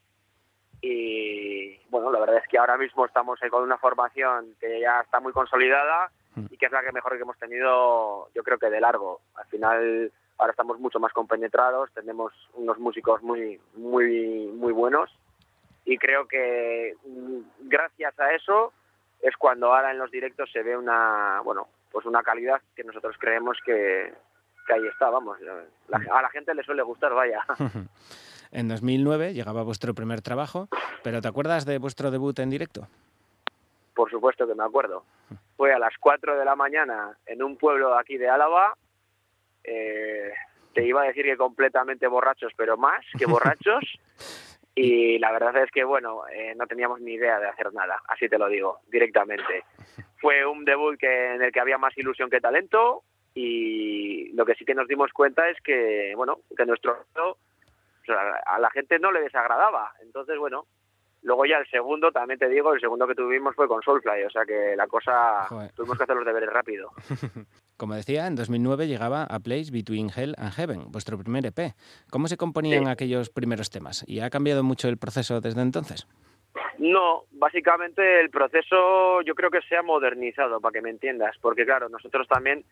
Y 0.81 1.77
bueno, 1.89 2.11
la 2.11 2.19
verdad 2.19 2.38
es 2.38 2.47
que 2.49 2.57
ahora 2.57 2.77
mismo 2.77 3.05
estamos 3.05 3.41
ahí 3.41 3.49
con 3.49 3.63
una 3.63 3.77
formación 3.77 4.55
que 4.59 4.79
ya 4.79 5.01
está 5.01 5.19
muy 5.19 5.31
consolidada 5.31 6.11
y 6.49 6.57
que 6.57 6.65
es 6.65 6.71
la 6.71 6.81
que 6.81 6.91
mejor 6.91 7.15
que 7.15 7.21
hemos 7.21 7.38
tenido, 7.38 8.29
yo 8.34 8.43
creo 8.43 8.57
que 8.57 8.69
de 8.69 8.81
largo. 8.81 9.21
Al 9.36 9.45
final, 9.45 10.11
ahora 10.38 10.51
estamos 10.51 10.79
mucho 10.79 10.99
más 10.99 11.13
compenetrados, 11.13 11.91
tenemos 11.93 12.34
unos 12.53 12.77
músicos 12.79 13.21
muy, 13.21 13.59
muy, 13.75 14.47
muy 14.47 14.73
buenos 14.73 15.09
y 15.86 15.97
creo 15.97 16.27
que 16.27 16.95
mm, 17.05 17.67
gracias 17.69 18.19
a 18.19 18.34
eso 18.34 18.73
es 19.24 19.36
cuando 19.38 19.74
ahora 19.74 19.89
en 19.91 19.97
los 19.97 20.11
directos 20.11 20.51
se 20.51 20.61
ve 20.61 20.78
una, 20.78 21.41
bueno, 21.43 21.67
pues 21.91 22.05
una 22.05 22.21
calidad 22.21 22.61
que 22.76 22.84
nosotros 22.84 23.15
creemos 23.19 23.57
que, 23.65 24.13
que 24.67 24.74
ahí 24.74 24.86
está, 24.88 25.09
vamos. 25.09 25.38
La- 25.88 25.97
a 26.13 26.21
la 26.21 26.30
gente 26.30 26.53
le 26.53 26.63
suele 26.63 26.84
gustar, 26.84 27.13
vaya. 27.13 27.41
en 28.51 28.67
2009 28.67 29.34
llegaba 29.34 29.63
vuestro 29.63 29.93
primer 29.93 30.21
trabajo, 30.21 30.67
pero 31.03 31.21
¿te 31.21 31.28
acuerdas 31.28 31.65
de 31.65 31.78
vuestro 31.80 32.11
debut 32.11 32.38
en 32.39 32.49
directo? 32.49 32.88
Por 33.95 34.09
supuesto 34.11 34.45
que 34.47 34.55
me 34.55 34.63
acuerdo. 34.63 35.03
Fue 35.55 35.71
a 35.74 35.80
las 35.80 35.93
4 35.99 36.38
de 36.38 36.45
la 36.45 36.55
mañana 36.55 37.15
en 37.26 37.41
un 37.43 37.57
pueblo 37.57 37.97
aquí 37.97 38.17
de 38.17 38.30
Álava. 38.30 38.76
Eh, 39.63 40.34
te 40.74 40.84
iba 40.86 41.03
a 41.03 41.05
decir 41.05 41.24
que 41.26 41.38
completamente 41.38 42.07
borrachos, 42.07 42.51
pero 42.57 42.76
más 42.76 43.05
que 43.17 43.26
borrachos. 43.28 43.84
Y 44.76 45.19
la 45.19 45.32
verdad 45.32 45.55
es 45.57 45.71
que, 45.71 45.84
bueno, 45.84 46.28
eh, 46.32 46.53
no 46.55 46.65
teníamos 46.65 46.99
ni 46.99 47.13
idea 47.13 47.39
de 47.39 47.47
hacer 47.47 47.71
nada, 47.74 48.01
así 48.07 48.28
te 48.28 48.39
lo 48.39 48.47
digo, 48.47 48.80
directamente. 48.88 49.63
Fue 50.17 50.45
un 50.45 50.65
debut 50.65 50.97
que, 50.97 51.36
en 51.36 51.41
el 51.43 51.51
que 51.51 51.59
había 51.59 51.78
más 51.78 51.95
ilusión 51.97 52.30
que 52.30 52.41
talento 52.41 53.03
y 53.36 54.32
lo 54.34 54.45
que 54.45 54.55
sí 54.55 54.65
que 54.65 54.76
nos 54.76 54.88
dimos 54.88 55.11
cuenta 55.11 55.47
es 55.49 55.59
que, 55.61 56.13
bueno, 56.15 56.39
que 56.55 56.65
nuestro 56.65 57.05
o 57.15 58.05
sea, 58.05 58.41
a 58.45 58.59
la 58.59 58.69
gente 58.71 58.99
no 58.99 59.11
le 59.11 59.21
desagradaba. 59.21 59.93
Entonces, 60.01 60.38
bueno, 60.38 60.65
luego 61.24 61.45
ya 61.45 61.57
el 61.57 61.67
segundo, 61.69 62.11
también 62.11 62.39
te 62.39 62.47
digo, 62.49 62.74
el 62.74 62.80
segundo 62.80 63.07
que 63.07 63.15
tuvimos 63.15 63.55
fue 63.55 63.67
con 63.67 63.82
Soulfly, 63.82 64.24
o 64.24 64.30
sea 64.30 64.45
que 64.45 64.76
la 64.76 64.88
cosa, 64.88 65.45
Joder. 65.49 65.71
tuvimos 65.74 65.97
que 65.97 66.03
hacer 66.03 66.15
los 66.15 66.26
deberes 66.26 66.49
rápido. 66.49 66.91
Como 67.78 67.95
decía, 67.95 68.28
en 68.28 68.36
2009 68.36 68.88
llegaba 68.88 69.24
A 69.24 69.39
Place 69.39 69.71
Between 69.71 70.09
Hell 70.15 70.36
and 70.38 70.53
Heaven, 70.53 70.91
vuestro 70.91 71.17
primer 71.17 71.45
EP. 71.45 71.74
¿Cómo 72.11 72.28
se 72.28 72.38
componían 72.38 72.86
Sí. 72.86 72.89
aquellos 72.91 73.30
primeros 73.30 73.69
temas? 73.69 74.03
¿Y 74.07 74.19
ha 74.19 74.30
cambiado 74.30 74.63
mucho 74.63 74.88
el 74.88 74.97
proceso 74.97 75.41
desde 75.41 75.61
entonces? 75.61 76.07
No, 76.78 77.24
básicamente 77.32 78.19
el 78.21 78.30
proceso 78.30 79.21
yo 79.21 79.36
creo 79.36 79.49
que 79.49 79.61
se 79.61 79.76
ha 79.76 79.82
modernizado, 79.82 80.59
para 80.61 80.74
que 80.74 80.82
me 80.82 80.89
entiendas, 80.89 81.36
porque 81.41 81.65
claro, 81.65 81.89
nosotros 81.89 82.28
también 82.28 82.63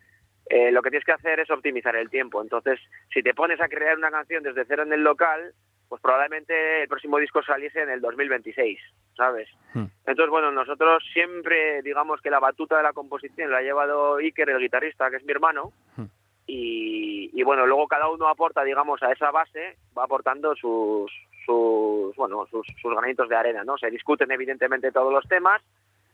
eh, 0.49 0.71
lo 0.71 0.81
que 0.81 0.89
tienes 0.89 1.05
que 1.05 1.13
hacer 1.13 1.39
es 1.39 1.49
optimizar 1.49 1.95
el 1.95 2.09
tiempo. 2.09 2.41
Entonces, 2.41 2.79
si 3.13 3.23
te 3.23 3.33
pones 3.33 3.59
a 3.61 3.69
crear 3.69 3.97
una 3.97 4.11
canción 4.11 4.43
desde 4.43 4.65
cero 4.65 4.83
en 4.83 4.93
el 4.93 5.03
local, 5.03 5.53
pues 5.91 6.01
probablemente 6.01 6.83
el 6.83 6.87
próximo 6.87 7.17
disco 7.17 7.43
saliese 7.43 7.81
en 7.81 7.89
el 7.89 7.99
2026, 7.99 8.79
¿sabes? 9.17 9.49
Hmm. 9.73 9.87
Entonces, 10.05 10.29
bueno, 10.29 10.49
nosotros 10.49 11.03
siempre, 11.11 11.81
digamos 11.81 12.21
que 12.21 12.29
la 12.29 12.39
batuta 12.39 12.77
de 12.77 12.83
la 12.83 12.93
composición 12.93 13.51
la 13.51 13.57
ha 13.57 13.61
llevado 13.61 14.15
Iker, 14.15 14.51
el 14.51 14.59
guitarrista, 14.59 15.09
que 15.09 15.17
es 15.17 15.25
mi 15.25 15.33
hermano, 15.33 15.73
Hmm. 15.97 16.05
y, 16.47 17.29
y 17.33 17.43
bueno, 17.43 17.65
luego 17.65 17.89
cada 17.89 18.07
uno 18.07 18.29
aporta, 18.29 18.63
digamos, 18.63 19.03
a 19.03 19.11
esa 19.11 19.31
base, 19.31 19.75
va 19.97 20.05
aportando 20.05 20.55
sus, 20.55 21.11
sus, 21.45 22.15
bueno, 22.15 22.45
sus, 22.49 22.65
sus 22.81 22.95
granitos 22.95 23.27
de 23.27 23.35
arena, 23.35 23.65
¿no? 23.65 23.77
Se 23.77 23.91
discuten 23.91 24.31
evidentemente 24.31 24.93
todos 24.93 25.11
los 25.11 25.27
temas, 25.27 25.61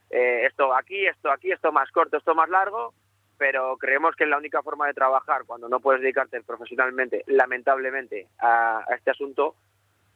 eh, 0.09 0.47
esto 0.47 0.73
aquí, 0.73 1.05
esto 1.05 1.29
aquí, 1.29 1.51
esto 1.51 1.71
más 1.71 1.91
corto, 1.91 2.17
esto 2.17 2.33
más 2.33 2.49
largo, 2.49 2.95
pero 3.37 3.77
creemos 3.77 4.15
que 4.15 4.25
la 4.25 4.39
única 4.39 4.63
forma 4.63 4.87
de 4.87 4.95
trabajar 4.95 5.43
cuando 5.45 5.69
no 5.69 5.79
puedes 5.79 6.01
dedicarte 6.01 6.41
profesionalmente, 6.41 7.23
lamentablemente, 7.27 8.25
a, 8.39 8.79
a 8.79 8.95
este 8.95 9.11
asunto, 9.11 9.53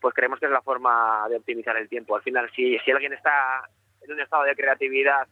pues 0.02 0.14
creemos 0.14 0.40
que 0.40 0.48
es 0.48 0.52
la 0.52 0.62
forma 0.62 1.28
de 1.30 1.38
optimizar 1.38 1.78
el 1.78 1.88
tiempo. 1.88 2.16
Al 2.16 2.24
final, 2.24 2.50
si, 2.56 2.78
si 2.80 2.92
alguien 2.92 3.14
está 3.14 3.64
en 4.02 4.12
un 4.12 4.20
estado 4.20 4.44
de 4.44 4.56
creatividad, 4.56 5.28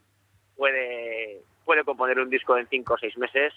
puede, 0.56 1.42
puede 1.64 1.84
componer 1.84 2.20
un 2.20 2.30
disco 2.30 2.56
en 2.56 2.66
cinco 2.68 2.94
o 2.94 2.98
seis 2.98 3.18
meses 3.18 3.52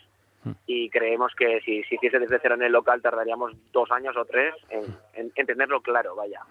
y 0.65 0.89
creemos 0.89 1.31
que 1.37 1.61
si, 1.61 1.83
si 1.83 1.95
hiciese 1.95 2.19
desde 2.19 2.39
cero 2.41 2.55
en 2.55 2.63
el 2.63 2.71
local 2.73 3.01
tardaríamos 3.01 3.53
dos 3.71 3.89
años 3.91 4.17
o 4.17 4.25
tres 4.25 4.53
en, 4.69 4.83
en, 5.13 5.31
en 5.33 5.45
tenerlo 5.45 5.81
claro, 5.81 6.15
vaya. 6.15 6.41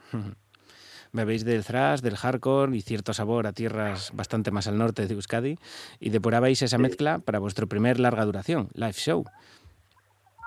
Bebéis 1.13 1.45
del 1.45 1.63
thrash, 1.63 2.01
del 2.01 2.17
hardcore 2.17 2.75
y 2.75 2.81
cierto 2.81 3.13
sabor 3.13 3.47
a 3.47 3.53
tierras 3.53 4.13
bastante 4.15 4.51
más 4.51 4.67
al 4.67 4.79
norte 4.79 5.07
de 5.07 5.13
Euskadi 5.13 5.59
y 6.01 6.09
depurabais 6.09 6.63
esa 6.63 6.79
mezcla 6.79 7.19
para 7.19 7.39
vuestro 7.39 7.67
primer 7.67 8.01
larga 8.01 8.25
duración, 8.25 8.71
live 8.73 8.95
show. 8.95 9.25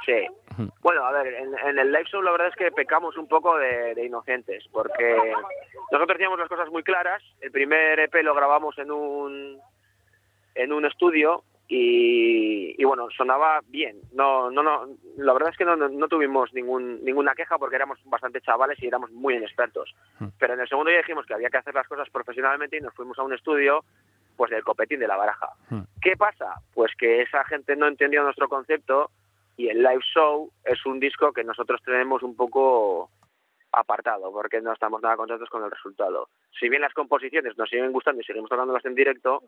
Sí. 0.06 0.28
Bueno, 0.82 1.06
a 1.06 1.12
ver, 1.12 1.34
en, 1.34 1.58
en 1.58 1.80
el 1.80 1.92
live 1.92 2.06
show 2.06 2.22
la 2.22 2.32
verdad 2.32 2.48
es 2.48 2.56
que 2.56 2.72
pecamos 2.72 3.18
un 3.18 3.28
poco 3.28 3.58
de, 3.58 3.94
de 3.94 4.06
inocentes, 4.06 4.64
porque 4.72 5.34
nosotros 5.92 6.18
teníamos 6.18 6.40
las 6.40 6.48
cosas 6.48 6.70
muy 6.70 6.84
claras. 6.84 7.22
El 7.42 7.52
primer 7.52 8.00
EP 8.00 8.14
lo 8.24 8.34
grabamos 8.34 8.78
en 8.78 8.92
un 8.92 9.60
en 10.54 10.72
un 10.72 10.86
estudio 10.86 11.44
y, 11.68 12.82
y 12.82 12.84
bueno, 12.86 13.08
sonaba 13.10 13.60
bien. 13.68 14.00
No, 14.14 14.50
no, 14.50 14.64
no, 14.64 14.88
la 15.18 15.34
verdad 15.34 15.50
es 15.50 15.58
que 15.58 15.66
no, 15.66 15.76
no, 15.76 15.90
no 15.90 16.08
tuvimos 16.08 16.54
ningún, 16.54 17.04
ninguna 17.04 17.36
queja 17.36 17.58
porque 17.58 17.76
éramos 17.76 18.00
bastante 18.06 18.40
chavales 18.40 18.82
y 18.82 18.88
éramos 18.88 19.12
muy 19.12 19.36
inexpertos. 19.36 19.94
Pero 20.40 20.54
en 20.54 20.62
el 20.62 20.70
segundo 20.70 20.90
día 20.92 21.00
dijimos 21.00 21.26
que 21.26 21.34
había 21.34 21.50
que 21.50 21.58
hacer 21.58 21.74
las 21.74 21.88
cosas 21.88 22.10
profesionalmente 22.10 22.78
y 22.78 22.82
nos 22.82 22.94
fuimos 22.94 23.20
a 23.20 23.24
un 23.24 23.34
estudio 23.34 23.84
pues 24.38 24.52
del 24.52 24.64
copetín 24.64 25.00
de 25.00 25.08
la 25.08 25.18
baraja. 25.18 25.50
¿Qué 26.02 26.16
pasa? 26.16 26.56
Pues 26.74 26.94
que 26.98 27.22
esa 27.22 27.44
gente 27.46 27.76
no 27.76 27.88
entendió 27.88 28.24
nuestro 28.24 28.48
concepto 28.48 29.10
y 29.58 29.70
el 29.70 29.82
live 29.82 30.04
show 30.14 30.52
es 30.64 30.86
un 30.86 31.00
disco 31.00 31.32
que 31.32 31.44
nosotros 31.44 31.82
tenemos 31.84 32.24
un 32.24 32.36
poco 32.36 33.10
apartado 33.72 34.32
porque 34.32 34.62
no 34.62 34.74
estamos 34.74 35.02
nada 35.02 35.18
contentos 35.18 35.50
con 35.50 35.64
el 35.64 35.72
resultado. 35.72 36.30
Si 36.60 36.70
bien 36.70 36.82
las 36.82 36.94
composiciones 36.94 37.58
nos 37.58 37.70
siguen 37.70 37.92
gustando 37.92 38.22
y 38.22 38.24
seguimos 38.24 38.50
tocándolas 38.50 38.86
en 38.86 38.96
directo, 38.96 39.44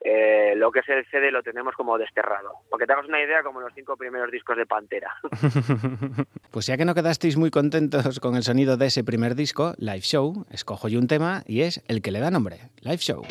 eh, 0.00 0.54
lo 0.56 0.70
que 0.70 0.80
es 0.80 0.88
el 0.88 1.04
CD 1.06 1.30
lo 1.30 1.42
tenemos 1.42 1.74
como 1.74 1.98
desterrado. 1.98 2.52
Porque 2.70 2.86
te 2.86 2.92
hagas 2.92 3.06
una 3.06 3.22
idea 3.22 3.42
como 3.42 3.60
los 3.60 3.72
cinco 3.74 3.96
primeros 3.96 4.30
discos 4.30 4.56
de 4.56 4.66
Pantera. 4.66 5.14
Pues 6.52 6.66
ya 6.66 6.76
que 6.76 6.84
no 6.84 6.94
quedasteis 6.94 7.38
muy 7.38 7.50
contentos 7.50 8.20
con 8.20 8.36
el 8.36 8.42
sonido 8.42 8.76
de 8.76 8.86
ese 8.86 9.04
primer 9.04 9.34
disco, 9.34 9.72
Live 9.78 10.02
Show, 10.02 10.44
escojo 10.50 10.86
yo 10.88 10.98
un 10.98 11.06
tema 11.06 11.42
y 11.46 11.62
es 11.62 11.82
el 11.88 12.02
que 12.02 12.10
le 12.10 12.20
da 12.20 12.30
nombre, 12.30 12.58
Live 12.82 12.98
Show. 12.98 13.22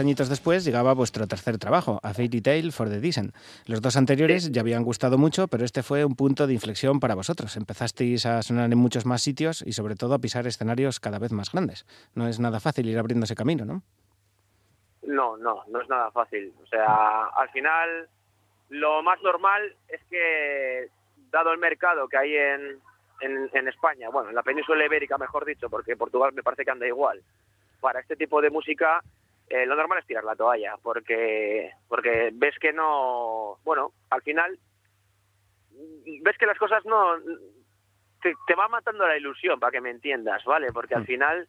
Añitos 0.00 0.28
después 0.28 0.64
llegaba 0.64 0.92
vuestro 0.94 1.26
tercer 1.26 1.58
trabajo, 1.58 2.00
A 2.02 2.12
Fairy 2.12 2.40
Tale 2.40 2.72
for 2.72 2.88
the 2.88 3.00
Decent. 3.00 3.34
Los 3.66 3.80
dos 3.80 3.96
anteriores 3.96 4.50
ya 4.50 4.62
habían 4.62 4.82
gustado 4.82 5.18
mucho, 5.18 5.46
pero 5.46 5.64
este 5.64 5.82
fue 5.82 6.04
un 6.04 6.16
punto 6.16 6.46
de 6.46 6.54
inflexión 6.54 6.98
para 6.98 7.14
vosotros. 7.14 7.56
Empezasteis 7.56 8.26
a 8.26 8.42
sonar 8.42 8.72
en 8.72 8.78
muchos 8.78 9.06
más 9.06 9.22
sitios 9.22 9.62
y 9.62 9.72
sobre 9.72 9.94
todo 9.94 10.14
a 10.14 10.18
pisar 10.18 10.46
escenarios 10.46 10.98
cada 10.98 11.18
vez 11.18 11.32
más 11.32 11.52
grandes. 11.52 11.86
No 12.14 12.26
es 12.26 12.40
nada 12.40 12.58
fácil 12.58 12.88
ir 12.88 12.98
abriendo 12.98 13.24
ese 13.24 13.36
camino, 13.36 13.64
¿no? 13.64 13.82
No, 15.02 15.36
no, 15.36 15.62
no 15.68 15.80
es 15.80 15.88
nada 15.88 16.10
fácil. 16.10 16.52
O 16.62 16.66
sea, 16.66 17.26
al 17.36 17.48
final 17.50 18.08
lo 18.70 19.02
más 19.02 19.20
normal 19.22 19.74
es 19.88 20.00
que, 20.08 20.88
dado 21.30 21.52
el 21.52 21.58
mercado 21.58 22.08
que 22.08 22.16
hay 22.16 22.34
en, 22.34 22.80
en, 23.20 23.50
en 23.52 23.68
España, 23.68 24.08
bueno, 24.10 24.30
en 24.30 24.34
la 24.34 24.42
península 24.42 24.84
ibérica, 24.84 25.18
mejor 25.18 25.44
dicho, 25.44 25.68
porque 25.68 25.96
Portugal 25.96 26.32
me 26.32 26.42
parece 26.42 26.64
que 26.64 26.70
anda 26.70 26.86
igual, 26.86 27.22
para 27.80 28.00
este 28.00 28.16
tipo 28.16 28.40
de 28.40 28.50
música, 28.50 29.02
eh, 29.50 29.66
lo 29.66 29.76
normal 29.76 29.98
es 29.98 30.06
tirar 30.06 30.24
la 30.24 30.34
toalla, 30.36 30.76
porque, 30.82 31.70
porque 31.88 32.30
ves 32.32 32.58
que 32.58 32.72
no, 32.72 33.58
bueno, 33.64 33.92
al 34.10 34.22
final, 34.22 34.58
ves 36.22 36.38
que 36.38 36.46
las 36.46 36.58
cosas 36.58 36.84
no, 36.86 37.16
te, 38.22 38.34
te 38.46 38.54
va 38.54 38.68
matando 38.68 39.06
la 39.06 39.16
ilusión, 39.16 39.58
para 39.60 39.72
que 39.72 39.80
me 39.80 39.90
entiendas, 39.90 40.44
¿vale? 40.44 40.72
Porque 40.72 40.94
al 40.94 41.04
final 41.06 41.48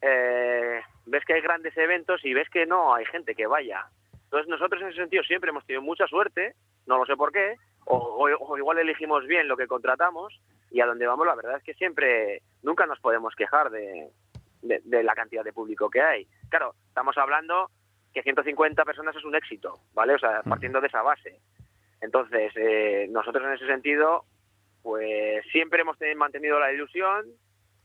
eh, 0.00 0.80
ves 1.06 1.24
que 1.24 1.34
hay 1.34 1.40
grandes 1.40 1.76
eventos 1.76 2.24
y 2.24 2.32
ves 2.34 2.48
que 2.50 2.66
no 2.66 2.94
hay 2.94 3.04
gente 3.06 3.34
que 3.34 3.46
vaya. 3.46 3.86
Entonces 4.24 4.48
nosotros 4.48 4.80
en 4.82 4.88
ese 4.88 4.98
sentido 5.00 5.22
siempre 5.24 5.50
hemos 5.50 5.66
tenido 5.66 5.82
mucha 5.82 6.06
suerte, 6.06 6.54
no 6.86 6.96
lo 6.98 7.06
sé 7.06 7.16
por 7.16 7.32
qué, 7.32 7.56
o, 7.84 7.96
o- 7.96 8.46
o 8.52 8.56
igual 8.58 8.78
elegimos 8.78 9.26
bien 9.26 9.46
lo 9.48 9.56
que 9.56 9.66
contratamos 9.66 10.40
y 10.70 10.80
a 10.80 10.86
donde 10.86 11.06
vamos 11.06 11.26
la 11.26 11.34
verdad 11.34 11.56
es 11.58 11.62
que 11.64 11.74
siempre, 11.74 12.40
nunca 12.62 12.86
nos 12.86 12.98
podemos 13.00 13.34
quejar 13.34 13.70
de, 13.70 14.08
de, 14.62 14.80
de 14.84 15.02
la 15.02 15.14
cantidad 15.14 15.44
de 15.44 15.52
público 15.52 15.90
que 15.90 16.00
hay. 16.00 16.26
Claro, 16.48 16.74
estamos 16.88 17.16
hablando 17.18 17.70
que 18.14 18.22
150 18.22 18.84
personas 18.84 19.16
es 19.16 19.24
un 19.24 19.34
éxito, 19.34 19.78
¿vale? 19.94 20.14
O 20.14 20.18
sea, 20.18 20.42
partiendo 20.42 20.80
de 20.80 20.86
esa 20.88 21.02
base. 21.02 21.38
Entonces, 22.00 22.52
eh, 22.56 23.06
nosotros 23.10 23.44
en 23.46 23.52
ese 23.52 23.66
sentido, 23.66 24.24
pues 24.82 25.44
siempre 25.52 25.80
hemos 25.82 25.96
tenido- 25.98 26.18
mantenido 26.18 26.58
la 26.58 26.72
ilusión, 26.72 27.26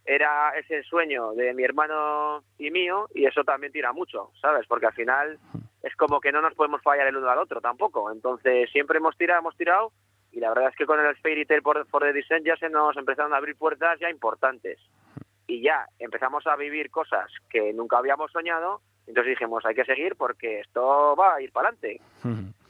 era 0.05 0.51
ese 0.57 0.83
sueño 0.83 1.33
de 1.33 1.53
mi 1.53 1.63
hermano 1.63 2.43
y 2.57 2.71
mío, 2.71 3.07
y 3.13 3.25
eso 3.25 3.43
también 3.43 3.73
tira 3.73 3.91
mucho, 3.93 4.31
¿sabes? 4.41 4.65
Porque 4.67 4.85
al 4.87 4.93
final 4.93 5.37
es 5.83 5.95
como 5.95 6.19
que 6.21 6.31
no 6.31 6.41
nos 6.41 6.55
podemos 6.55 6.81
fallar 6.81 7.07
el 7.07 7.17
uno 7.17 7.29
al 7.29 7.39
otro 7.39 7.61
tampoco. 7.61 8.11
Entonces, 8.11 8.69
siempre 8.71 8.97
hemos 8.97 9.17
tirado, 9.17 9.39
hemos 9.41 9.55
tirado, 9.57 9.91
y 10.31 10.39
la 10.39 10.49
verdad 10.49 10.69
es 10.69 10.75
que 10.75 10.85
con 10.85 10.99
el 10.99 11.15
Fairy 11.17 11.45
Tail 11.45 11.61
for, 11.61 11.85
for 11.87 12.01
the 12.03 12.13
Descent 12.13 12.45
ya 12.45 12.55
se 12.57 12.69
nos 12.69 12.95
empezaron 12.97 13.33
a 13.33 13.37
abrir 13.37 13.55
puertas 13.57 13.99
ya 13.99 14.09
importantes. 14.09 14.79
Y 15.48 15.61
ya 15.61 15.88
empezamos 15.98 16.45
a 16.45 16.56
vivir 16.56 16.91
cosas 16.91 17.32
que 17.49 17.74
nunca 17.74 17.98
habíamos 17.98 18.32
soñado, 18.32 18.82
entonces 19.07 19.32
dijimos, 19.32 19.65
hay 19.65 19.74
que 19.74 19.86
seguir 19.86 20.15
porque 20.18 20.60
esto 20.60 21.15
va 21.15 21.36
a 21.36 21.41
ir 21.41 21.52
para 21.53 21.69
adelante. 21.69 22.02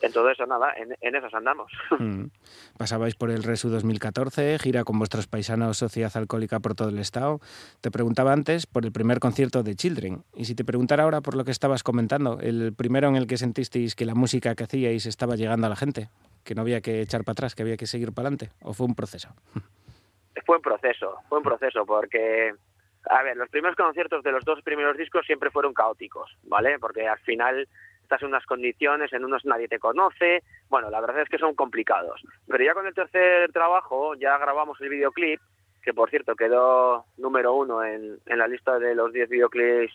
En 0.02 0.14
todo 0.14 0.30
eso, 0.30 0.45
nada, 0.45 0.72
en, 0.78 0.95
en 1.02 1.16
esas 1.16 1.34
andamos. 1.34 1.72
Mm. 1.99 2.30
Pasabais 2.78 3.16
por 3.16 3.32
el 3.32 3.41
Resu 3.41 3.70
2014, 3.70 4.60
gira 4.60 4.84
con 4.84 4.99
vuestros 4.99 5.26
paisanos 5.26 5.78
Sociedad 5.78 6.16
Alcohólica 6.16 6.60
por 6.60 6.76
todo 6.76 6.90
el 6.90 6.99
estado. 6.99 7.40
Te 7.82 7.90
preguntaba 7.90 8.34
antes 8.34 8.68
por 8.68 8.86
el 8.86 8.91
primer 8.91 9.20
concierto 9.20 9.64
de 9.64 9.74
Children. 9.74 10.24
Y 10.36 10.45
si 10.45 10.54
te 10.54 10.64
preguntara 10.64 11.04
ahora 11.04 11.22
por 11.22 11.36
lo 11.36 11.44
que 11.44 11.49
estabas 11.49 11.82
comentando, 11.82 12.38
el 12.40 12.74
primero 12.76 13.08
en 13.08 13.16
el 13.16 13.26
que 13.26 13.38
sentisteis 13.38 13.95
que 13.95 14.06
la 14.06 14.14
música 14.14 14.54
que 14.54 14.66
hacíais 14.66 15.08
estaba 15.08 15.36
llegando 15.36 15.66
a 15.66 15.72
la 15.72 15.76
gente, 15.76 16.10
que 16.44 16.54
no 16.54 16.62
había 16.62 16.82
que 16.82 17.02
echar 17.02 17.24
para 17.24 17.32
atrás, 17.32 17.56
que 17.56 17.64
había 17.64 17.78
que 17.78 17.88
seguir 17.88 18.14
para 18.14 18.28
adelante, 18.28 18.52
o 18.62 18.74
fue 18.74 18.86
un 18.86 18.94
proceso. 18.94 19.30
fue 20.45 20.57
un 20.57 20.61
proceso, 20.61 21.19
fue 21.30 21.38
un 21.39 21.43
proceso 21.43 21.85
porque, 21.85 22.53
a 23.09 23.23
ver, 23.23 23.38
los 23.38 23.49
primeros 23.49 23.76
conciertos 23.76 24.23
de 24.23 24.31
los 24.31 24.43
dos 24.45 24.61
primeros 24.61 24.97
discos 24.97 25.26
siempre 25.26 25.51
fueron 25.51 25.73
caóticos, 25.73 26.35
¿vale? 26.43 26.77
Porque 26.80 27.07
al 27.07 27.19
final 27.19 27.68
estás 28.01 28.22
en 28.22 28.30
unas 28.30 28.45
condiciones, 28.45 29.11
en 29.11 29.26
unos 29.26 29.43
nadie 29.45 29.68
te 29.68 29.80
conoce, 29.80 30.41
bueno, 30.69 30.89
la 30.89 31.01
verdad 31.01 31.22
es 31.22 31.30
que 31.30 31.38
son 31.38 31.55
complicados. 31.55 32.22
Pero 32.47 32.64
ya 32.64 32.73
con 32.73 32.88
el 32.88 32.93
tercer 32.93 33.51
trabajo 33.51 34.15
ya 34.15 34.38
grabamos 34.38 34.80
el 34.81 34.89
videoclip, 34.89 35.41
que 35.84 35.93
por 35.93 36.09
cierto 36.09 36.35
quedó 36.35 37.05
número 37.18 37.53
uno 37.53 37.84
en, 37.84 38.18
en 38.26 38.38
la 38.38 38.47
lista 38.47 38.80
de 38.80 38.95
los 38.95 39.11
10 39.14 39.30
videoclips 39.30 39.93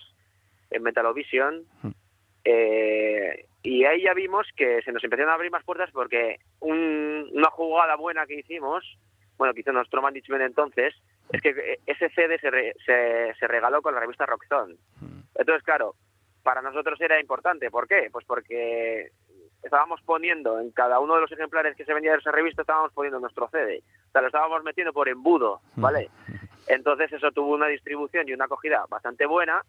en 0.71 0.83
Metalovision. 0.83 1.65
Eh, 2.45 3.45
y 3.63 3.85
ahí 3.85 4.03
ya 4.03 4.15
vimos 4.15 4.47
que 4.57 4.83
se 4.83 4.91
nos 4.93 5.05
empezaron 5.05 5.31
a 5.31 5.35
abrir 5.35 5.51
más 5.51 5.65
puertas 5.65 5.91
porque 5.93 6.39
un- 6.61 7.29
una 7.33 7.51
jugada 7.51 7.95
buena 7.97 8.27
que 8.27 8.41
hicimos, 8.41 8.85
bueno, 9.39 9.55
que 9.55 9.61
hizo 9.61 9.73
nuestro 9.73 10.03
management 10.03 10.43
entonces, 10.43 10.95
es 11.33 11.41
que 11.41 11.79
ese 11.87 12.09
CD 12.11 12.39
se, 12.39 12.51
re- 12.51 12.75
se, 12.85 13.35
se 13.39 13.47
regaló 13.49 13.83
con 13.83 13.95
la 13.95 14.01
revista 14.01 14.27
Rockzone. 14.27 14.77
Entonces, 15.35 15.63
claro, 15.65 15.95
para 16.43 16.63
nosotros 16.63 17.01
era 17.01 17.21
importante. 17.21 17.71
¿Por 17.71 17.89
qué? 17.89 18.09
Pues 18.13 18.25
porque 18.27 19.11
estábamos 19.63 20.01
poniendo 20.03 20.59
en 20.61 20.71
cada 20.73 20.99
uno 21.01 21.15
de 21.15 21.21
los 21.23 21.33
ejemplares 21.33 21.77
que 21.77 21.85
se 21.85 21.95
vendía 21.95 22.13
de 22.13 22.19
esa 22.19 22.33
revista, 22.33 22.63
estábamos 22.63 22.93
poniendo 22.93 23.21
nuestro 23.21 23.49
CD. 23.49 23.83
O 24.09 24.11
sea, 24.13 24.21
lo 24.21 24.27
estábamos 24.27 24.63
metiendo 24.65 24.93
por 24.93 25.09
embudo, 25.09 25.61
¿vale? 25.77 26.11
Entonces 26.67 27.13
eso 27.13 27.31
tuvo 27.33 27.55
una 27.55 27.67
distribución 27.69 28.29
y 28.29 28.33
una 28.35 28.45
acogida 28.47 28.85
bastante 28.89 29.27
buena 29.27 29.63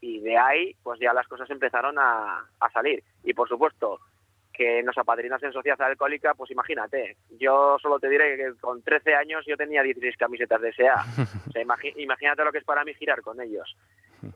y 0.00 0.20
de 0.20 0.36
ahí 0.36 0.74
pues 0.82 1.00
ya 1.00 1.12
las 1.12 1.26
cosas 1.28 1.48
empezaron 1.50 1.98
a, 1.98 2.44
a 2.60 2.70
salir. 2.70 3.02
Y 3.22 3.34
por 3.34 3.48
supuesto 3.48 4.00
que 4.56 4.82
nos 4.82 4.96
apadrinas 4.96 5.42
en 5.42 5.52
Sociedad 5.52 5.80
Alcohólica, 5.82 6.32
pues 6.34 6.50
imagínate, 6.50 7.16
yo 7.38 7.76
solo 7.82 7.98
te 7.98 8.08
diré 8.08 8.36
que 8.36 8.54
con 8.60 8.82
13 8.82 9.14
años 9.14 9.44
yo 9.46 9.56
tenía 9.56 9.82
16 9.82 10.16
camisetas 10.16 10.60
de 10.60 10.72
SEA. 10.72 10.94
O 11.48 11.50
sea, 11.50 11.62
imagínate 11.96 12.44
lo 12.44 12.52
que 12.52 12.58
es 12.58 12.64
para 12.64 12.84
mí 12.84 12.94
girar 12.94 13.20
con 13.22 13.40
ellos. 13.40 13.76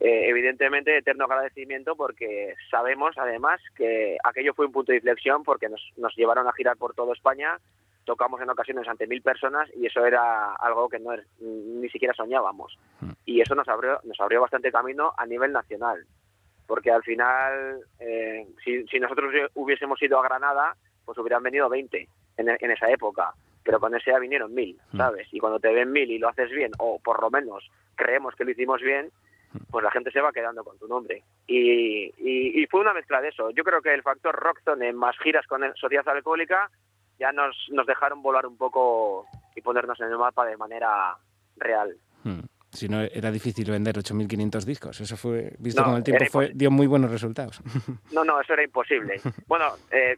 Eh, 0.00 0.28
evidentemente, 0.28 0.96
eterno 0.98 1.24
agradecimiento 1.24 1.96
porque 1.96 2.54
sabemos 2.70 3.16
además 3.16 3.60
que 3.76 4.18
aquello 4.22 4.52
fue 4.54 4.66
un 4.66 4.72
punto 4.72 4.92
de 4.92 4.96
inflexión 4.98 5.42
porque 5.44 5.68
nos, 5.68 5.80
nos 5.96 6.14
llevaron 6.16 6.46
a 6.46 6.52
girar 6.52 6.76
por 6.76 6.94
toda 6.94 7.14
España, 7.14 7.58
tocamos 8.04 8.40
en 8.40 8.50
ocasiones 8.50 8.86
ante 8.88 9.06
mil 9.06 9.22
personas 9.22 9.68
y 9.76 9.86
eso 9.86 10.04
era 10.04 10.54
algo 10.56 10.88
que 10.88 10.98
no 10.98 11.12
es- 11.14 11.26
ni 11.40 11.88
siquiera 11.90 12.12
soñábamos. 12.14 12.78
Y 13.24 13.40
eso 13.40 13.54
nos 13.54 13.68
abrió, 13.68 14.00
nos 14.04 14.20
abrió 14.20 14.40
bastante 14.40 14.72
camino 14.72 15.12
a 15.16 15.26
nivel 15.26 15.52
nacional 15.52 16.04
porque 16.68 16.92
al 16.92 17.02
final, 17.02 17.80
eh, 17.98 18.46
si, 18.64 18.86
si 18.86 19.00
nosotros 19.00 19.32
hubiésemos 19.54 20.00
ido 20.00 20.20
a 20.20 20.22
Granada, 20.22 20.76
pues 21.04 21.18
hubieran 21.18 21.42
venido 21.42 21.68
20 21.68 22.08
en, 22.36 22.48
en 22.48 22.70
esa 22.70 22.88
época, 22.90 23.32
pero 23.64 23.80
con 23.80 23.94
ese 23.96 24.16
vinieron 24.20 24.54
mil, 24.54 24.78
¿sabes? 24.96 25.26
Y 25.32 25.40
cuando 25.40 25.58
te 25.58 25.72
ven 25.72 25.90
mil 25.90 26.08
y 26.10 26.18
lo 26.18 26.28
haces 26.28 26.50
bien, 26.50 26.70
o 26.78 27.00
por 27.00 27.20
lo 27.20 27.30
menos 27.30 27.68
creemos 27.96 28.34
que 28.36 28.44
lo 28.44 28.50
hicimos 28.52 28.80
bien, 28.82 29.10
pues 29.70 29.82
la 29.82 29.90
gente 29.90 30.10
se 30.10 30.20
va 30.20 30.30
quedando 30.32 30.62
con 30.62 30.78
tu 30.78 30.86
nombre. 30.86 31.24
Y, 31.46 32.04
y, 32.18 32.62
y 32.62 32.66
fue 32.66 32.82
una 32.82 32.92
mezcla 32.92 33.20
de 33.22 33.28
eso. 33.30 33.50
Yo 33.50 33.64
creo 33.64 33.80
que 33.80 33.92
el 33.94 34.02
factor 34.02 34.36
Rockzone 34.36 34.92
más 34.92 35.16
giras 35.18 35.46
con 35.46 35.64
el- 35.64 35.74
Sociedad 35.74 36.06
Alcohólica 36.08 36.70
ya 37.18 37.32
nos, 37.32 37.56
nos 37.70 37.86
dejaron 37.86 38.20
volar 38.22 38.46
un 38.46 38.58
poco 38.58 39.26
y 39.56 39.62
ponernos 39.62 39.98
en 40.00 40.08
el 40.08 40.18
mapa 40.18 40.44
de 40.44 40.56
manera 40.58 41.16
real. 41.56 41.96
Mm. 42.24 42.40
Si 42.78 42.88
no, 42.88 43.00
era 43.00 43.32
difícil 43.32 43.68
vender 43.68 43.96
8.500 43.96 44.62
discos. 44.62 45.00
Eso 45.00 45.16
fue, 45.16 45.52
visto 45.58 45.80
No, 45.80 45.88
con 45.88 45.96
el 45.96 46.04
tiempo, 46.04 46.24
fue, 46.30 46.52
dio 46.54 46.70
muy 46.70 46.86
buenos 46.86 47.10
resultados. 47.10 47.60
No, 48.12 48.24
no, 48.24 48.40
eso 48.40 48.52
era 48.52 48.62
imposible. 48.62 49.20
Bueno, 49.48 49.72
eh, 49.90 50.16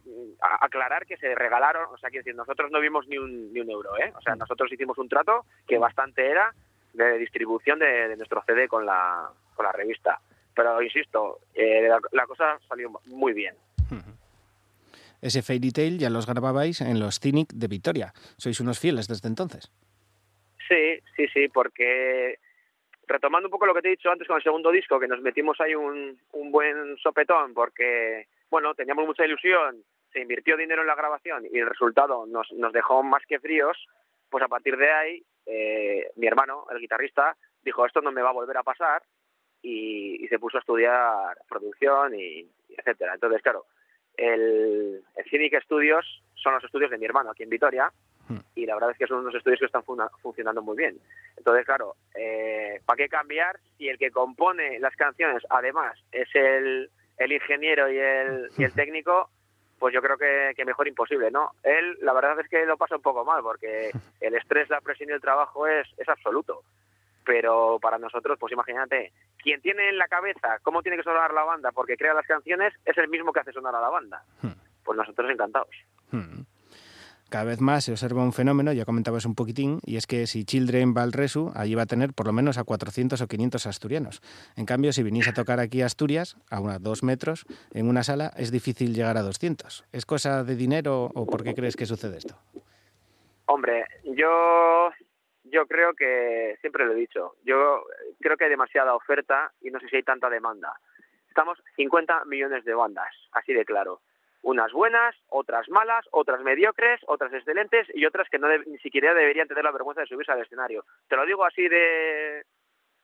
aclarar 0.59 1.07
que 1.07 1.17
se 1.17 1.33
regalaron, 1.33 1.85
o 1.91 1.97
sea, 1.97 2.11
quiero 2.11 2.23
decir, 2.23 2.35
nosotros 2.35 2.69
no 2.71 2.79
vimos 2.79 3.07
ni 3.07 3.17
un, 3.17 3.51
ni 3.51 3.61
un 3.61 3.69
euro, 3.71 3.97
¿eh? 3.97 4.13
O 4.15 4.21
sea, 4.21 4.35
nosotros 4.35 4.71
hicimos 4.71 4.99
un 4.99 5.09
trato 5.09 5.45
que 5.67 5.79
bastante 5.79 6.29
era 6.29 6.53
de 6.93 7.17
distribución 7.17 7.79
de, 7.79 8.09
de 8.09 8.15
nuestro 8.15 8.43
CD 8.45 8.67
con 8.67 8.85
la, 8.85 9.27
con 9.55 9.65
la 9.65 9.71
revista. 9.71 10.19
Pero, 10.53 10.81
insisto, 10.83 11.39
eh, 11.55 11.87
la, 11.89 11.99
la 12.11 12.27
cosa 12.27 12.59
salió 12.67 12.91
muy 13.07 13.33
bien. 13.33 13.55
Ese 15.19 15.41
Fairy 15.41 15.71
Tail 15.71 15.97
ya 15.97 16.11
los 16.11 16.27
grababais 16.27 16.81
en 16.81 16.99
los 16.99 17.19
Cynic 17.19 17.53
de 17.53 17.67
Vitoria. 17.67 18.13
Sois 18.37 18.59
unos 18.59 18.79
fieles 18.79 19.07
desde 19.07 19.27
entonces. 19.27 19.71
Sí, 20.67 20.99
sí, 21.15 21.27
sí, 21.33 21.47
porque 21.49 22.39
retomando 23.11 23.47
un 23.47 23.51
poco 23.51 23.65
lo 23.65 23.73
que 23.73 23.81
te 23.81 23.87
he 23.89 23.91
dicho 23.91 24.11
antes 24.11 24.27
con 24.27 24.37
el 24.37 24.43
segundo 24.43 24.71
disco, 24.71 24.99
que 24.99 25.07
nos 25.07 25.21
metimos 25.21 25.59
ahí 25.61 25.75
un, 25.75 26.19
un 26.31 26.51
buen 26.51 26.97
sopetón 26.97 27.53
porque, 27.53 28.27
bueno, 28.49 28.73
teníamos 28.73 29.05
mucha 29.05 29.25
ilusión, 29.25 29.83
se 30.11 30.21
invirtió 30.21 30.57
dinero 30.57 30.81
en 30.81 30.87
la 30.87 30.95
grabación 30.95 31.45
y 31.51 31.59
el 31.59 31.67
resultado 31.67 32.25
nos, 32.25 32.51
nos 32.53 32.73
dejó 32.73 33.03
más 33.03 33.23
que 33.27 33.39
fríos, 33.39 33.77
pues 34.29 34.43
a 34.43 34.47
partir 34.47 34.77
de 34.77 34.91
ahí 34.91 35.23
eh, 35.45 36.11
mi 36.15 36.27
hermano, 36.27 36.65
el 36.71 36.79
guitarrista, 36.79 37.35
dijo 37.63 37.85
esto 37.85 38.01
no 38.01 38.11
me 38.11 38.21
va 38.21 38.29
a 38.29 38.33
volver 38.33 38.57
a 38.57 38.63
pasar 38.63 39.03
y, 39.61 40.27
se 40.29 40.39
puso 40.39 40.57
a 40.57 40.61
estudiar 40.61 41.37
producción 41.49 42.15
y, 42.15 42.39
y 42.69 42.75
etcétera. 42.77 43.13
Entonces, 43.13 43.41
claro, 43.41 43.65
el, 44.15 45.03
el 45.15 45.25
Cynic 45.29 45.61
Studios 45.63 46.23
son 46.35 46.53
los 46.53 46.63
estudios 46.63 46.89
de 46.89 46.97
mi 46.97 47.05
hermano 47.05 47.31
aquí 47.31 47.43
en 47.43 47.49
Vitoria 47.49 47.91
y 48.55 48.65
la 48.65 48.75
verdad 48.75 48.91
es 48.91 48.97
que 48.97 49.07
son 49.07 49.19
unos 49.19 49.35
estudios 49.35 49.59
que 49.59 49.65
están 49.65 49.83
funcionando 50.21 50.61
muy 50.61 50.77
bien. 50.77 50.97
Entonces, 51.37 51.65
claro, 51.65 51.95
eh, 52.15 52.79
¿para 52.85 52.97
qué 52.97 53.09
cambiar 53.09 53.59
si 53.77 53.89
el 53.89 53.97
que 53.97 54.11
compone 54.11 54.79
las 54.79 54.95
canciones 54.95 55.43
además 55.49 55.97
es 56.11 56.27
el, 56.35 56.89
el 57.17 57.31
ingeniero 57.31 57.91
y 57.91 57.97
el, 57.97 58.49
y 58.57 58.63
el 58.63 58.73
técnico? 58.73 59.29
Pues 59.79 59.93
yo 59.93 60.01
creo 60.01 60.17
que, 60.17 60.53
que 60.55 60.65
mejor 60.65 60.87
imposible, 60.87 61.31
¿no? 61.31 61.51
Él, 61.63 61.97
la 62.01 62.13
verdad 62.13 62.39
es 62.39 62.47
que 62.47 62.65
lo 62.67 62.77
pasa 62.77 62.97
un 62.97 63.01
poco 63.01 63.25
mal 63.25 63.41
porque 63.41 63.89
el 64.21 64.35
estrés, 64.35 64.69
la 64.69 64.81
presión 64.81 65.09
y 65.09 65.13
el 65.13 65.21
trabajo 65.21 65.67
es, 65.67 65.87
es 65.97 66.07
absoluto. 66.07 66.63
Pero 67.25 67.79
para 67.79 67.97
nosotros, 67.97 68.37
pues 68.39 68.53
imagínate 68.53 69.11
quien 69.37 69.61
tiene 69.61 69.89
en 69.89 69.97
la 69.97 70.07
cabeza 70.07 70.59
cómo 70.63 70.81
tiene 70.81 70.97
que 70.97 71.03
sonar 71.03 71.33
la 71.33 71.43
banda 71.43 71.71
porque 71.71 71.97
crea 71.97 72.13
las 72.13 72.25
canciones 72.25 72.73
es 72.85 72.97
el 72.97 73.09
mismo 73.09 73.31
que 73.31 73.39
hace 73.39 73.51
sonar 73.51 73.75
a 73.75 73.81
la 73.81 73.89
banda. 73.89 74.23
Pues 74.83 74.97
nosotros 74.97 75.29
encantados. 75.29 75.75
Hmm. 76.11 76.41
Cada 77.31 77.45
vez 77.45 77.61
más 77.61 77.85
se 77.85 77.93
observa 77.93 78.21
un 78.23 78.33
fenómeno, 78.33 78.73
ya 78.73 78.83
comentabas 78.83 79.25
un 79.25 79.35
poquitín, 79.35 79.79
y 79.85 79.95
es 79.95 80.05
que 80.05 80.27
si 80.27 80.43
Children 80.43 80.93
va 80.93 81.03
al 81.03 81.13
Resu, 81.13 81.49
allí 81.55 81.75
va 81.75 81.83
a 81.83 81.85
tener 81.85 82.11
por 82.13 82.27
lo 82.27 82.33
menos 82.33 82.57
a 82.57 82.65
400 82.65 83.21
o 83.21 83.27
500 83.27 83.67
asturianos. 83.67 84.21
En 84.57 84.65
cambio, 84.65 84.91
si 84.91 85.01
vinís 85.01 85.29
a 85.29 85.33
tocar 85.33 85.61
aquí 85.61 85.81
a 85.81 85.85
Asturias, 85.85 86.35
a 86.49 86.59
unos 86.59 86.83
dos 86.83 87.03
metros, 87.03 87.45
en 87.73 87.87
una 87.87 88.03
sala, 88.03 88.33
es 88.35 88.51
difícil 88.51 88.93
llegar 88.93 89.15
a 89.15 89.21
200. 89.21 89.85
¿Es 89.93 90.05
cosa 90.05 90.43
de 90.43 90.57
dinero 90.57 91.09
o 91.15 91.25
por 91.25 91.45
qué 91.45 91.53
crees 91.53 91.77
que 91.77 91.85
sucede 91.85 92.17
esto? 92.17 92.35
Hombre, 93.45 93.85
yo 94.03 94.91
yo 95.45 95.67
creo 95.67 95.93
que 95.93 96.57
siempre 96.59 96.85
lo 96.85 96.91
he 96.91 96.95
dicho. 96.95 97.35
Yo 97.45 97.85
creo 98.19 98.35
que 98.35 98.43
hay 98.43 98.49
demasiada 98.49 98.93
oferta 98.93 99.53
y 99.61 99.71
no 99.71 99.79
sé 99.79 99.87
si 99.87 99.95
hay 99.95 100.03
tanta 100.03 100.29
demanda. 100.29 100.77
Estamos 101.29 101.57
50 101.77 102.25
millones 102.25 102.65
de 102.65 102.73
bandas, 102.73 103.13
así 103.31 103.53
de 103.53 103.63
claro. 103.63 104.01
Unas 104.43 104.71
buenas, 104.71 105.15
otras 105.27 105.69
malas, 105.69 106.05
otras 106.11 106.41
mediocres, 106.41 106.99
otras 107.07 107.31
excelentes 107.33 107.87
y 107.93 108.05
otras 108.05 108.27
que 108.29 108.39
no 108.39 108.47
de- 108.47 108.63
ni 108.65 108.77
siquiera 108.79 109.13
deberían 109.13 109.47
tener 109.47 109.63
la 109.63 109.71
vergüenza 109.71 110.01
de 110.01 110.07
subirse 110.07 110.31
al 110.31 110.41
escenario. 110.41 110.83
Te 111.07 111.15
lo 111.15 111.25
digo 111.25 111.45
así 111.45 111.67
de, 111.67 112.43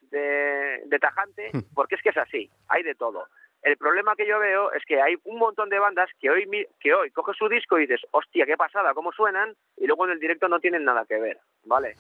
de, 0.02 0.82
de 0.86 1.00
tajante 1.00 1.52
porque 1.74 1.96
es 1.96 2.02
que 2.02 2.10
es 2.10 2.18
así, 2.18 2.50
hay 2.70 2.84
de 2.84 2.96
todo. 2.96 3.28
El 3.64 3.76
problema 3.78 4.16
que 4.16 4.28
yo 4.28 4.40
veo 4.40 4.72
es 4.72 4.84
que 4.86 5.02
hay 5.02 5.16
un 5.24 5.40
montón 5.40 5.70
de 5.70 5.80
bandas 5.80 6.10
que 6.20 6.30
hoy 6.30 6.48
que 6.80 6.94
hoy 6.94 7.12
coges 7.12 7.36
su 7.38 7.50
disco 7.50 7.78
y 7.78 7.82
dices, 7.88 8.02
hostia, 8.12 8.46
qué 8.46 8.56
pasada, 8.56 8.94
cómo 8.94 9.12
suenan, 9.12 9.56
y 9.76 9.88
luego 9.88 10.06
en 10.06 10.12
el 10.12 10.20
directo 10.20 10.48
no 10.48 10.60
tienen 10.60 10.86
nada 10.86 11.06
que 11.06 11.20
ver, 11.20 11.38
¿vale? 11.66 11.96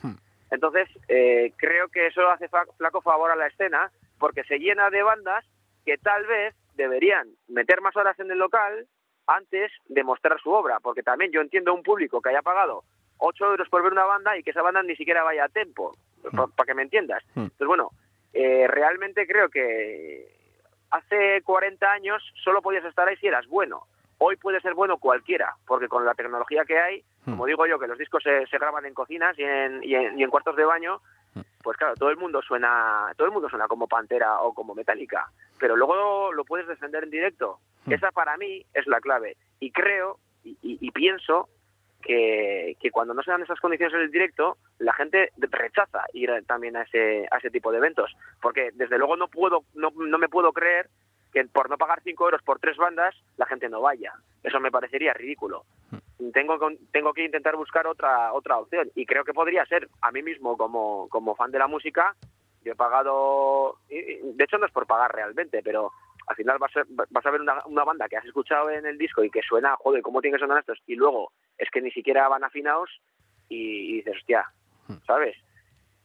Entonces, 0.51 0.88
eh, 1.09 1.51
creo 1.57 1.89
que 1.89 2.07
eso 2.07 2.30
hace 2.30 2.47
flaco 2.77 3.01
favor 3.01 3.31
a 3.31 3.35
la 3.35 3.47
escena 3.47 3.91
porque 4.18 4.43
se 4.45 4.59
llena 4.59 4.89
de 4.89 5.03
bandas 5.03 5.43
que 5.85 5.97
tal 5.97 6.26
vez 6.26 6.55
deberían 6.76 7.27
meter 7.49 7.81
más 7.81 7.95
horas 7.97 8.18
en 8.19 8.31
el 8.31 8.38
local 8.38 8.88
antes 9.27 9.71
de 9.87 10.03
mostrar 10.03 10.39
su 10.39 10.51
obra, 10.51 10.79
porque 10.79 11.03
también 11.03 11.31
yo 11.31 11.41
entiendo 11.41 11.73
un 11.73 11.83
público 11.83 12.21
que 12.21 12.29
haya 12.29 12.41
pagado 12.41 12.83
8 13.19 13.45
euros 13.45 13.69
por 13.69 13.83
ver 13.83 13.91
una 13.91 14.05
banda 14.05 14.37
y 14.37 14.43
que 14.43 14.51
esa 14.51 14.61
banda 14.61 14.81
ni 14.83 14.95
siquiera 14.95 15.23
vaya 15.23 15.45
a 15.45 15.49
tempo, 15.49 15.95
para 16.31 16.65
que 16.65 16.73
me 16.73 16.83
entiendas. 16.83 17.23
Entonces, 17.35 17.67
bueno, 17.67 17.91
eh, 18.33 18.67
realmente 18.67 19.27
creo 19.27 19.49
que 19.49 20.27
hace 20.91 21.41
40 21.43 21.91
años 21.91 22.23
solo 22.43 22.61
podías 22.61 22.85
estar 22.85 23.07
ahí 23.07 23.17
si 23.17 23.27
eras 23.27 23.47
bueno. 23.47 23.83
Hoy 24.19 24.35
puede 24.35 24.59
ser 24.61 24.73
bueno 24.73 24.97
cualquiera, 24.97 25.55
porque 25.67 25.87
con 25.87 26.03
la 26.03 26.15
tecnología 26.15 26.65
que 26.65 26.79
hay, 26.79 27.03
como 27.23 27.45
digo 27.45 27.67
yo, 27.67 27.77
que 27.77 27.87
los 27.87 27.99
discos 27.99 28.23
se, 28.23 28.47
se 28.47 28.57
graban 28.57 28.85
en 28.85 28.95
cocinas 28.95 29.37
y 29.37 29.43
en, 29.43 29.83
y, 29.83 29.93
en, 29.93 30.17
y 30.17 30.23
en 30.23 30.29
cuartos 30.29 30.55
de 30.55 30.65
baño, 30.65 31.01
pues 31.68 31.76
claro, 31.77 31.95
todo 31.95 32.10
el 32.11 32.15
mundo 32.15 32.41
suena, 32.41 33.11
todo 33.18 33.27
el 33.27 33.34
mundo 33.34 33.49
suena 33.49 33.68
como 33.68 33.89
Pantera 33.89 34.39
o 34.39 34.53
como 34.53 34.73
Metallica, 34.73 35.30
pero 35.60 35.76
luego 35.76 36.31
lo 36.31 36.45
puedes 36.45 36.65
defender 36.65 37.03
en 37.03 37.10
directo. 37.10 37.60
Esa 37.89 38.10
para 38.11 38.38
mí 38.38 38.65
es 38.73 38.88
la 38.88 39.02
clave. 39.02 39.35
Y 39.60 39.72
creo 39.72 40.18
y, 40.45 40.52
y- 40.61 40.77
y 40.80 40.91
pienso 40.91 41.49
que, 42.02 42.77
que 42.80 42.89
cuando 42.89 43.14
no 43.14 43.22
se 43.22 43.31
dan 43.31 43.41
esas 43.41 43.60
condiciones 43.60 43.94
en 43.95 44.02
el 44.02 44.11
directo, 44.11 44.56
la 44.80 44.94
gente 44.94 45.31
rechaza 45.38 46.06
ir 46.14 46.31
también 46.48 46.77
a 46.77 46.84
ese, 46.84 47.27
a 47.31 47.38
ese 47.38 47.49
tipo 47.49 47.72
de 47.73 47.80
eventos. 47.80 48.15
Porque 48.41 48.69
desde 48.73 48.98
luego 48.98 49.18
no 49.18 49.27
puedo, 49.27 49.64
no, 49.73 49.89
no 49.91 50.18
me 50.18 50.30
puedo 50.30 50.53
creer 50.53 50.89
que 51.43 51.49
por 51.49 51.69
no 51.69 51.77
pagar 51.77 52.01
5 52.03 52.26
euros 52.26 52.41
por 52.43 52.59
tres 52.59 52.77
bandas, 52.77 53.15
la 53.38 53.45
gente 53.45 53.69
no 53.69 53.81
vaya. 53.81 54.14
Eso 54.43 54.59
me 54.59 54.72
parecería 54.72 55.14
ridículo. 55.14 55.65
Tengo, 56.34 56.57
con- 56.57 56.77
tengo 56.91 57.14
que 57.14 57.26
intentar 57.26 57.55
buscar 57.55 57.85
otra, 57.88 58.34
otra 58.34 58.57
opción. 58.57 58.89
Y 58.95 59.05
creo 59.05 59.23
que 59.23 59.34
podría 59.34 59.65
ser, 59.65 59.88
a 60.01 60.11
mí 60.11 60.23
mismo, 60.23 60.57
como, 60.57 61.07
como 61.09 61.35
fan 61.35 61.51
de 61.51 61.59
la 61.59 61.68
música, 61.68 62.15
yo 62.64 62.72
he 62.73 62.76
pagado, 62.76 63.77
de 63.89 64.43
hecho 64.43 64.57
no 64.57 64.65
es 64.65 64.72
por 64.72 64.88
pagar 64.88 65.14
realmente, 65.14 65.61
pero 65.64 65.91
al 66.27 66.35
final 66.35 66.57
vas 66.57 66.76
a, 66.76 66.81
vas 66.88 67.26
a 67.26 67.31
ver 67.31 67.41
una, 67.41 67.64
una 67.68 67.84
banda 67.84 68.09
que 68.09 68.18
has 68.18 68.26
escuchado 68.26 68.69
en 68.72 68.85
el 68.85 68.97
disco 68.97 69.23
y 69.23 69.30
que 69.30 69.41
suena, 69.41 69.76
joder, 69.77 70.01
¿cómo 70.01 70.19
tiene 70.22 70.38
que 70.38 70.41
sonar 70.43 70.59
estos? 70.59 70.80
Y 70.88 70.95
luego 70.95 71.31
es 71.57 71.69
que 71.69 71.81
ni 71.81 71.91
siquiera 71.91 72.27
van 72.27 72.43
afinados 72.43 72.89
y, 73.47 73.91
y 73.91 73.93
dices, 73.97 74.15
hostia, 74.18 74.45
¿sabes? 75.05 75.38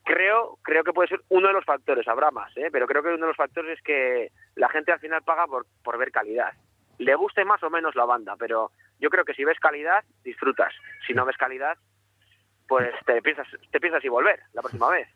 Creo, 0.05 0.59
creo 0.63 0.83
que 0.83 0.93
puede 0.93 1.09
ser 1.09 1.21
uno 1.29 1.49
de 1.49 1.55
los 1.55 1.65
factores, 1.65 2.07
habrá 2.09 2.31
más, 2.31 2.57
¿eh? 2.57 2.71
pero 2.73 2.87
creo 2.87 3.03
que 3.03 3.11
uno 3.11 3.27
de 3.27 3.29
los 3.29 3.37
factores 3.37 3.79
es 3.79 3.85
que 3.85 4.33
la 4.57 4.69
gente 4.69 4.91
al 4.91 4.99
final 4.99 5.23
paga 5.23 5.47
por, 5.47 5.67
por 5.85 5.97
ver 5.97 6.11
calidad. 6.11 6.53
Le 6.99 7.15
guste 7.15 7.45
más 7.45 7.63
o 7.63 7.71
menos 7.71 7.95
la 7.95 8.05
banda, 8.05 8.35
pero 8.37 8.73
yo 8.99 9.11
creo 9.11 9.25
que 9.25 9.35
si 9.35 9.45
ves 9.45 9.59
calidad, 9.61 10.05
disfrutas. 10.25 10.73
Si 11.07 11.15
no 11.15 11.25
ves 11.25 11.37
calidad, 11.37 11.77
pues 12.67 12.91
te 13.07 13.21
piensas, 13.23 13.47
te 13.71 13.81
piensas 13.81 14.05
y 14.05 14.09
volver 14.09 14.41
la 14.53 14.63
próxima 14.63 14.91
vez. 14.91 15.09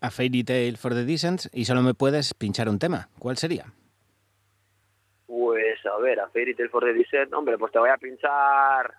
A 0.00 0.10
Fairy 0.10 0.44
Tale 0.44 0.76
for 0.76 0.92
the 0.92 1.04
Decent 1.04 1.46
y 1.52 1.64
solo 1.64 1.82
me 1.82 1.94
puedes 1.94 2.34
pinchar 2.34 2.68
un 2.68 2.78
tema. 2.78 3.08
¿Cuál 3.18 3.38
sería? 3.38 3.72
Pues 5.26 5.84
a 5.86 5.96
ver, 5.98 6.20
a 6.20 6.28
Fairy 6.28 6.54
Tail 6.54 6.68
for 6.68 6.84
the 6.84 6.92
Desert, 6.92 7.32
hombre, 7.32 7.58
pues 7.58 7.72
te 7.72 7.78
voy 7.78 7.90
a 7.90 7.96
pinchar 7.96 8.92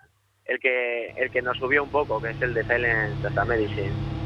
el 0.45 0.59
que 0.59 1.07
el 1.11 1.31
que 1.31 1.41
nos 1.41 1.57
subió 1.57 1.83
un 1.83 1.91
poco, 1.91 2.21
que 2.21 2.31
es 2.31 2.41
el 2.41 2.53
de 2.53 2.63
Silence 2.63 3.27
as 3.27 3.37
a 3.37 3.45
Medicine. 3.45 4.16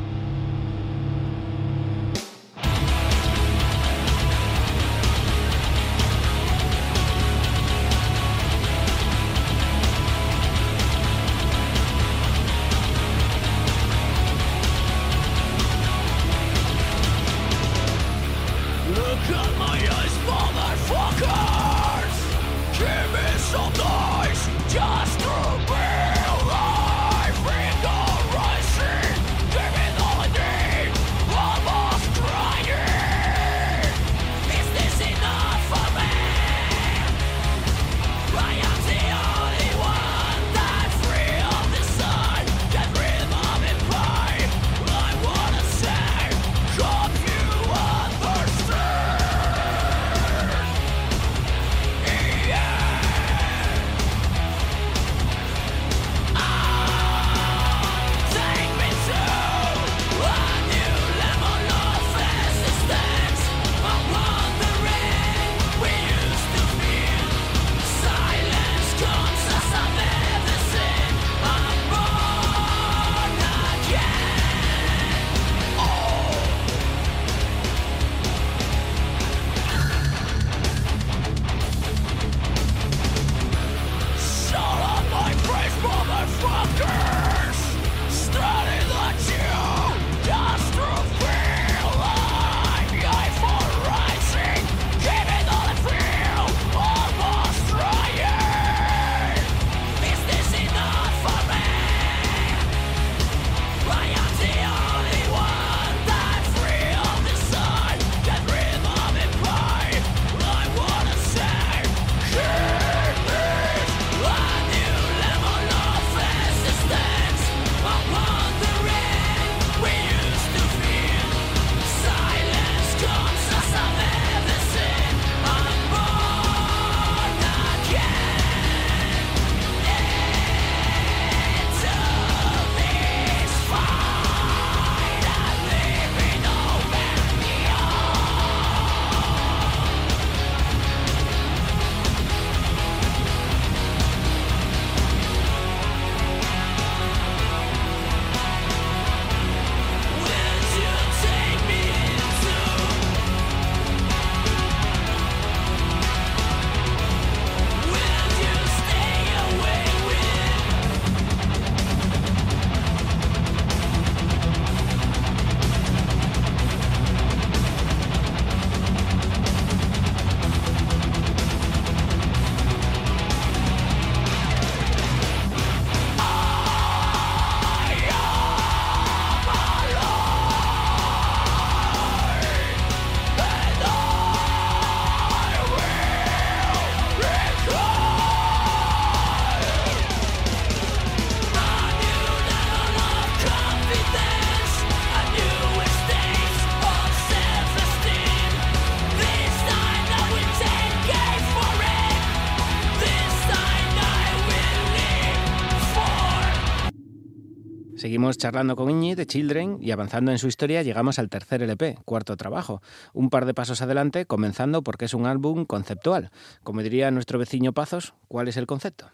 Seguimos 208.02 208.40
charlando 208.40 208.76
con 208.76 208.90
Iñi 208.90 209.14
de 209.14 209.28
Children 209.28 209.78
y 209.80 209.92
avanzando 209.92 210.32
en 210.32 210.40
su 210.40 210.48
historia 210.48 210.82
llegamos 210.82 211.20
al 211.20 211.30
tercer 211.30 211.62
LP, 211.62 211.98
cuarto 212.04 212.36
trabajo. 212.36 212.82
Un 213.14 213.30
par 213.30 213.46
de 213.46 213.54
pasos 213.54 213.84
adelante, 213.84 214.26
comenzando 214.26 214.82
porque 214.82 215.06
es 215.06 215.14
un 215.14 215.28
álbum 215.28 215.66
conceptual. 215.66 216.32
Como 216.64 216.82
diría 216.82 217.12
nuestro 217.12 217.38
vecino 217.38 217.74
Pazos, 217.74 218.16
¿cuál 218.28 218.48
es 218.48 218.58
el 218.58 218.66
concepto? 218.66 219.06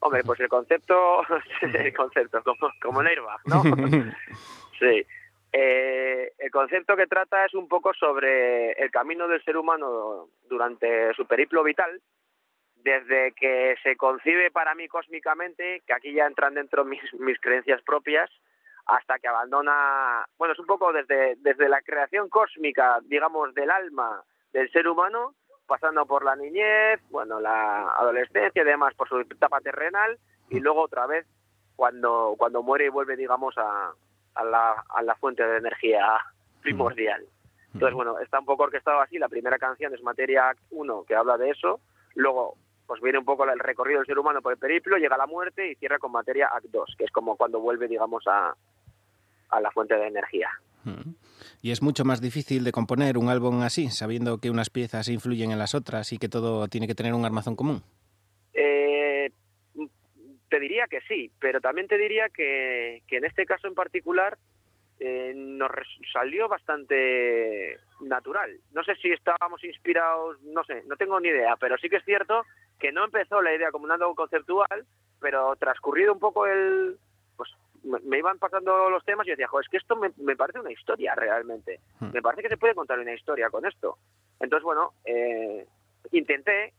Hombre, 0.00 0.24
pues 0.24 0.40
el 0.40 0.48
concepto, 0.48 1.22
el 1.62 1.94
concepto, 1.94 2.42
como, 2.42 2.72
como 2.82 3.00
Airbag, 3.00 3.38
¿no? 3.44 3.62
sí. 4.80 5.06
Eh, 5.52 6.32
el 6.38 6.50
concepto 6.50 6.96
que 6.96 7.06
trata 7.06 7.44
es 7.44 7.54
un 7.54 7.68
poco 7.68 7.94
sobre 7.94 8.72
el 8.72 8.90
camino 8.90 9.28
del 9.28 9.44
ser 9.44 9.56
humano 9.56 10.30
durante 10.48 11.14
su 11.14 11.26
periplo 11.26 11.62
vital, 11.62 12.02
desde 12.82 13.32
que 13.32 13.76
se 13.82 13.96
concibe 13.96 14.50
para 14.50 14.74
mí 14.74 14.88
cósmicamente, 14.88 15.82
que 15.86 15.92
aquí 15.92 16.12
ya 16.12 16.26
entran 16.26 16.54
dentro 16.54 16.84
mis, 16.84 17.02
mis 17.14 17.40
creencias 17.40 17.82
propias, 17.82 18.30
hasta 18.86 19.18
que 19.18 19.28
abandona, 19.28 20.26
bueno, 20.38 20.54
es 20.54 20.58
un 20.58 20.66
poco 20.66 20.92
desde, 20.92 21.36
desde 21.36 21.68
la 21.68 21.82
creación 21.82 22.28
cósmica, 22.28 22.98
digamos, 23.04 23.54
del 23.54 23.70
alma 23.70 24.22
del 24.52 24.70
ser 24.70 24.88
humano, 24.88 25.34
pasando 25.66 26.04
por 26.04 26.24
la 26.24 26.36
niñez, 26.36 27.00
bueno, 27.10 27.40
la 27.40 27.88
adolescencia 27.92 28.62
y 28.62 28.66
demás, 28.66 28.94
por 28.94 29.08
su 29.08 29.20
etapa 29.20 29.60
terrenal, 29.60 30.18
y 30.50 30.60
luego 30.60 30.82
otra 30.82 31.06
vez 31.06 31.26
cuando, 31.76 32.34
cuando 32.36 32.62
muere 32.62 32.86
y 32.86 32.90
vuelve, 32.90 33.16
digamos, 33.16 33.56
a, 33.56 33.92
a, 34.34 34.44
la, 34.44 34.84
a 34.88 35.02
la 35.02 35.14
fuente 35.14 35.42
de 35.46 35.58
energía 35.58 36.18
primordial. 36.62 37.24
Entonces, 37.72 37.94
bueno, 37.94 38.18
está 38.18 38.38
un 38.38 38.44
poco 38.44 38.64
orquestado 38.64 39.00
así. 39.00 39.18
La 39.18 39.28
primera 39.28 39.58
canción 39.58 39.94
es 39.94 40.02
Materia 40.02 40.50
Act 40.50 40.60
1, 40.70 41.04
que 41.04 41.14
habla 41.14 41.38
de 41.38 41.50
eso. 41.50 41.80
Luego, 42.14 42.56
pues 42.92 43.00
viene 43.00 43.20
un 43.20 43.24
poco 43.24 43.50
el 43.50 43.58
recorrido 43.58 44.00
del 44.00 44.06
ser 44.06 44.18
humano 44.18 44.42
por 44.42 44.52
el 44.52 44.58
periplo, 44.58 44.98
llega 44.98 45.16
la 45.16 45.26
muerte 45.26 45.72
y 45.72 45.74
cierra 45.76 45.98
con 45.98 46.12
Materia 46.12 46.50
Act 46.52 46.66
2, 46.66 46.94
que 46.98 47.04
es 47.04 47.10
como 47.10 47.38
cuando 47.38 47.58
vuelve, 47.58 47.88
digamos, 47.88 48.22
a, 48.26 48.54
a 49.48 49.60
la 49.62 49.70
fuente 49.70 49.94
de 49.94 50.08
energía. 50.08 50.50
Y 51.62 51.70
es 51.70 51.80
mucho 51.80 52.04
más 52.04 52.20
difícil 52.20 52.64
de 52.64 52.70
componer 52.70 53.16
un 53.16 53.30
álbum 53.30 53.62
así, 53.62 53.88
sabiendo 53.88 54.36
que 54.36 54.50
unas 54.50 54.68
piezas 54.68 55.08
influyen 55.08 55.52
en 55.52 55.58
las 55.58 55.74
otras 55.74 56.12
y 56.12 56.18
que 56.18 56.28
todo 56.28 56.68
tiene 56.68 56.86
que 56.86 56.94
tener 56.94 57.14
un 57.14 57.24
armazón 57.24 57.56
común. 57.56 57.82
Eh, 58.52 59.30
te 60.50 60.60
diría 60.60 60.84
que 60.90 61.00
sí, 61.08 61.30
pero 61.40 61.62
también 61.62 61.88
te 61.88 61.96
diría 61.96 62.28
que, 62.28 63.02
que 63.08 63.16
en 63.16 63.24
este 63.24 63.46
caso 63.46 63.68
en 63.68 63.74
particular 63.74 64.36
eh, 65.04 65.32
nos 65.34 65.72
salió 66.12 66.48
bastante 66.48 67.76
natural. 68.02 68.56
No 68.70 68.84
sé 68.84 68.94
si 68.94 69.10
estábamos 69.10 69.64
inspirados, 69.64 70.40
no 70.42 70.62
sé, 70.62 70.84
no 70.86 70.94
tengo 70.96 71.18
ni 71.18 71.28
idea, 71.28 71.56
pero 71.56 71.76
sí 71.78 71.88
que 71.88 71.96
es 71.96 72.04
cierto 72.04 72.44
que 72.78 72.92
no 72.92 73.04
empezó 73.04 73.42
la 73.42 73.52
idea 73.52 73.72
como 73.72 73.86
un 73.86 73.90
álbum 73.90 74.14
conceptual, 74.14 74.86
pero 75.20 75.56
transcurrido 75.56 76.12
un 76.12 76.20
poco 76.20 76.46
el... 76.46 76.96
Pues 77.36 77.50
me, 77.82 77.98
me 78.00 78.18
iban 78.18 78.38
pasando 78.38 78.90
los 78.90 79.04
temas 79.04 79.26
y 79.26 79.30
yo 79.30 79.32
decía, 79.32 79.48
jo, 79.48 79.58
es 79.58 79.68
que 79.68 79.78
esto 79.78 79.96
me, 79.96 80.12
me 80.18 80.36
parece 80.36 80.60
una 80.60 80.70
historia 80.70 81.16
realmente. 81.16 81.80
Me 82.12 82.22
parece 82.22 82.42
que 82.42 82.50
se 82.50 82.56
puede 82.56 82.76
contar 82.76 83.00
una 83.00 83.12
historia 83.12 83.50
con 83.50 83.66
esto. 83.66 83.98
Entonces, 84.38 84.62
bueno, 84.62 84.92
eh, 85.04 85.66
intenté 86.12 86.74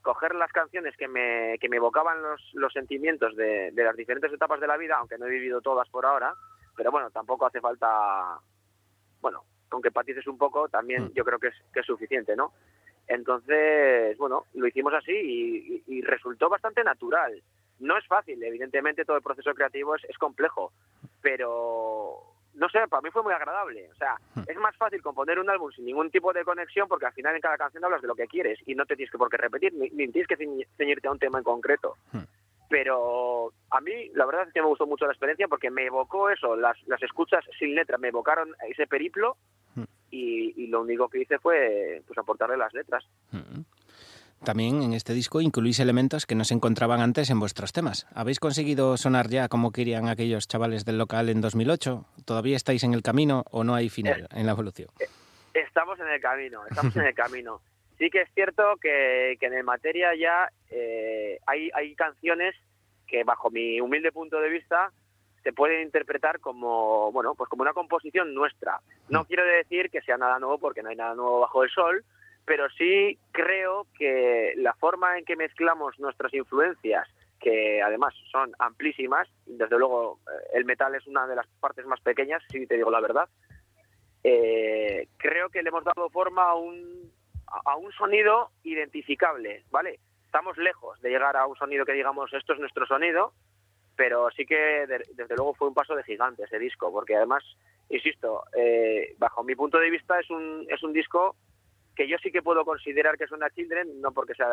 coger 0.00 0.34
las 0.34 0.50
canciones 0.50 0.96
que 0.96 1.08
me, 1.08 1.58
que 1.60 1.68
me 1.68 1.76
evocaban 1.76 2.22
los, 2.22 2.40
los 2.54 2.72
sentimientos 2.72 3.36
de, 3.36 3.70
de 3.72 3.84
las 3.84 3.96
diferentes 3.96 4.32
etapas 4.32 4.60
de 4.60 4.66
la 4.66 4.78
vida, 4.78 4.96
aunque 4.96 5.18
no 5.18 5.26
he 5.26 5.30
vivido 5.30 5.60
todas 5.60 5.88
por 5.90 6.06
ahora, 6.06 6.32
pero 6.76 6.90
bueno, 6.90 7.10
tampoco 7.10 7.46
hace 7.46 7.60
falta, 7.60 8.38
bueno, 9.20 9.44
con 9.68 9.82
que 9.82 9.88
empatices 9.88 10.26
un 10.26 10.38
poco 10.38 10.68
también 10.68 11.12
yo 11.14 11.24
creo 11.24 11.38
que 11.38 11.48
es, 11.48 11.54
que 11.72 11.80
es 11.80 11.86
suficiente, 11.86 12.36
¿no? 12.36 12.52
Entonces, 13.08 14.16
bueno, 14.18 14.44
lo 14.54 14.66
hicimos 14.66 14.92
así 14.94 15.12
y, 15.12 15.82
y- 15.86 15.98
y 15.98 16.02
resultó 16.02 16.48
bastante 16.48 16.82
natural. 16.84 17.42
No 17.78 17.96
es 17.96 18.06
fácil, 18.06 18.42
evidentemente 18.42 19.04
todo 19.04 19.16
el 19.16 19.22
proceso 19.22 19.54
creativo 19.54 19.94
es, 19.96 20.04
es 20.04 20.18
complejo, 20.18 20.72
pero 21.20 22.22
no 22.54 22.68
sé, 22.70 22.78
para 22.88 23.02
mí 23.02 23.10
fue 23.10 23.22
muy 23.22 23.32
agradable. 23.34 23.90
O 23.92 23.94
sea, 23.96 24.16
es 24.46 24.56
más 24.58 24.74
fácil 24.76 25.02
componer 25.02 25.38
un 25.38 25.50
álbum 25.50 25.70
sin 25.72 25.84
ningún 25.84 26.10
tipo 26.10 26.32
de 26.32 26.44
conexión 26.44 26.88
porque 26.88 27.06
al 27.06 27.12
final 27.12 27.34
en 27.34 27.40
cada 27.42 27.58
canción 27.58 27.84
hablas 27.84 28.00
de 28.00 28.08
lo 28.08 28.14
que 28.14 28.26
quieres 28.26 28.58
y 28.66 28.74
no 28.74 28.86
te 28.86 28.96
tienes 28.96 29.10
que 29.12 29.18
por 29.18 29.28
qué 29.28 29.36
repetir, 29.36 29.74
ni, 29.74 29.90
ni 29.90 30.08
tienes 30.08 30.26
que 30.26 30.38
ceñi- 30.38 30.66
ceñirte 30.76 31.06
a 31.08 31.12
un 31.12 31.18
tema 31.18 31.38
en 31.38 31.44
concreto. 31.44 31.96
Pero 32.68 33.52
a 33.70 33.80
mí 33.80 34.10
la 34.14 34.26
verdad 34.26 34.48
es 34.48 34.52
que 34.52 34.60
me 34.60 34.68
gustó 34.68 34.86
mucho 34.86 35.06
la 35.06 35.12
experiencia 35.12 35.48
porque 35.48 35.70
me 35.70 35.86
evocó 35.86 36.30
eso, 36.30 36.56
las, 36.56 36.76
las 36.86 37.02
escuchas 37.02 37.44
sin 37.58 37.74
letra, 37.74 37.98
me 37.98 38.08
evocaron 38.08 38.54
ese 38.68 38.86
periplo 38.86 39.36
y, 40.10 40.52
y 40.56 40.66
lo 40.68 40.82
único 40.82 41.08
que 41.08 41.20
hice 41.20 41.38
fue 41.38 42.02
pues 42.06 42.18
aportarle 42.18 42.56
las 42.56 42.72
letras. 42.74 43.04
También 44.44 44.82
en 44.82 44.92
este 44.92 45.12
disco 45.12 45.40
incluís 45.40 45.80
elementos 45.80 46.26
que 46.26 46.34
no 46.34 46.44
se 46.44 46.54
encontraban 46.54 47.00
antes 47.00 47.30
en 47.30 47.40
vuestros 47.40 47.72
temas. 47.72 48.06
¿Habéis 48.14 48.38
conseguido 48.38 48.96
sonar 48.96 49.28
ya 49.28 49.48
como 49.48 49.72
querían 49.72 50.08
aquellos 50.08 50.46
chavales 50.46 50.84
del 50.84 50.98
local 50.98 51.28
en 51.30 51.40
2008? 51.40 52.04
¿Todavía 52.24 52.56
estáis 52.56 52.84
en 52.84 52.94
el 52.94 53.02
camino 53.02 53.44
o 53.50 53.64
no 53.64 53.74
hay 53.74 53.88
final 53.88 54.28
en 54.30 54.46
la 54.46 54.52
evolución? 54.52 54.88
Estamos 55.54 55.98
en 56.00 56.08
el 56.08 56.20
camino, 56.20 56.66
estamos 56.68 56.94
en 56.96 57.06
el 57.06 57.14
camino. 57.14 57.60
Sí 57.98 58.10
que 58.10 58.22
es 58.22 58.30
cierto 58.34 58.76
que, 58.80 59.36
que 59.40 59.46
en 59.46 59.54
el 59.54 59.64
materia 59.64 60.14
ya 60.14 60.50
eh, 60.70 61.38
hay, 61.46 61.70
hay 61.74 61.94
canciones 61.94 62.54
que 63.06 63.24
bajo 63.24 63.50
mi 63.50 63.80
humilde 63.80 64.12
punto 64.12 64.40
de 64.40 64.50
vista 64.50 64.92
se 65.42 65.52
pueden 65.52 65.82
interpretar 65.82 66.40
como 66.40 67.12
bueno 67.12 67.34
pues 67.36 67.48
como 67.48 67.62
una 67.62 67.72
composición 67.72 68.34
nuestra. 68.34 68.80
No 69.08 69.24
quiero 69.24 69.44
decir 69.44 69.90
que 69.90 70.02
sea 70.02 70.18
nada 70.18 70.38
nuevo 70.38 70.58
porque 70.58 70.82
no 70.82 70.88
hay 70.88 70.96
nada 70.96 71.14
nuevo 71.14 71.40
bajo 71.40 71.62
el 71.62 71.70
sol, 71.70 72.04
pero 72.44 72.68
sí 72.70 73.16
creo 73.32 73.86
que 73.96 74.54
la 74.56 74.74
forma 74.74 75.18
en 75.18 75.24
que 75.24 75.36
mezclamos 75.36 75.98
nuestras 75.98 76.34
influencias, 76.34 77.08
que 77.40 77.80
además 77.80 78.12
son 78.30 78.54
amplísimas, 78.58 79.28
desde 79.46 79.78
luego 79.78 80.18
eh, 80.26 80.50
el 80.54 80.64
metal 80.64 80.94
es 80.94 81.06
una 81.06 81.26
de 81.26 81.36
las 81.36 81.46
partes 81.60 81.86
más 81.86 82.00
pequeñas, 82.00 82.42
si 82.50 82.66
te 82.66 82.76
digo 82.76 82.90
la 82.90 83.00
verdad, 83.00 83.28
eh, 84.24 85.08
creo 85.16 85.48
que 85.50 85.62
le 85.62 85.68
hemos 85.68 85.84
dado 85.84 86.10
forma 86.10 86.42
a 86.42 86.54
un, 86.54 87.12
a 87.64 87.76
un 87.76 87.92
sonido 87.92 88.50
identificable, 88.64 89.64
¿vale? 89.70 89.98
Estamos 90.24 90.56
lejos 90.58 91.00
de 91.00 91.10
llegar 91.10 91.36
a 91.36 91.46
un 91.46 91.56
sonido 91.56 91.84
que 91.84 91.92
digamos 91.92 92.32
esto 92.32 92.52
es 92.52 92.58
nuestro 92.60 92.86
sonido, 92.86 93.32
pero 93.96 94.28
sí 94.30 94.44
que 94.44 94.86
de- 94.86 95.06
desde 95.14 95.36
luego 95.36 95.54
fue 95.54 95.68
un 95.68 95.74
paso 95.74 95.94
de 95.94 96.02
gigante 96.02 96.44
ese 96.44 96.58
disco, 96.58 96.92
porque 96.92 97.16
además, 97.16 97.42
insisto, 97.88 98.42
eh, 98.56 99.14
bajo 99.18 99.42
mi 99.44 99.54
punto 99.54 99.78
de 99.78 99.90
vista 99.90 100.18
es 100.20 100.28
un, 100.30 100.66
es 100.68 100.82
un 100.82 100.92
disco 100.92 101.36
que 101.94 102.06
yo 102.06 102.18
sí 102.18 102.30
que 102.30 102.42
puedo 102.42 102.64
considerar 102.64 103.16
que 103.16 103.26
suena 103.26 103.46
a 103.46 103.50
Children, 103.50 104.00
no 104.02 104.12
porque 104.12 104.34
sea 104.34 104.48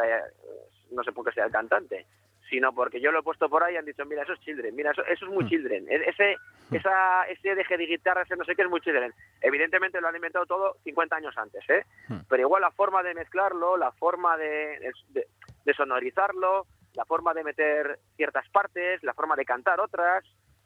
no 0.91 1.03
sé 1.03 1.11
por 1.11 1.26
qué 1.26 1.32
sea 1.34 1.45
el 1.45 1.52
cantante, 1.52 2.06
sino 2.49 2.74
porque 2.74 2.99
yo 3.02 3.11
lo 3.11 3.20
he 3.20 3.24
puesto 3.24 3.49
por 3.49 3.64
ahí 3.64 3.74
y 3.74 3.78
han 3.78 3.86
dicho, 3.86 4.06
mira, 4.06 4.24
eso 4.24 4.34
es 4.34 4.40
Children, 4.41 4.76
mira, 4.76 4.91
eso, 4.91 5.03
eso 5.06 5.26
es 5.26 5.32
muy 5.32 5.48
Children, 5.48 5.88
E- 5.90 6.10
ese, 6.10 6.36
esa, 6.72 7.24
ese 7.24 7.56
deje 7.56 7.78
de 7.78 7.86
guitarra, 7.86 8.24
ese 8.24 8.36
no 8.36 8.45
sé 8.45 8.56
qué 8.56 8.64
es 8.64 8.70
muy 8.70 8.82
Children. 8.82 9.14
Evidentemente 9.41 9.99
lo 10.02 10.07
han 10.07 10.15
inventado 10.15 10.45
todo 10.45 10.76
50 10.84 11.15
años 11.15 11.38
antes, 11.38 11.64
¿eh? 11.70 11.86
Pero 12.30 12.41
igual 12.41 12.61
la 12.61 12.72
forma 12.72 13.02
de 13.03 13.14
mezclarlo, 13.14 13.78
la 13.78 13.91
forma 13.91 14.38
de, 14.38 14.91
de, 15.10 15.28
de 15.65 15.74
sonorizarlo, 15.74 16.68
la 16.94 17.06
forma 17.06 17.34
de 17.34 17.44
meter 17.44 17.99
ciertas 18.15 18.48
partes, 18.49 19.02
la 19.03 19.14
forma 19.14 19.36
de 19.36 19.45
cantar 19.45 19.80
otras, 19.80 20.24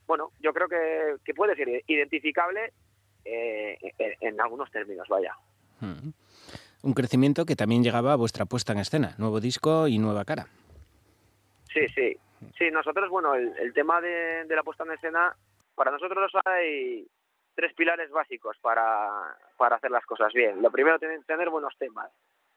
bueno, 0.07 0.31
yo 0.39 0.53
creo 0.53 0.67
que, 0.67 1.15
que 1.23 1.33
puede 1.33 1.55
ser 1.55 1.83
identificable 1.87 2.73
eh, 3.25 3.77
en, 3.97 4.13
en 4.21 4.41
algunos 4.41 4.71
términos, 4.71 5.07
vaya. 5.09 5.33
Mm. 5.81 6.09
Un 6.83 6.93
crecimiento 6.93 7.45
que 7.45 7.55
también 7.55 7.83
llegaba 7.83 8.13
a 8.13 8.15
vuestra 8.15 8.45
puesta 8.45 8.71
en 8.71 8.79
escena, 8.79 9.15
nuevo 9.17 9.39
disco 9.39 9.87
y 9.87 9.97
nueva 9.97 10.25
cara. 10.25 10.47
Sí, 11.77 11.87
sí. 11.89 12.17
Sí, 12.57 12.71
nosotros, 12.71 13.09
bueno, 13.09 13.35
el, 13.35 13.53
el 13.57 13.73
tema 13.73 13.99
de, 14.01 14.45
de 14.45 14.55
la 14.55 14.63
puesta 14.63 14.83
en 14.83 14.91
escena, 14.91 15.35
para 15.75 15.91
nosotros 15.91 16.31
hay 16.45 17.07
tres 17.55 17.73
pilares 17.73 18.11
básicos 18.11 18.57
para, 18.61 19.35
para 19.57 19.77
hacer 19.77 19.91
las 19.91 20.05
cosas 20.05 20.31
bien. 20.33 20.61
Lo 20.61 20.71
primero, 20.71 20.99
tener, 20.99 21.23
tener 21.25 21.49
buenos 21.49 21.75
temas. 21.77 22.11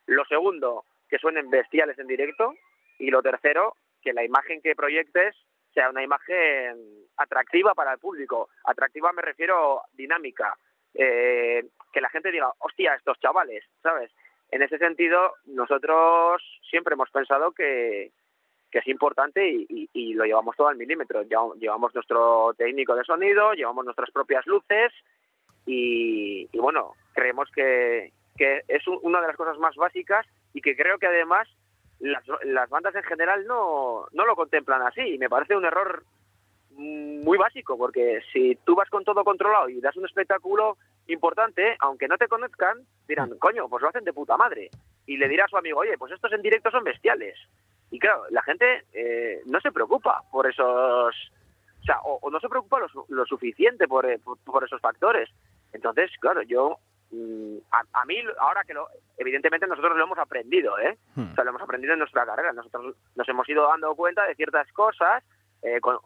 Lo 0.07 0.25
segundo, 0.27 0.85
que 1.09 1.19
suenen 1.19 1.49
bestiales 1.51 1.99
en 1.99 2.07
directo. 2.07 2.55
Y 2.99 3.11
lo 3.11 3.23
tercero, 3.23 3.77
que 4.03 4.13
la 4.13 4.25
imagen 4.25 4.61
que 4.61 4.75
proyectes 4.75 5.35
sea 5.73 5.89
una 5.89 6.03
imagen 6.03 6.77
atractiva 7.17 7.75
para 7.75 7.93
el 7.93 7.99
público. 7.99 8.51
Atractiva 8.65 9.13
me 9.13 9.23
refiero 9.23 9.83
dinámica. 9.93 10.55
Eh, 10.93 11.65
que 11.93 12.01
la 12.01 12.11
gente 12.11 12.31
diga, 12.31 12.53
hostia, 12.59 12.95
estos 12.95 13.19
chavales, 13.21 13.65
¿sabes? 13.83 14.11
En 14.51 14.63
ese 14.63 14.79
sentido, 14.79 15.35
nosotros 15.47 16.43
siempre 16.69 16.95
hemos 16.95 17.11
pensado 17.11 17.53
que, 17.53 18.11
que 18.71 18.79
es 18.79 18.87
importante 18.89 19.49
y, 19.49 19.67
y- 19.69 19.91
y 19.93 20.15
lo 20.15 20.25
llevamos 20.25 20.57
todo 20.57 20.69
al 20.69 20.77
milímetro. 20.77 21.23
Lleva- 21.23 21.55
Llevamos 21.59 21.95
nuestro 21.95 22.55
técnico 22.57 22.95
de 22.95 23.05
sonido, 23.05 23.53
llevamos 23.55 23.85
nuestras 23.85 24.11
propias 24.11 24.47
luces 24.47 24.93
y, 25.67 26.49
y 26.53 26.59
bueno, 26.59 26.93
creemos 27.13 27.49
que, 27.55 28.13
que 28.37 28.63
es 28.69 28.87
un- 28.89 28.99
una 29.03 29.21
de 29.21 29.29
las 29.29 29.37
cosas 29.37 29.59
más 29.59 29.75
básicas 29.77 30.27
y 30.55 30.61
que 30.61 30.77
creo 30.77 30.99
que 30.99 31.07
además 31.07 31.49
las, 31.99 32.25
las 32.45 32.69
bandas 32.71 32.95
en 32.95 33.03
general 33.03 33.47
no, 33.47 34.07
no 34.13 34.25
lo 34.27 34.35
contemplan 34.37 34.83
así 34.83 35.01
y 35.03 35.19
me 35.19 35.29
parece 35.29 35.57
un 35.57 35.65
error 35.65 36.03
mm, 36.73 37.23
muy 37.25 37.37
básico 37.39 37.77
porque 37.77 38.21
si 38.33 38.57
tú 38.65 38.75
vas 38.75 38.89
con 38.89 39.05
todo 39.05 39.23
controlado 39.25 39.69
y 39.69 39.81
das 39.81 39.97
un 39.97 40.07
espectáculo 40.07 40.77
importante, 41.09 41.77
aunque 41.81 42.09
no 42.09 42.17
te 42.17 42.29
conozcan, 42.29 42.79
dirán, 43.09 43.37
coño, 43.39 43.69
pues 43.69 43.83
lo 43.83 43.89
hacen 43.89 44.05
de 44.05 44.13
puta 44.13 44.37
madre. 44.37 44.71
Y 45.07 45.17
le 45.17 45.29
dirá 45.29 45.45
a 45.45 45.49
su 45.49 45.57
amigo, 45.57 45.81
oye, 45.81 45.99
pues 45.99 46.13
estos 46.13 46.33
en 46.33 46.41
directo 46.43 46.71
son 46.71 46.85
bestiales. 46.85 47.37
Y 47.91 47.99
claro, 47.99 48.25
la 48.31 48.43
gente 48.43 48.85
eh, 48.93 49.43
no 49.47 49.61
se 49.61 49.73
preocupa 49.73 50.23
por 50.31 50.49
esos... 50.49 51.15
O 51.81 51.83
sea, 51.85 51.99
o, 52.05 52.19
o 52.23 52.31
no 52.31 52.39
se 52.41 52.49
preocupa 52.49 52.79
lo, 52.79 52.89
lo 53.09 53.25
suficiente 53.27 53.89
por, 53.89 54.05
eh, 54.07 54.19
por, 54.19 54.39
por 54.45 54.63
esos 54.65 54.81
factores. 54.81 55.31
Entonces, 55.73 56.11
claro, 56.21 56.43
yo, 56.43 56.77
mm, 57.11 57.57
a, 57.73 58.01
a 58.03 58.05
mí, 58.05 58.17
ahora 58.39 58.65
que 58.65 58.75
lo, 58.75 58.87
evidentemente 59.17 59.67
nosotros 59.67 59.97
lo 59.97 60.05
hemos 60.05 60.19
aprendido, 60.19 60.79
¿eh? 60.79 60.99
Hmm. 61.17 61.33
O 61.33 61.35
sea, 61.35 61.45
lo 61.45 61.51
hemos 61.51 61.63
aprendido 61.63 61.95
en 61.95 62.01
nuestra 62.01 62.27
carrera. 62.27 62.53
Nosotros 62.53 62.95
nos 63.17 63.29
hemos 63.29 63.49
ido 63.49 63.67
dando 63.67 63.95
cuenta 63.95 64.27
de 64.27 64.35
ciertas 64.35 64.71
cosas, 64.73 65.25
eh, 65.63 65.81
con- 65.81 65.99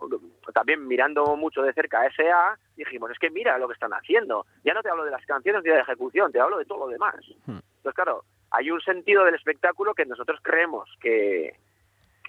también 0.54 0.86
mirando 0.86 1.36
mucho 1.36 1.62
de 1.62 1.72
cerca 1.72 2.00
a 2.02 2.06
SA, 2.10 2.58
dijimos, 2.76 3.10
es 3.10 3.18
que 3.18 3.30
mira 3.30 3.58
lo 3.58 3.66
que 3.66 3.74
están 3.74 3.92
haciendo. 3.94 4.46
Ya 4.64 4.74
no 4.74 4.82
te 4.82 4.90
hablo 4.90 5.04
de 5.04 5.10
las 5.10 5.26
canciones 5.26 5.62
ni 5.64 5.70
de 5.70 5.76
la 5.76 5.82
ejecución, 5.82 6.30
te 6.30 6.40
hablo 6.40 6.58
de 6.58 6.64
todo 6.66 6.78
lo 6.86 6.88
demás. 6.88 7.16
Hmm. 7.46 7.58
Entonces, 7.78 7.94
claro, 7.94 8.24
hay 8.52 8.70
un 8.70 8.80
sentido 8.80 9.24
del 9.24 9.34
espectáculo 9.34 9.92
que 9.94 10.06
nosotros 10.06 10.38
creemos 10.40 10.88
que, 11.00 11.56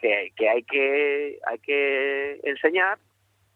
que, 0.05 0.33
que 0.35 0.49
hay 0.49 0.63
que 0.63 1.39
hay 1.47 1.59
que 1.59 2.39
enseñar 2.43 2.99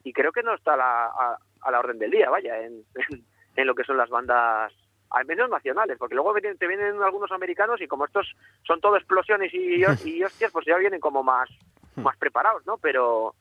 y 0.03 0.13
creo 0.13 0.31
que 0.31 0.41
no 0.43 0.55
está 0.55 0.73
a 0.73 0.77
la, 0.77 1.05
a, 1.05 1.37
a 1.61 1.71
la 1.71 1.79
orden 1.79 1.99
del 1.99 2.09
día, 2.11 2.29
vaya, 2.29 2.57
en, 2.65 2.83
en, 2.95 3.23
en 3.55 3.67
lo 3.67 3.75
que 3.75 3.83
son 3.83 3.97
las 3.97 4.09
bandas, 4.09 4.73
al 5.11 5.25
menos 5.25 5.49
nacionales, 5.49 5.97
porque 5.99 6.15
luego 6.15 6.33
vienen- 6.33 6.57
te 6.57 6.67
vienen 6.67 7.01
algunos 7.03 7.31
americanos 7.31 7.81
y 7.81 7.87
como 7.87 8.05
estos 8.05 8.35
son 8.65 8.79
todo 8.81 8.95
explosiones 8.97 9.53
y, 9.53 9.75
y 9.75 9.83
hostias, 10.23 10.51
pues 10.51 10.65
ya 10.65 10.77
vienen 10.77 10.99
como 10.99 11.21
más, 11.23 11.49
más 11.95 12.17
preparados, 12.17 12.65
¿no? 12.65 12.77
Pero 12.77 13.35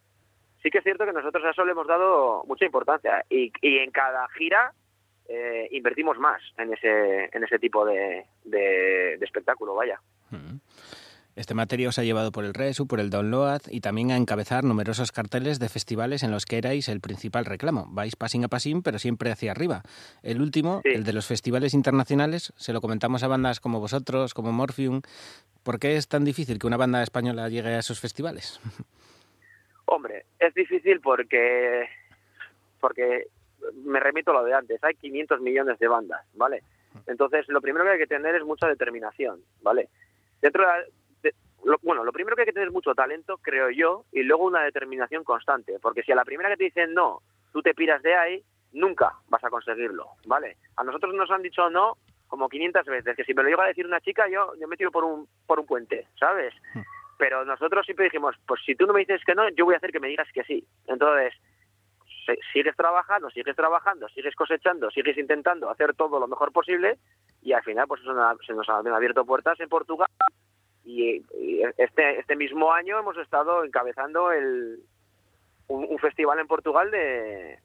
sí 0.62 0.70
que 0.70 0.78
es 0.78 0.84
cierto 0.84 1.06
que 1.06 1.12
nosotros 1.12 1.42
a 1.44 1.50
eso 1.50 1.64
le 1.64 1.72
hemos 1.72 1.86
dado 1.86 2.42
mucha 2.46 2.64
importancia 2.66 3.24
y, 3.30 3.50
y 3.62 3.78
en 3.78 3.90
cada 3.90 4.28
gira 4.36 4.72
eh, 5.28 5.68
invertimos 5.70 6.18
más 6.18 6.42
en 6.58 6.72
ese, 6.74 7.30
en 7.32 7.44
ese 7.44 7.58
tipo 7.58 7.84
de, 7.86 8.24
de, 8.44 9.16
de 9.18 9.24
espectáculo, 9.24 9.74
vaya. 9.74 9.98
Este 11.38 11.54
materia 11.54 11.88
os 11.88 11.96
ha 12.00 12.02
llevado 12.02 12.32
por 12.32 12.44
el 12.44 12.52
Resu, 12.52 12.88
por 12.88 12.98
el 12.98 13.10
Download 13.10 13.60
y 13.70 13.80
también 13.80 14.10
a 14.10 14.16
encabezar 14.16 14.64
numerosos 14.64 15.12
carteles 15.12 15.60
de 15.60 15.68
festivales 15.68 16.24
en 16.24 16.32
los 16.32 16.46
que 16.46 16.58
erais 16.58 16.88
el 16.88 17.00
principal 17.00 17.44
reclamo. 17.44 17.86
Vais 17.90 18.16
pasín 18.16 18.42
a 18.44 18.48
pasín, 18.48 18.82
pero 18.82 18.98
siempre 18.98 19.30
hacia 19.30 19.52
arriba. 19.52 19.82
El 20.24 20.40
último, 20.42 20.80
el 20.84 21.04
de 21.04 21.12
los 21.12 21.26
festivales 21.28 21.74
internacionales, 21.74 22.52
se 22.56 22.72
lo 22.72 22.80
comentamos 22.80 23.22
a 23.22 23.28
bandas 23.28 23.60
como 23.60 23.78
vosotros, 23.78 24.34
como 24.34 24.50
Morphium. 24.50 25.02
¿Por 25.62 25.78
qué 25.78 25.94
es 25.94 26.08
tan 26.08 26.24
difícil 26.24 26.58
que 26.58 26.66
una 26.66 26.76
banda 26.76 27.04
española 27.04 27.48
llegue 27.48 27.68
a 27.68 27.78
esos 27.78 28.00
festivales? 28.00 28.58
Hombre, 29.86 30.26
es 30.40 30.52
difícil 30.54 31.00
porque 31.00 31.86
porque 32.80 33.28
me 33.84 34.00
remito 34.00 34.32
a 34.32 34.34
lo 34.34 34.44
de 34.44 34.54
antes, 34.54 34.82
hay 34.82 34.94
500 34.96 35.40
millones 35.40 35.78
de 35.78 35.86
bandas, 35.86 36.20
¿vale? 36.34 36.62
Entonces, 37.06 37.44
lo 37.48 37.60
primero 37.60 37.84
que 37.84 37.92
hay 37.92 37.98
que 37.98 38.06
tener 38.08 38.34
es 38.34 38.42
mucha 38.44 38.66
determinación, 38.66 39.40
¿vale? 39.62 39.88
Dentro 40.42 40.62
de, 40.62 40.68
la- 40.68 40.78
de- 40.84 40.92
lo- 41.64 41.78
bueno, 41.82 42.04
lo 42.04 42.12
primero 42.12 42.34
que 42.36 42.42
hay 42.42 42.46
que 42.46 42.52
tener 42.52 42.68
es 42.68 42.74
mucho 42.74 42.94
talento, 42.94 43.38
creo 43.38 43.70
yo, 43.70 44.04
y 44.12 44.22
luego 44.22 44.44
una 44.44 44.62
determinación 44.62 45.24
constante, 45.24 45.78
porque 45.80 46.02
si 46.02 46.12
a 46.12 46.16
la 46.16 46.24
primera 46.24 46.48
que 46.50 46.56
te 46.56 46.64
dicen 46.64 46.94
no, 46.94 47.20
tú 47.52 47.62
te 47.62 47.74
piras 47.74 48.02
de 48.02 48.14
ahí, 48.14 48.44
nunca 48.72 49.14
vas 49.28 49.42
a 49.44 49.50
conseguirlo, 49.50 50.06
¿vale? 50.26 50.56
A 50.76 50.84
nosotros 50.84 51.14
nos 51.14 51.30
han 51.30 51.42
dicho 51.42 51.68
no 51.70 51.94
como 52.26 52.48
500 52.48 52.84
veces, 52.84 53.16
que 53.16 53.24
si 53.24 53.32
me 53.32 53.42
lo 53.42 53.48
llega 53.48 53.64
a 53.64 53.68
decir 53.68 53.86
una 53.86 54.00
chica, 54.02 54.28
yo, 54.28 54.52
yo 54.60 54.68
me 54.68 54.76
tiro 54.76 54.90
por 54.90 55.02
un, 55.04 55.26
por 55.46 55.58
un 55.58 55.66
puente, 55.66 56.06
¿sabes? 56.20 56.52
Pero 57.16 57.44
nosotros 57.46 57.84
siempre 57.86 58.04
dijimos, 58.04 58.36
pues 58.46 58.60
si 58.66 58.74
tú 58.76 58.86
no 58.86 58.92
me 58.92 59.00
dices 59.00 59.22
que 59.24 59.34
no, 59.34 59.48
yo 59.48 59.64
voy 59.64 59.74
a 59.74 59.78
hacer 59.78 59.90
que 59.90 59.98
me 59.98 60.08
digas 60.08 60.28
que 60.32 60.44
sí. 60.44 60.62
Entonces, 60.86 61.32
sigues 62.52 62.76
trabajando, 62.76 63.30
sigues 63.30 63.56
trabajando, 63.56 64.08
sigues 64.10 64.34
cosechando, 64.34 64.90
sigues 64.90 65.16
intentando 65.16 65.70
hacer 65.70 65.94
todo 65.94 66.20
lo 66.20 66.28
mejor 66.28 66.52
posible 66.52 66.98
y 67.42 67.52
al 67.54 67.62
final 67.62 67.86
pues 67.88 68.02
eso 68.02 68.12
se 68.46 68.52
nos 68.52 68.68
han 68.68 68.86
abierto 68.88 69.24
puertas 69.24 69.58
en 69.60 69.68
Portugal 69.70 70.08
y, 70.88 71.24
y 71.38 71.62
este 71.76 72.18
este 72.18 72.34
mismo 72.36 72.72
año 72.72 72.98
hemos 72.98 73.16
estado 73.18 73.62
encabezando 73.64 74.32
el 74.32 74.80
un, 75.68 75.86
un 75.90 75.98
festival 75.98 76.38
en 76.38 76.46
Portugal 76.46 76.90
de, 76.90 77.58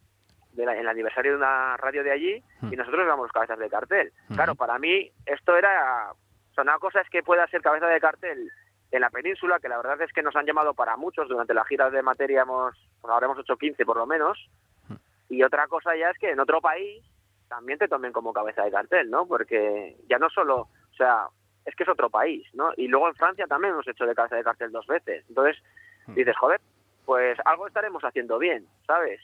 de 0.51 0.65
la- 0.65 0.73
en 0.73 0.79
el 0.81 0.87
aniversario 0.89 1.31
de 1.31 1.37
una 1.37 1.77
radio 1.77 2.03
de 2.03 2.11
allí 2.11 2.43
y 2.71 2.75
nosotros 2.75 3.03
éramos 3.05 3.31
cabezas 3.31 3.57
de 3.59 3.69
cartel. 3.69 4.11
Claro, 4.35 4.55
para 4.55 4.77
mí 4.77 5.09
esto 5.25 5.55
era 5.55 6.11
o 6.11 6.53
sea, 6.53 6.63
una 6.63 6.77
cosa 6.79 6.99
es 7.01 7.09
que 7.09 7.23
pueda 7.23 7.47
ser 7.47 7.61
cabeza 7.61 7.87
de 7.87 7.99
cartel 8.01 8.51
en 8.91 9.01
la 9.01 9.09
península, 9.09 9.59
que 9.59 9.69
la 9.69 9.77
verdad 9.77 9.99
es 10.01 10.11
que 10.13 10.21
nos 10.21 10.35
han 10.35 10.45
llamado 10.45 10.73
para 10.73 10.97
muchos. 10.97 11.27
Durante 11.29 11.53
la 11.53 11.63
gira 11.65 11.89
de 11.89 12.03
materia 12.03 12.41
hemos, 12.43 12.75
bueno, 13.01 13.13
ahora 13.15 13.25
hemos 13.27 13.39
hecho 13.39 13.55
15 13.57 13.85
por 13.85 13.97
lo 13.97 14.05
menos, 14.05 14.37
y 15.29 15.41
otra 15.43 15.67
cosa 15.67 15.95
ya 15.95 16.09
es 16.11 16.17
que 16.19 16.29
en 16.29 16.39
otro 16.39 16.59
país 16.61 17.03
también 17.47 17.79
te 17.79 17.87
tomen 17.87 18.11
como 18.11 18.33
cabeza 18.33 18.63
de 18.63 18.71
cartel, 18.71 19.09
¿no? 19.09 19.25
Porque 19.27 19.95
ya 20.09 20.17
no 20.19 20.29
solo, 20.29 20.57
o 20.91 20.95
sea, 20.97 21.25
es 21.65 21.76
que 21.76 21.84
es 21.84 21.90
otro 21.90 22.10
país, 22.10 22.45
¿no? 22.53 22.72
Y 22.77 22.88
luego 22.88 23.07
en 23.07 23.15
Francia 23.15 23.48
también 23.48 23.73
hemos 23.73 23.88
hecho 23.88 24.06
de 24.06 24.15
cabeza 24.15 24.35
de 24.35 24.44
cartel 24.44 24.72
dos 24.72 24.85
veces. 24.88 25.26
Entonces, 25.30 25.61
dices, 26.07 26.35
joder, 26.38 26.60
pues 27.06 27.38
algo 27.45 27.68
estaremos 27.68 28.03
haciendo 28.03 28.38
bien, 28.38 28.65
¿sabes? 28.85 29.22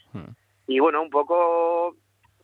Y 0.66 0.78
bueno, 0.78 1.02
un 1.02 1.10
poco 1.10 1.96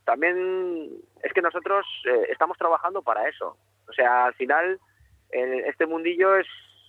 también 0.04 0.90
es 1.22 1.32
que 1.32 1.42
nosotros 1.42 1.86
eh, 2.06 2.26
estamos 2.30 2.56
trabajando 2.58 3.02
para 3.02 3.28
eso. 3.28 3.56
O 3.88 3.92
sea, 3.92 4.26
al 4.26 4.34
final 4.34 4.80
este 5.30 5.86
mundillo 5.86 6.36
es, 6.36 6.46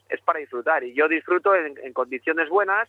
es 0.10 0.22
para 0.22 0.40
disfrutar 0.40 0.84
y 0.84 0.94
yo 0.94 1.08
disfruto 1.08 1.56
en, 1.56 1.76
en 1.84 1.92
condiciones 1.92 2.50
buenas 2.50 2.88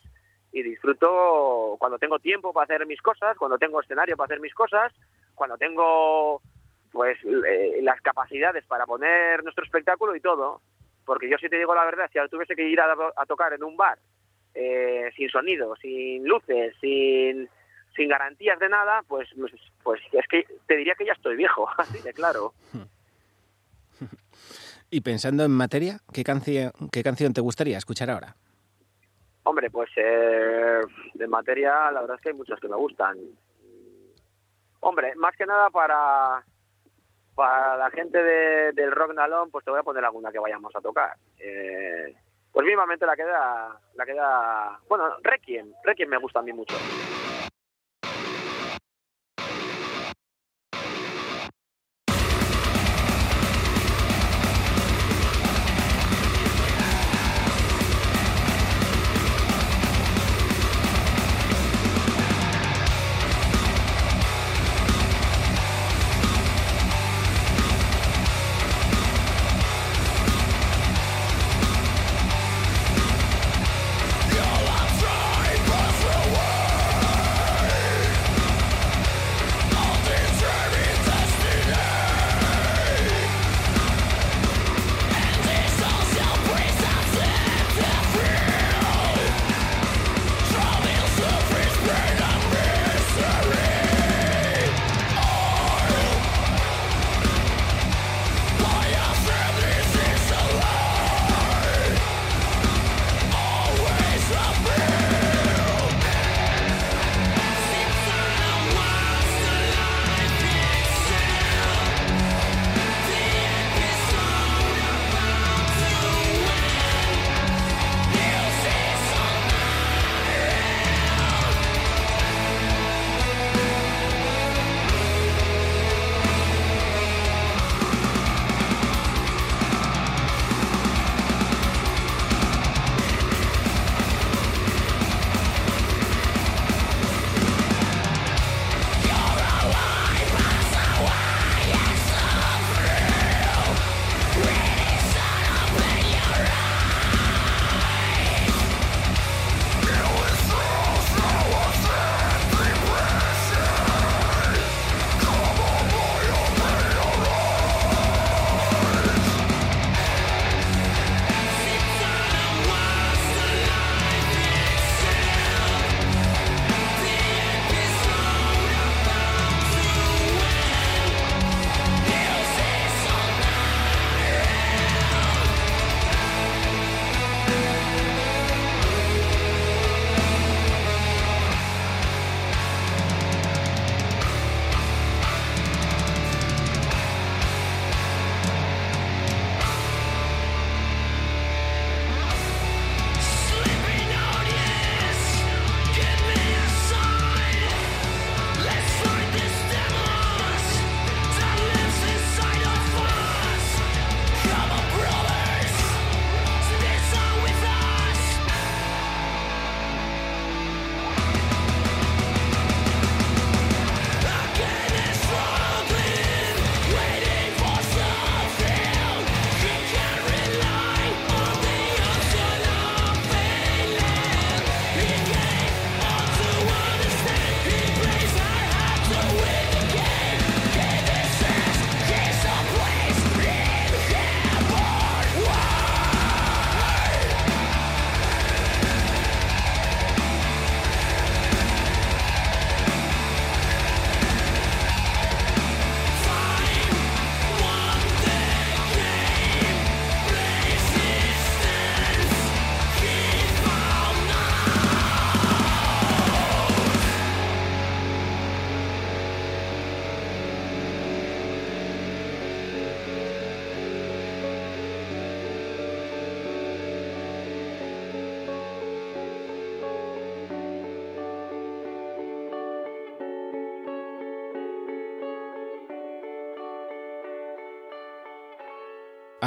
y 0.52 0.62
disfruto 0.62 1.76
cuando 1.78 1.98
tengo 1.98 2.18
tiempo 2.18 2.52
para 2.52 2.64
hacer 2.64 2.86
mis 2.86 3.00
cosas, 3.00 3.36
cuando 3.36 3.58
tengo 3.58 3.80
escenario 3.80 4.16
para 4.16 4.26
hacer 4.26 4.40
mis 4.40 4.54
cosas, 4.54 4.92
cuando 5.34 5.56
tengo 5.56 6.40
pues 6.98 7.16
eh, 7.24 7.78
las 7.80 8.00
capacidades 8.00 8.64
para 8.64 8.84
poner 8.84 9.44
nuestro 9.44 9.64
espectáculo 9.64 10.16
y 10.16 10.20
todo. 10.20 10.60
Porque 11.04 11.30
yo 11.30 11.38
si 11.38 11.48
te 11.48 11.56
digo 11.56 11.72
la 11.72 11.84
verdad, 11.84 12.10
si 12.12 12.18
ahora 12.18 12.28
tuviese 12.28 12.56
que 12.56 12.68
ir 12.68 12.80
a, 12.80 12.92
a 13.14 13.24
tocar 13.24 13.52
en 13.52 13.62
un 13.62 13.76
bar 13.76 14.00
eh, 14.52 15.08
sin 15.14 15.30
sonido, 15.30 15.76
sin 15.76 16.26
luces, 16.26 16.74
sin, 16.80 17.48
sin 17.94 18.08
garantías 18.08 18.58
de 18.58 18.68
nada, 18.68 19.04
pues, 19.06 19.28
pues 19.84 20.02
es 20.10 20.26
que 20.26 20.44
te 20.66 20.76
diría 20.76 20.96
que 20.96 21.06
ya 21.06 21.12
estoy 21.12 21.36
viejo, 21.36 21.68
así 21.78 22.02
de 22.02 22.12
claro. 22.12 22.52
Y 24.90 25.02
pensando 25.02 25.44
en 25.44 25.52
materia, 25.52 25.98
¿qué, 26.12 26.24
canción 26.24 26.72
¿qué 26.90 27.04
canción 27.04 27.32
te 27.32 27.42
gustaría 27.42 27.78
escuchar 27.78 28.10
ahora? 28.10 28.34
Hombre, 29.44 29.70
pues 29.70 29.90
eh, 29.96 30.80
de 31.14 31.26
materia 31.28 31.92
la 31.92 32.00
verdad 32.00 32.16
es 32.16 32.22
que 32.22 32.30
hay 32.30 32.34
muchas 32.34 32.58
que 32.58 32.68
me 32.68 32.76
gustan. 32.76 33.18
Hombre, 34.80 35.14
más 35.14 35.36
que 35.36 35.46
nada 35.46 35.70
para 35.70 36.42
para 37.38 37.76
la 37.76 37.88
gente 37.90 38.20
de- 38.20 38.72
del 38.72 38.90
rock 38.90 39.14
nalón, 39.14 39.48
pues 39.52 39.64
te 39.64 39.70
voy 39.70 39.78
a 39.78 39.84
poner 39.84 40.04
alguna 40.04 40.32
que 40.32 40.40
vayamos 40.40 40.74
a 40.74 40.80
tocar. 40.80 41.14
Eh, 41.38 42.12
pues 42.50 42.66
mismamente 42.66 43.06
la 43.06 43.14
queda, 43.14 43.78
la 43.94 44.04
queda, 44.04 44.80
bueno, 44.88 45.04
Requiem, 45.22 45.72
Requiem 45.84 46.08
me 46.10 46.16
gusta 46.18 46.40
a 46.40 46.42
mí 46.42 46.52
mucho. 46.52 46.74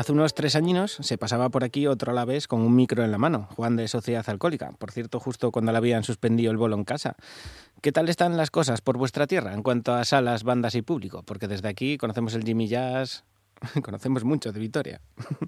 Hace 0.01 0.13
unos 0.13 0.33
tres 0.33 0.55
años 0.55 0.93
se 0.93 1.19
pasaba 1.19 1.49
por 1.49 1.63
aquí 1.63 1.85
otro 1.85 2.17
a 2.17 2.25
con 2.47 2.61
un 2.61 2.75
micro 2.75 3.03
en 3.03 3.11
la 3.11 3.19
mano, 3.19 3.47
Juan 3.55 3.75
de 3.75 3.87
Sociedad 3.87 4.27
Alcohólica, 4.27 4.71
por 4.79 4.89
cierto, 4.89 5.19
justo 5.19 5.51
cuando 5.51 5.71
le 5.71 5.77
habían 5.77 6.01
suspendido 6.01 6.49
el 6.49 6.57
bolo 6.57 6.75
en 6.75 6.85
casa. 6.85 7.15
¿Qué 7.83 7.91
tal 7.91 8.09
están 8.09 8.35
las 8.35 8.49
cosas 8.49 8.81
por 8.81 8.97
vuestra 8.97 9.27
tierra 9.27 9.53
en 9.53 9.61
cuanto 9.61 9.93
a 9.93 10.03
salas, 10.03 10.43
bandas 10.43 10.73
y 10.73 10.81
público? 10.81 11.21
Porque 11.21 11.47
desde 11.47 11.69
aquí 11.69 11.99
conocemos 11.99 12.33
el 12.33 12.41
Jimmy 12.41 12.67
Jazz, 12.67 13.23
conocemos 13.85 14.23
mucho 14.23 14.51
de 14.51 14.59
Vitoria. 14.59 15.01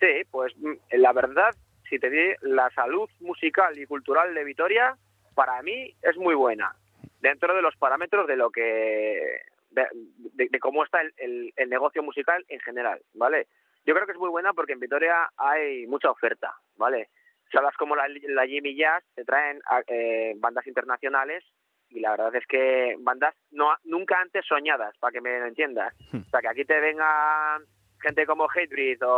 Sí, 0.00 0.22
pues 0.30 0.52
mm, 0.58 0.98
la 0.98 1.14
verdad, 1.14 1.54
si 1.88 1.98
te 1.98 2.10
di 2.10 2.34
la 2.42 2.68
salud 2.74 3.08
musical 3.20 3.78
y 3.78 3.86
cultural 3.86 4.34
de 4.34 4.44
Vitoria, 4.44 4.98
para 5.34 5.62
mí 5.62 5.94
es 6.02 6.18
muy 6.18 6.34
buena, 6.34 6.76
dentro 7.22 7.56
de 7.56 7.62
los 7.62 7.74
parámetros 7.76 8.28
de 8.28 8.36
lo 8.36 8.50
que 8.50 9.40
de, 9.74 9.86
de- 10.34 10.48
de 10.50 10.58
cómo 10.60 10.84
está 10.84 11.00
el, 11.00 11.12
el- 11.18 11.52
el 11.56 11.68
negocio 11.68 12.02
musical 12.02 12.44
en 12.48 12.60
general, 12.60 13.00
¿vale? 13.14 13.46
Yo 13.86 13.94
creo 13.94 14.06
que 14.06 14.12
es 14.12 14.18
muy 14.18 14.30
buena 14.30 14.52
porque 14.54 14.72
en 14.72 14.80
Vitoria 14.80 15.28
hay 15.36 15.86
mucha 15.86 16.10
oferta, 16.10 16.54
¿vale? 16.76 17.08
Salas 17.52 17.76
como 17.76 17.94
la, 17.96 18.06
la 18.08 18.46
Jimmy 18.46 18.74
Jazz 18.76 19.04
te 19.14 19.24
traen 19.24 19.60
a- 19.66 19.82
eh, 19.86 20.34
bandas 20.36 20.66
internacionales 20.66 21.44
y 21.90 22.00
la 22.00 22.10
verdad 22.12 22.34
es 22.34 22.46
que 22.46 22.96
bandas 23.00 23.34
no 23.50 23.68
nunca 23.84 24.20
antes 24.20 24.44
soñadas, 24.46 24.96
para 24.98 25.12
que 25.12 25.20
me 25.20 25.38
lo 25.38 25.46
entiendas. 25.46 25.94
O 26.14 26.30
sea, 26.30 26.40
que 26.40 26.48
aquí 26.48 26.64
te 26.64 26.80
venga 26.80 27.60
gente 28.00 28.26
como 28.26 28.48
Hatebreed 28.50 29.02
o, 29.06 29.10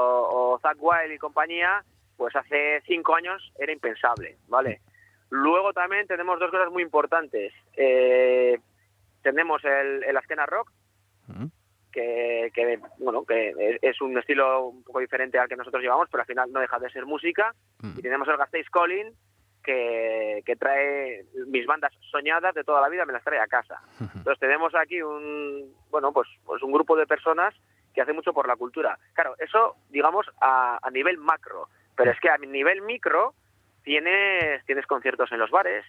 o 0.55 0.59
Zack 0.61 0.77
Wild 0.81 1.13
y 1.13 1.19
compañía, 1.19 1.83
pues 2.17 2.35
hace 2.37 2.83
cinco 2.87 3.15
años 3.15 3.53
era 3.59 3.73
impensable, 3.73 4.37
¿vale? 4.49 4.81
Luego 5.31 5.73
también 5.73 6.07
tenemos 6.07 6.39
dos 6.39 6.51
cosas 6.51 6.71
muy 6.71 6.83
importantes. 6.83 7.53
Eh, 7.77 8.59
tenemos 9.27 9.65
el, 9.65 10.05
el 10.05 10.17
Askena 10.17 10.47
Rock, 10.47 10.71
que, 11.91 12.53
que, 12.55 12.79
bueno 12.99 13.25
que 13.25 13.49
es, 13.59 13.79
es 13.83 14.01
un 14.01 14.17
estilo 14.17 14.67
un 14.67 14.85
poco 14.85 15.01
diferente 15.01 15.37
al 15.37 15.49
que 15.49 15.57
nosotros 15.57 15.83
llevamos, 15.83 16.09
pero 16.09 16.21
al 16.21 16.27
final 16.27 16.53
no 16.53 16.61
deja 16.61 16.79
de 16.79 16.91
ser 16.91 17.07
música. 17.07 17.53
Y 17.97 18.03
tenemos 18.03 18.29
el 18.29 18.37
Gasteiz 18.37 18.71
Calling, 18.71 19.13
que, 19.65 20.43
que 20.47 20.55
trae 20.55 21.25
mis 21.49 21.67
bandas 21.67 21.93
soñadas 22.13 22.55
de 22.55 22.63
toda 22.63 22.81
la 22.81 22.89
vida, 22.89 23.05
me 23.05 23.13
las 23.13 23.25
trae 23.25 23.41
a 23.41 23.49
casa. 23.49 23.81
Entonces 23.99 24.39
tenemos 24.39 24.73
aquí 24.77 25.03
un 25.03 25.75
bueno 25.91 26.13
pues, 26.13 26.29
pues 26.45 26.63
un 26.63 26.71
grupo 26.71 26.97
de 26.97 27.07
personas 27.07 27.53
que 27.93 28.03
hace 28.03 28.13
mucho 28.13 28.33
por 28.33 28.47
la 28.47 28.55
cultura. 28.55 28.97
Claro, 29.15 29.35
eso 29.41 29.75
digamos 29.89 30.27
a, 30.41 30.79
a 30.81 30.91
nivel 30.93 31.19
macro, 31.19 31.69
pero 31.97 32.13
es 32.13 32.21
que 32.21 32.31
a 32.31 32.37
nivel 32.39 32.83
micro 32.83 33.35
tienes 33.83 34.65
tienes 34.67 34.87
conciertos 34.87 35.33
en 35.33 35.41
los 35.41 35.51
bares, 35.51 35.85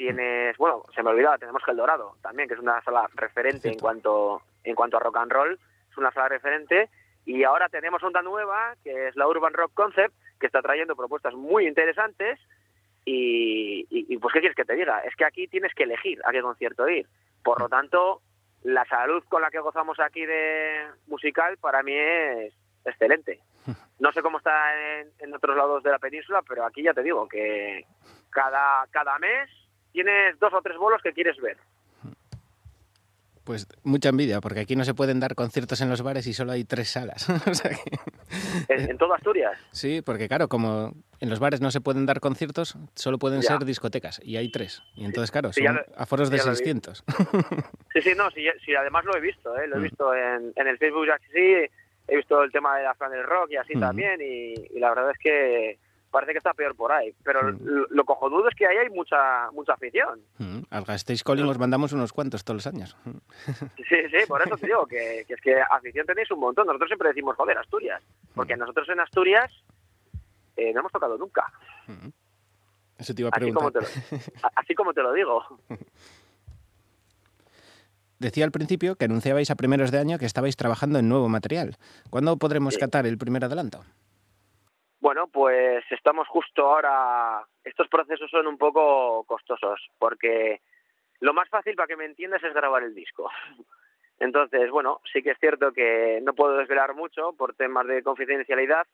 tienes, 0.00 0.56
bueno, 0.56 0.82
se 0.94 1.02
me 1.02 1.10
olvidaba, 1.10 1.36
tenemos 1.36 1.62
El 1.68 1.76
Dorado 1.76 2.16
también, 2.22 2.48
que 2.48 2.54
es 2.54 2.60
una 2.60 2.80
sala 2.82 3.06
referente 3.16 3.68
en 3.68 3.78
cuanto 3.78 4.40
en 4.64 4.74
cuanto 4.74 4.96
a 4.96 5.00
rock 5.00 5.18
and 5.18 5.30
roll, 5.30 5.58
es 5.90 5.98
una 5.98 6.10
sala 6.10 6.28
referente 6.28 6.88
y 7.26 7.44
ahora 7.44 7.68
tenemos 7.68 8.02
onda 8.02 8.22
nueva, 8.22 8.76
que 8.82 9.08
es 9.08 9.16
la 9.16 9.28
Urban 9.28 9.52
Rock 9.52 9.72
Concept, 9.74 10.14
que 10.40 10.46
está 10.46 10.62
trayendo 10.62 10.96
propuestas 10.96 11.34
muy 11.34 11.66
interesantes 11.66 12.38
y, 13.04 13.80
y- 13.90 14.06
y, 14.08 14.16
pues 14.16 14.32
qué 14.32 14.40
quieres 14.40 14.56
que 14.56 14.64
te 14.64 14.74
diga, 14.74 15.00
es 15.00 15.14
que 15.16 15.26
aquí 15.26 15.48
tienes 15.48 15.74
que 15.74 15.82
elegir 15.82 16.18
a 16.24 16.32
qué 16.32 16.40
concierto 16.40 16.88
ir. 16.88 17.06
Por 17.44 17.60
lo 17.60 17.68
tanto, 17.68 18.22
la 18.62 18.86
salud 18.86 19.22
con 19.28 19.42
la 19.42 19.50
que 19.50 19.60
gozamos 19.60 20.00
aquí 20.00 20.24
de 20.24 20.86
musical 21.08 21.58
para 21.58 21.82
mí 21.82 21.92
es 21.94 22.54
excelente. 22.86 23.40
No 23.98 24.12
sé 24.12 24.22
cómo 24.22 24.38
está 24.38 24.54
en, 25.00 25.10
en 25.18 25.34
otros 25.34 25.54
lados 25.56 25.82
de 25.82 25.90
la 25.90 25.98
península, 25.98 26.40
pero 26.48 26.64
aquí 26.64 26.82
ya 26.82 26.94
te 26.94 27.02
digo 27.02 27.28
que 27.28 27.84
cada, 28.30 28.86
cada 28.90 29.18
mes 29.18 29.50
tienes 29.92 30.38
dos 30.38 30.52
o 30.54 30.60
tres 30.62 30.76
bolos 30.78 31.00
que 31.02 31.12
quieres 31.12 31.36
ver. 31.40 31.56
Pues 33.44 33.66
mucha 33.84 34.10
envidia, 34.10 34.40
porque 34.40 34.60
aquí 34.60 34.76
no 34.76 34.84
se 34.84 34.94
pueden 34.94 35.18
dar 35.18 35.34
conciertos 35.34 35.80
en 35.80 35.88
los 35.88 36.02
bares 36.02 36.26
y 36.26 36.34
solo 36.34 36.52
hay 36.52 36.64
tres 36.64 36.90
salas. 36.90 37.26
O 37.50 37.54
sea 37.54 37.70
que- 37.70 37.98
En, 38.68 38.90
en 38.90 38.98
todo 38.98 39.12
Asturias. 39.14 39.58
sí, 39.72 40.02
porque 40.02 40.28
claro, 40.28 40.46
como 40.48 40.92
en 41.18 41.30
los 41.30 41.40
bares 41.40 41.60
no 41.60 41.70
se 41.72 41.80
pueden 41.80 42.06
dar 42.06 42.20
conciertos, 42.20 42.76
solo 42.94 43.18
pueden 43.18 43.40
Ya. 43.40 43.48
ser 43.56 43.64
discotecas 43.64 44.20
y 44.22 44.36
hay 44.36 44.50
tres. 44.52 44.82
Y 44.94 45.04
entonces, 45.04 45.30
claro, 45.32 45.52
Sí, 45.52 45.64
son 45.64 45.76
lo- 45.76 45.82
aforos 45.96 46.30
de 46.30 46.36
ya 46.36 46.44
lo 46.44 46.50
vi. 46.50 46.56
600. 46.58 47.02
Sí, 47.92 48.02
sí, 48.02 48.12
no, 48.16 48.30
sí, 48.30 48.46
sí, 48.64 48.74
además 48.76 49.04
lo 49.04 49.16
he 49.16 49.20
visto, 49.20 49.56
¿eh? 49.58 49.66
lo 49.66 49.76
he 49.76 49.80
Mm. 49.80 49.82
visto 49.82 50.14
en, 50.14 50.52
en 50.54 50.66
el 50.68 50.78
Facebook 50.78 51.06
y 51.06 51.10
así, 51.10 51.70
he 52.08 52.16
visto 52.16 52.42
el 52.44 52.52
tema 52.52 52.76
de 52.76 52.84
la 52.84 52.94
fan 52.94 53.10
del 53.10 53.24
rock 53.24 53.50
y 53.52 53.56
así 53.56 53.72
también, 53.74 54.20
y, 54.20 54.54
y 54.76 54.78
la 54.78 54.90
verdad 54.90 55.10
es 55.10 55.18
que 55.18 55.78
parece 56.10 56.32
que 56.32 56.38
está 56.38 56.52
peor 56.54 56.74
por 56.74 56.92
ahí. 56.92 57.14
Pero 57.22 57.52
Mm. 57.52 57.58
lo, 57.62 57.86
lo 57.88 58.04
cojonudo 58.04 58.48
es 58.48 58.54
que 58.54 58.66
ahí 58.66 58.76
hay 58.78 58.90
mucha 58.90 59.50
mucha 59.52 59.72
afición. 59.74 60.20
Mm, 60.38 60.60
Al 60.70 60.84
Gasteiz 60.84 61.22
Calling 61.22 61.46
os 61.48 61.58
mandamos 61.58 61.92
unos 61.92 62.12
cuantos 62.12 62.44
todos 62.44 62.56
los 62.56 62.66
años. 62.66 62.96
Mm. 63.04 63.10
Sí, 63.88 63.96
sí, 64.10 64.26
por 64.28 64.42
eso 64.42 64.56
te 64.56 64.66
digo 64.66 64.86
que, 64.86 65.24
que 65.26 65.34
es 65.34 65.40
que 65.40 65.60
afición 65.60 66.06
tenéis 66.06 66.30
un 66.30 66.40
montón. 66.40 66.66
Nosotros 66.66 66.88
siempre 66.88 67.08
decimos, 67.08 67.36
joder, 67.36 67.58
Asturias, 67.58 68.02
porque 68.34 68.56
nosotros 68.56 68.88
en 68.88 69.00
Asturias 69.00 69.52
eh, 70.56 70.72
no 70.74 70.80
hemos 70.80 70.92
tocado 70.92 71.16
nunca, 71.16 71.44
Eso 72.98 73.14
te 73.14 73.22
iba 73.22 73.30
a 73.32 73.36
así 73.36 73.52
como, 73.52 73.70
preguntar. 73.70 73.84
te 74.10 74.16
lo, 74.16 74.50
así 74.56 74.74
como 74.74 74.92
te 74.92 75.02
lo 75.02 75.12
digo. 75.12 75.42
Decía 78.18 78.44
al 78.44 78.50
principio 78.50 78.96
que 78.96 79.06
anunciabais 79.06 79.50
a 79.50 79.54
primeros 79.54 79.90
de 79.90 79.98
año 79.98 80.18
que 80.18 80.26
estabais 80.26 80.54
trabajando 80.56 80.98
en 80.98 81.08
nuevo 81.08 81.28
material. 81.30 81.76
¿Cuándo 82.10 82.36
podremos 82.36 82.74
Sí. 82.74 82.80
catar 82.80 83.06
el 83.06 83.16
primer 83.16 83.44
adelanto? 83.46 83.82
Bueno, 85.00 85.28
pues 85.28 85.84
estamos 85.90 86.28
justo 86.28 86.66
ahora. 86.66 87.42
Estos 87.64 87.88
procesos 87.88 88.30
son 88.30 88.46
un 88.46 88.58
poco 88.58 89.24
costosos 89.24 89.80
porque 89.98 90.60
lo 91.20 91.32
más 91.32 91.48
fácil 91.48 91.74
para 91.74 91.86
que 91.86 91.96
me 91.96 92.04
entiendas 92.04 92.42
es 92.44 92.54
grabar 92.54 92.82
el 92.82 92.94
disco. 92.94 93.30
Entonces, 94.18 94.70
bueno, 94.70 95.00
sí 95.10 95.22
que 95.22 95.30
es 95.30 95.38
cierto 95.38 95.72
que 95.72 96.20
no 96.22 96.34
puedo 96.34 96.58
desvelar 96.58 96.94
mucho 96.94 97.32
por 97.32 97.54
temas 97.54 97.86
de 97.86 98.02
confidencialidad, 98.02 98.86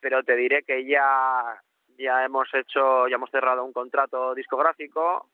pero 0.00 0.22
te 0.22 0.36
diré 0.36 0.62
que 0.62 0.84
ya 0.84 1.60
ya 1.98 2.24
hemos 2.24 2.48
hecho, 2.54 3.08
ya 3.08 3.16
hemos 3.16 3.30
cerrado 3.30 3.64
un 3.64 3.72
contrato 3.72 4.34
discográfico 4.34 5.28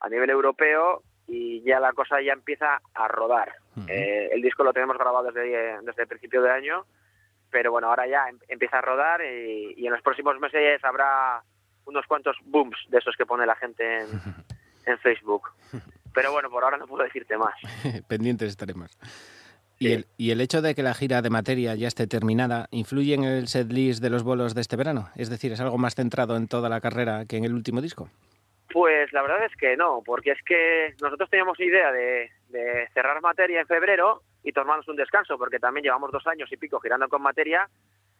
a 0.00 0.08
nivel 0.08 0.30
europeo 0.30 1.04
y 1.28 1.62
ya 1.62 1.78
la 1.78 1.92
cosa 1.92 2.20
ya 2.20 2.32
empieza 2.32 2.80
a 2.94 3.06
rodar. 3.06 3.54
Eh, 3.86 4.30
el 4.32 4.42
disco 4.42 4.64
lo 4.64 4.72
tenemos 4.72 4.98
grabado 4.98 5.30
desde, 5.30 5.80
desde 5.82 6.02
el 6.02 6.08
principio 6.08 6.42
de 6.42 6.50
año 6.50 6.84
pero 7.50 7.70
bueno, 7.70 7.88
ahora 7.88 8.06
ya 8.06 8.28
em- 8.28 8.38
empieza 8.48 8.78
a 8.78 8.82
rodar 8.82 9.20
y, 9.22 9.74
y 9.76 9.86
en 9.86 9.92
los 9.92 10.02
próximos 10.02 10.38
meses 10.40 10.82
habrá 10.84 11.42
unos 11.86 12.06
cuantos 12.06 12.36
booms 12.44 12.76
de 12.88 12.98
esos 12.98 13.16
que 13.16 13.26
pone 13.26 13.46
la 13.46 13.56
gente 13.56 14.00
en, 14.02 14.06
en 14.86 14.98
Facebook. 14.98 15.48
Pero 16.14 16.32
bueno, 16.32 16.50
por 16.50 16.64
ahora 16.64 16.76
no 16.76 16.86
puedo 16.86 17.04
decirte 17.04 17.36
más. 17.36 17.54
Pendientes 18.08 18.48
estaremos. 18.50 18.90
¿Y 19.78 19.92
el, 19.92 20.06
¿Y 20.18 20.30
el 20.30 20.42
hecho 20.42 20.60
de 20.60 20.74
que 20.74 20.82
la 20.82 20.92
gira 20.92 21.22
de 21.22 21.30
materia 21.30 21.74
ya 21.74 21.88
esté 21.88 22.06
terminada 22.06 22.68
influye 22.70 23.14
en 23.14 23.24
el 23.24 23.48
setlist 23.48 24.02
de 24.02 24.10
los 24.10 24.22
bolos 24.22 24.54
de 24.54 24.60
este 24.60 24.76
verano? 24.76 25.08
Es 25.16 25.30
decir, 25.30 25.52
¿es 25.52 25.60
algo 25.60 25.78
más 25.78 25.94
centrado 25.94 26.36
en 26.36 26.48
toda 26.48 26.68
la 26.68 26.82
carrera 26.82 27.24
que 27.24 27.38
en 27.38 27.44
el 27.44 27.54
último 27.54 27.80
disco? 27.80 28.10
Pues 28.72 29.12
la 29.12 29.22
verdad 29.22 29.44
es 29.44 29.56
que 29.56 29.76
no, 29.76 30.02
porque 30.04 30.30
es 30.30 30.42
que 30.44 30.94
nosotros 31.00 31.28
teníamos 31.28 31.58
idea 31.58 31.90
de, 31.90 32.30
de 32.48 32.88
cerrar 32.94 33.20
materia 33.20 33.60
en 33.60 33.66
febrero 33.66 34.22
y 34.44 34.52
tomarnos 34.52 34.86
un 34.88 34.96
descanso, 34.96 35.36
porque 35.36 35.58
también 35.58 35.84
llevamos 35.84 36.12
dos 36.12 36.26
años 36.26 36.50
y 36.52 36.56
pico 36.56 36.78
girando 36.80 37.08
con 37.08 37.20
materia 37.20 37.68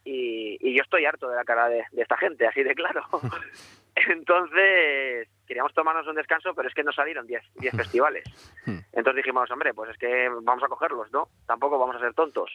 y, 0.05 0.59
y 0.61 0.77
yo 0.77 0.83
estoy 0.83 1.05
harto 1.05 1.29
de 1.29 1.37
la 1.37 1.45
cara 1.45 1.69
de, 1.69 1.85
de 1.93 2.03
esta 2.03 2.17
gente, 2.17 2.47
así 2.47 2.63
de 2.63 2.75
claro. 2.75 3.05
Entonces 3.95 5.29
queríamos 5.47 5.75
tomarnos 5.75 6.07
un 6.07 6.17
descanso, 6.17 6.55
pero 6.55 6.69
es 6.69 6.75
que 6.75 6.85
nos 6.85 6.95
salieron 6.95 7.27
10 7.27 7.43
10 7.55 7.77
festivales. 7.77 8.25
Entonces 8.67 9.17
dijimos, 9.17 9.51
hombre, 9.51 9.75
pues 9.75 9.91
es 9.91 9.99
que 9.99 10.29
vamos 10.43 10.63
a 10.65 10.69
cogerlos, 10.69 11.13
¿no? 11.13 11.29
Tampoco 11.47 11.79
vamos 11.79 11.97
a 11.97 12.01
ser 12.01 12.15
tontos. 12.15 12.51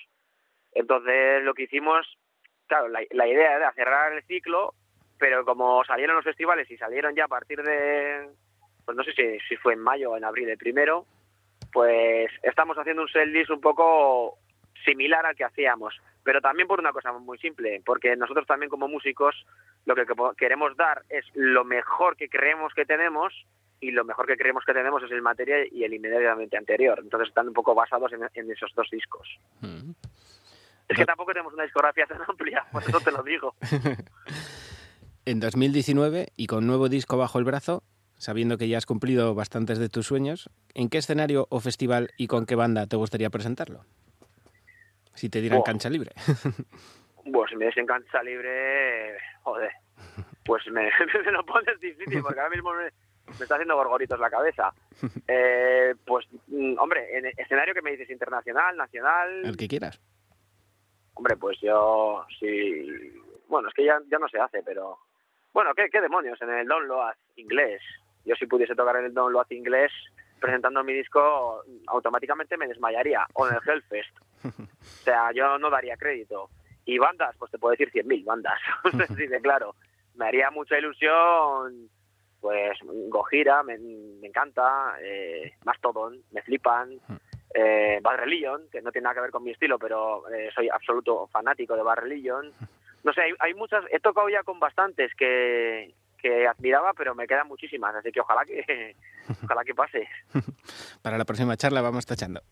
Entonces 0.73 1.43
lo 1.43 1.53
que 1.53 1.63
hicimos, 1.63 2.17
claro, 2.67 2.89
la, 2.89 3.01
la 3.11 3.27
idea 3.27 3.55
era 3.55 3.71
cerrar 3.73 4.13
el 4.13 4.23
ciclo, 4.23 4.73
pero 5.27 5.43
como 5.43 5.83
salieron 5.85 6.15
los 6.17 6.23
festivales 6.23 6.69
y 6.69 6.77
salieron 6.77 7.15
ya 7.15 7.25
a 7.25 7.27
partir 7.27 7.59
de, 7.63 8.29
pues 8.85 8.95
no 8.95 9.03
sé 9.03 9.11
si, 9.13 9.39
si 9.49 9.55
fue 9.57 9.73
en 9.73 9.79
mayo 9.79 10.11
o 10.11 10.17
en 10.17 10.23
abril 10.23 10.47
el 10.49 10.57
primero, 10.59 11.07
pues 11.73 12.29
estamos 12.43 12.77
haciendo 12.77 13.01
un 13.01 13.07
set 13.09 13.25
list 13.29 13.49
un 13.49 13.59
poco 13.59 14.37
similar 14.85 15.25
al 15.25 15.35
que 15.35 15.43
hacíamos, 15.43 15.99
pero 16.23 16.41
también 16.41 16.67
por 16.67 16.79
una 16.79 16.91
cosa 16.93 17.11
muy 17.13 17.39
simple, 17.39 17.81
porque 17.83 18.15
nosotros 18.15 18.45
también 18.45 18.69
como 18.69 18.87
músicos 18.87 19.47
lo 19.87 19.95
que 19.95 20.05
que- 20.05 20.13
queremos 20.37 20.77
dar 20.77 21.01
es 21.09 21.25
lo 21.33 21.65
mejor 21.65 22.15
que 22.17 22.29
creemos 22.29 22.71
que 22.75 22.85
tenemos 22.85 23.33
y 23.79 23.89
lo 23.89 24.05
mejor 24.05 24.27
que 24.27 24.37
creemos 24.37 24.63
que 24.63 24.73
tenemos 24.75 25.01
es 25.01 25.09
el 25.11 25.23
material 25.23 25.67
y 25.71 25.85
el 25.85 25.93
inmediatamente 25.95 26.55
anterior. 26.55 26.99
Entonces 27.01 27.29
están 27.29 27.47
un 27.47 27.53
poco 27.55 27.73
basados 27.73 28.13
en, 28.13 28.29
en 28.35 28.51
esos 28.51 28.71
dos 28.75 28.87
discos. 28.91 29.27
Es 30.87 30.95
que 30.95 31.05
tampoco 31.05 31.31
tenemos 31.33 31.51
una 31.51 31.63
discografía 31.63 32.05
tan 32.05 32.21
amplia, 32.29 32.63
por 32.71 32.83
eso 32.83 32.99
te 32.99 33.11
lo 33.11 33.23
digo. 33.23 33.55
En 35.25 35.39
2019, 35.39 36.27
y 36.37 36.47
con 36.47 36.67
nuevo 36.67 36.87
disco 36.87 37.17
bajo 37.17 37.39
el 37.39 37.45
brazo, 37.45 37.83
sabiendo 38.17 38.57
que 38.57 38.67
ya 38.67 38.77
has 38.77 38.85
cumplido 38.85 39.33
bastantes 39.33 39.79
de 39.79 39.89
tus 39.89 40.05
sueños, 40.05 40.49
¿en 40.73 40.89
qué 40.89 40.99
escenario 40.99 41.47
o 41.49 41.59
festival 41.59 42.11
y 42.17 42.27
con 42.27 42.45
qué 42.45 42.55
banda 42.55 42.85
te 42.85 42.95
gustaría 42.95 43.29
presentarlo? 43.29 43.85
Si 45.15 45.29
te 45.29 45.41
dieran 45.41 45.59
Buah. 45.59 45.65
cancha 45.65 45.89
libre. 45.89 46.11
Pues 47.33 47.49
si 47.49 47.55
me 47.55 47.65
des 47.65 47.75
en 47.77 47.87
cancha 47.87 48.21
libre, 48.21 49.17
joder, 49.41 49.71
pues 50.43 50.61
me, 50.67 50.83
me 51.25 51.31
lo 51.31 51.43
pones 51.43 51.79
difícil 51.79 52.21
porque 52.21 52.39
ahora 52.39 52.55
mismo 52.55 52.71
me, 52.71 52.83
me 52.83 53.43
está 53.43 53.55
haciendo 53.55 53.75
gorgoritos 53.75 54.19
la 54.19 54.29
cabeza. 54.29 54.71
Eh, 55.27 55.95
pues, 56.05 56.27
mm, 56.45 56.77
hombre, 56.77 57.17
en 57.17 57.25
el 57.25 57.33
escenario 57.35 57.73
que 57.73 57.81
me 57.81 57.89
dices 57.91 58.11
internacional, 58.11 58.77
nacional, 58.77 59.43
El 59.43 59.57
que 59.57 59.67
quieras. 59.67 59.99
Hombre, 61.15 61.35
pues 61.35 61.57
yo 61.61 62.27
sí. 62.39 63.11
Bueno, 63.47 63.69
es 63.69 63.73
que 63.73 63.85
ya, 63.85 63.99
ya 64.07 64.19
no 64.19 64.27
se 64.27 64.39
hace, 64.39 64.61
pero. 64.61 64.99
Bueno, 65.55 65.73
¿qué, 65.73 65.87
qué 65.89 66.01
demonios? 66.01 66.41
En 66.41 66.49
el 66.49 66.67
Don 66.67 66.85
Loaz 66.85 67.15
inglés. 67.37 67.81
Yo 68.25 68.35
si 68.35 68.45
pudiese 68.45 68.75
tocar 68.75 68.97
en 68.97 69.05
el 69.05 69.13
Don 69.13 69.31
Loaz 69.31 69.49
inglés 69.53 69.89
presentando 70.37 70.83
mi 70.83 70.91
disco, 70.91 71.63
automáticamente 71.87 72.57
me 72.57 72.67
desmayaría. 72.67 73.25
O 73.35 73.47
en 73.47 73.53
el 73.55 73.61
Hellfest. 73.65 74.17
O 74.43 75.03
sea, 75.05 75.31
yo 75.31 75.57
no 75.57 75.69
daría 75.69 75.95
crédito. 75.95 76.49
Y 76.83 76.97
bandas, 76.97 77.37
pues 77.39 77.51
te 77.51 77.57
puedo 77.57 77.71
decir 77.71 77.89
100.000 77.89 78.25
bandas. 78.25 78.59
De 79.17 79.39
claro. 79.39 79.75
Me 80.15 80.27
haría 80.27 80.51
mucha 80.51 80.77
ilusión, 80.77 81.89
pues 82.41 82.77
Gojira, 83.07 83.63
me, 83.63 83.77
me 83.77 84.27
encanta, 84.27 84.97
eh, 85.01 85.53
Mastodon, 85.63 86.21
me 86.31 86.41
flipan, 86.41 86.99
eh, 87.53 87.99
Bad 88.01 88.17
Religion, 88.17 88.67
que 88.69 88.81
no 88.81 88.91
tiene 88.91 89.03
nada 89.03 89.15
que 89.15 89.21
ver 89.21 89.31
con 89.31 89.43
mi 89.43 89.51
estilo, 89.51 89.79
pero 89.79 90.29
eh, 90.29 90.49
soy 90.53 90.67
absoluto 90.67 91.27
fanático 91.27 91.77
de 91.77 91.83
Bad 91.83 91.99
Religion. 91.99 92.51
No 93.05 93.13
sé, 93.13 93.21
hay, 93.21 93.31
hay 93.39 93.53
muchas, 93.53 93.85
he 93.91 93.99
tocado 93.99 94.27
ya 94.29 94.43
con 94.43 94.59
bastantes 94.59 95.11
que, 95.15 95.93
que 96.25 96.47
admiraba, 96.47 96.91
pero 96.93 97.13
me 97.13 97.27
quedan 97.27 97.47
muchísimas, 97.47 97.93
así 97.93 98.11
que 98.11 98.19
ojalá 98.19 98.43
que, 98.45 98.95
ojalá 99.43 99.63
que 99.63 99.75
pase. 99.75 100.07
Para 101.03 101.19
la 101.19 101.25
próxima 101.25 101.55
charla 101.55 101.81
vamos 101.81 102.05
tachando. 102.05 102.41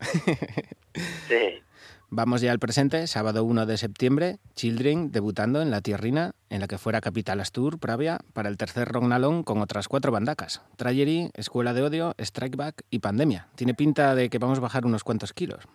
Sí. 1.26 1.60
Vamos 2.08 2.40
ya 2.40 2.52
al 2.52 2.60
presente, 2.60 3.08
sábado 3.08 3.42
1 3.42 3.66
de 3.66 3.76
septiembre, 3.76 4.36
Children 4.54 5.10
debutando 5.10 5.60
en 5.60 5.72
La 5.72 5.80
Tierrina, 5.80 6.34
en 6.50 6.60
la 6.60 6.68
que 6.68 6.78
fuera 6.78 7.00
capital 7.00 7.40
Astur, 7.40 7.80
Pravia, 7.80 8.20
para 8.32 8.48
el 8.48 8.56
tercer 8.56 8.86
Rognalón 8.86 9.42
con 9.42 9.60
otras 9.60 9.88
cuatro 9.88 10.12
bandacas. 10.12 10.62
Trayery, 10.76 11.30
Escuela 11.34 11.72
de 11.72 11.82
Odio, 11.82 12.14
Strikeback 12.20 12.84
y 12.90 13.00
Pandemia. 13.00 13.48
Tiene 13.56 13.74
pinta 13.74 14.14
de 14.14 14.30
que 14.30 14.38
vamos 14.38 14.58
a 14.58 14.62
bajar 14.62 14.86
unos 14.86 15.02
cuantos 15.02 15.32
kilos. 15.32 15.66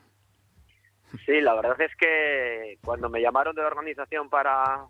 Sí, 1.26 1.42
la 1.42 1.56
verdad 1.56 1.80
es 1.82 1.96
que 1.96 2.78
cuando 2.84 3.10
me 3.10 3.22
llamaron 3.22 3.56
de 3.56 3.62
la 3.62 3.68
organización 3.68 4.30
para, 4.30 4.86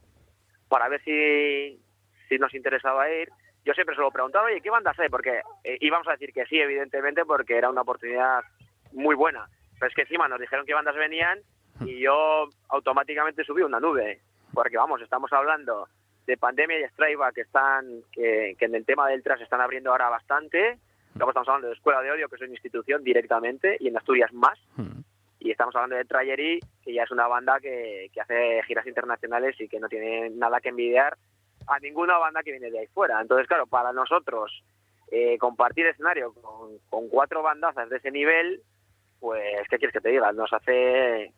para 0.67 0.89
ver 0.89 1.01
si, 1.03 1.81
si 2.27 2.37
nos 2.37 2.53
interesaba 2.53 3.09
ir, 3.09 3.29
yo 3.65 3.73
siempre 3.73 3.95
se 3.95 4.01
lo 4.01 4.11
preguntaba, 4.11 4.45
oye, 4.45 4.61
¿qué 4.61 4.69
bandas 4.69 4.97
hay? 4.99 5.09
Porque 5.09 5.41
eh, 5.63 5.77
íbamos 5.81 6.07
a 6.07 6.13
decir 6.13 6.33
que 6.33 6.45
sí, 6.45 6.59
evidentemente, 6.59 7.25
porque 7.25 7.57
era 7.57 7.69
una 7.69 7.81
oportunidad 7.81 8.43
muy 8.93 9.15
buena. 9.15 9.47
Pero 9.79 9.89
es 9.89 9.95
que 9.95 10.01
encima 10.01 10.27
nos 10.27 10.39
dijeron 10.39 10.65
qué 10.65 10.73
bandas 10.73 10.95
venían 10.95 11.39
y 11.81 11.99
yo 11.99 12.49
automáticamente 12.69 13.43
subí 13.43 13.61
una 13.61 13.79
nube. 13.79 14.21
Porque 14.53 14.77
vamos, 14.77 15.01
estamos 15.01 15.31
hablando 15.31 15.87
de 16.25 16.37
Pandemia 16.37 16.79
y 16.79 16.83
Straiva 16.89 17.31
que 17.31 17.41
están, 17.41 17.85
que, 18.11 18.55
que 18.57 18.65
en 18.65 18.75
el 18.75 18.85
tema 18.85 19.07
del 19.07 19.23
tras 19.23 19.41
están 19.41 19.61
abriendo 19.61 19.91
ahora 19.91 20.09
bastante. 20.09 20.79
Luego 21.15 21.31
estamos 21.31 21.47
hablando 21.49 21.67
de 21.67 21.73
Escuela 21.73 22.01
de 22.01 22.11
Odio, 22.11 22.29
que 22.29 22.35
es 22.35 22.41
una 22.41 22.51
institución 22.51 23.03
directamente, 23.03 23.77
y 23.79 23.87
en 23.87 23.97
Asturias 23.97 24.31
más. 24.33 24.59
Y 25.39 25.51
estamos 25.51 25.75
hablando 25.75 25.95
de 25.95 26.05
Trayery, 26.05 26.59
que 26.83 26.93
ya 26.93 27.03
es 27.03 27.11
una 27.11 27.27
banda 27.27 27.59
que, 27.59 28.09
que 28.13 28.21
hace 28.21 28.61
giras 28.67 28.85
internacionales 28.85 29.55
y 29.59 29.69
que 29.69 29.79
no 29.79 29.87
tiene 29.87 30.29
nada 30.31 30.59
que 30.59 30.69
envidiar 30.69 31.17
a 31.67 31.79
ninguna 31.79 32.17
banda 32.17 32.43
que 32.43 32.51
viene 32.51 32.71
de 32.71 32.79
ahí 32.79 32.87
fuera. 32.87 33.21
Entonces, 33.21 33.47
claro, 33.47 33.65
para 33.67 33.93
nosotros 33.93 34.63
eh, 35.11 35.37
compartir 35.37 35.85
escenario 35.85 36.33
con, 36.33 36.77
con 36.89 37.09
cuatro 37.09 37.41
bandazas 37.41 37.89
de 37.89 37.97
ese 37.97 38.11
nivel, 38.11 38.61
pues, 39.19 39.67
¿qué 39.69 39.77
quieres 39.77 39.93
que 39.93 40.01
te 40.01 40.09
diga? 40.09 40.31
Nos 40.31 40.51
hace, 40.51 41.33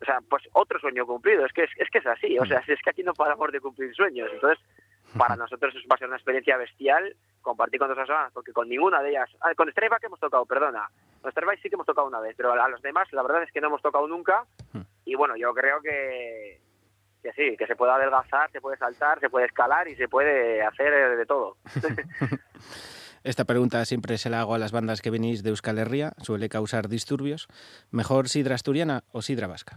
o 0.00 0.04
sea, 0.04 0.20
pues 0.28 0.42
otro 0.52 0.78
sueño 0.78 1.06
cumplido. 1.06 1.44
Es 1.44 1.52
que 1.52 1.64
es, 1.64 1.70
es 1.76 1.88
que 1.90 1.98
es 1.98 2.06
así, 2.06 2.38
o 2.38 2.46
sea, 2.46 2.62
es 2.66 2.80
que 2.82 2.90
aquí 2.90 3.02
no 3.02 3.14
paramos 3.14 3.50
de 3.52 3.60
cumplir 3.60 3.94
sueños. 3.94 4.30
Entonces, 4.32 4.64
para 5.16 5.36
nosotros 5.36 5.74
es 5.74 5.82
va 5.90 5.96
a 5.96 5.98
ser 5.98 6.08
una 6.08 6.16
experiencia 6.16 6.56
bestial 6.56 7.16
compartir 7.42 7.80
con 7.80 7.90
otras 7.90 8.08
bandas, 8.08 8.32
porque 8.32 8.52
con 8.52 8.68
ninguna 8.68 9.02
de 9.02 9.10
ellas, 9.10 9.30
ah, 9.40 9.54
con 9.54 9.70
Strayback 9.70 10.04
hemos 10.04 10.20
tocado, 10.20 10.44
perdona, 10.46 10.88
con 11.20 11.30
Strayback 11.30 11.60
sí 11.62 11.68
que 11.68 11.74
hemos 11.74 11.86
tocado 11.86 12.06
una 12.06 12.20
vez, 12.20 12.34
pero 12.36 12.52
a 12.52 12.68
los 12.68 12.82
demás 12.82 13.08
la 13.12 13.22
verdad 13.22 13.42
es 13.42 13.52
que 13.52 13.60
no 13.60 13.68
hemos 13.68 13.82
tocado 13.82 14.06
nunca. 14.06 14.46
Y 15.04 15.14
bueno, 15.14 15.36
yo 15.36 15.52
creo 15.54 15.80
que 15.80 16.60
que 17.22 17.32
sí, 17.32 17.56
que 17.56 17.66
se 17.66 17.76
puede 17.76 17.92
adelgazar, 17.92 18.50
se 18.50 18.60
puede 18.60 18.78
saltar, 18.78 19.20
se 19.20 19.28
puede 19.28 19.46
escalar 19.46 19.86
y 19.88 19.96
se 19.96 20.08
puede 20.08 20.62
hacer 20.62 21.16
de 21.16 21.26
todo. 21.26 21.56
Esta 23.22 23.44
pregunta 23.44 23.84
siempre 23.84 24.16
se 24.16 24.30
la 24.30 24.40
hago 24.40 24.54
a 24.54 24.58
las 24.58 24.72
bandas 24.72 25.02
que 25.02 25.10
venís 25.10 25.42
de 25.42 25.50
Euskal 25.50 25.78
Herria, 25.78 26.12
suele 26.22 26.48
causar 26.48 26.88
disturbios. 26.88 27.48
¿Mejor 27.90 28.28
sidra 28.28 28.54
asturiana 28.54 29.04
o 29.12 29.20
sidra 29.20 29.46
vasca? 29.46 29.76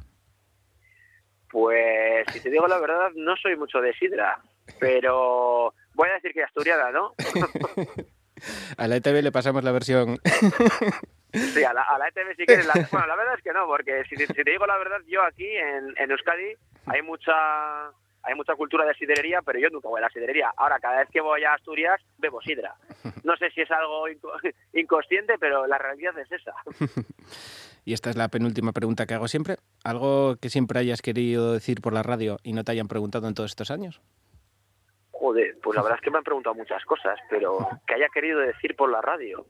Pues, 1.51 2.25
si 2.31 2.39
te 2.39 2.49
digo 2.49 2.67
la 2.67 2.79
verdad, 2.79 3.11
no 3.15 3.35
soy 3.35 3.57
mucho 3.57 3.79
de 3.81 3.93
sidra, 3.93 4.41
pero 4.79 5.73
voy 5.93 6.09
a 6.09 6.13
decir 6.13 6.31
que 6.31 6.43
asturiana, 6.43 6.91
¿no? 6.91 7.13
A 8.77 8.87
la 8.87 8.95
ETV 8.97 9.21
le 9.21 9.31
pasamos 9.31 9.63
la 9.63 9.71
versión. 9.71 10.17
Sí, 11.33 11.63
a 11.63 11.73
la, 11.73 11.81
a 11.83 11.97
la 11.97 12.07
ETV 12.09 12.35
sí 12.37 12.45
que... 12.45 12.57
La, 12.63 12.73
bueno, 12.91 13.07
la 13.07 13.15
verdad 13.15 13.33
es 13.37 13.43
que 13.43 13.53
no, 13.53 13.65
porque 13.65 14.03
si, 14.09 14.15
si 14.15 14.25
te 14.27 14.43
digo 14.51 14.65
la 14.67 14.77
verdad, 14.77 14.97
yo 15.07 15.23
aquí 15.23 15.47
en, 15.47 15.93
en 15.97 16.11
Euskadi 16.11 16.53
hay 16.85 17.01
mucha 17.01 17.33
hay 18.25 18.35
mucha 18.35 18.55
cultura 18.55 18.85
de 18.85 18.93
siderería, 18.93 19.41
pero 19.41 19.59
yo 19.59 19.69
nunca 19.69 19.89
voy 19.89 19.97
a 19.99 20.03
la 20.03 20.09
siderería. 20.09 20.53
Ahora, 20.55 20.79
cada 20.79 20.99
vez 20.99 21.09
que 21.11 21.19
voy 21.19 21.43
a 21.43 21.55
Asturias, 21.55 21.99
bebo 22.17 22.41
sidra. 22.41 22.73
No 23.25 23.35
sé 23.35 23.49
si 23.51 23.59
es 23.61 23.69
algo 23.71 24.07
inco- 24.07 24.31
inconsciente, 24.73 25.33
pero 25.37 25.67
la 25.67 25.77
realidad 25.77 26.17
es 26.17 26.31
esa. 26.31 26.53
Y 27.85 27.91
esta 27.93 28.09
es 28.09 28.15
la 28.15 28.29
penúltima 28.29 28.71
pregunta 28.71 29.05
que 29.05 29.13
hago 29.13 29.27
siempre. 29.27 29.57
¿Algo 29.83 30.37
que 30.37 30.49
siempre 30.49 30.79
hayas 30.79 31.01
querido 31.01 31.51
decir 31.51 31.81
por 31.81 31.91
la 31.91 32.01
radio 32.01 32.37
y 32.41 32.53
no 32.53 32.63
te 32.63 32.71
hayan 32.71 32.87
preguntado 32.87 33.27
en 33.27 33.33
todos 33.33 33.51
estos 33.51 33.71
años? 33.71 33.99
Joder, 35.23 35.55
pues 35.63 35.77
la 35.77 35.83
verdad 35.83 35.99
es 35.99 36.03
que 36.03 36.11
me 36.11 36.17
han 36.17 36.25
preguntado 36.25 36.53
muchas 36.53 36.83
cosas, 36.83 37.17
pero 37.29 37.57
que 37.87 37.93
haya 37.93 38.09
querido 38.09 38.41
decir 38.41 38.75
por 38.75 38.91
la 38.91 38.99
radio, 38.99 39.45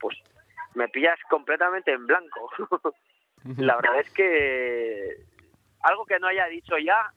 pues 0.00 0.18
me 0.74 0.88
pillas 0.88 1.20
completamente 1.30 1.92
en 1.92 2.04
blanco. 2.04 2.50
la 3.58 3.76
verdad 3.76 4.00
es 4.00 4.10
que 4.10 5.18
algo 5.82 6.04
que 6.04 6.18
no 6.18 6.26
haya 6.26 6.46
dicho 6.46 6.76
ya, 6.78 7.12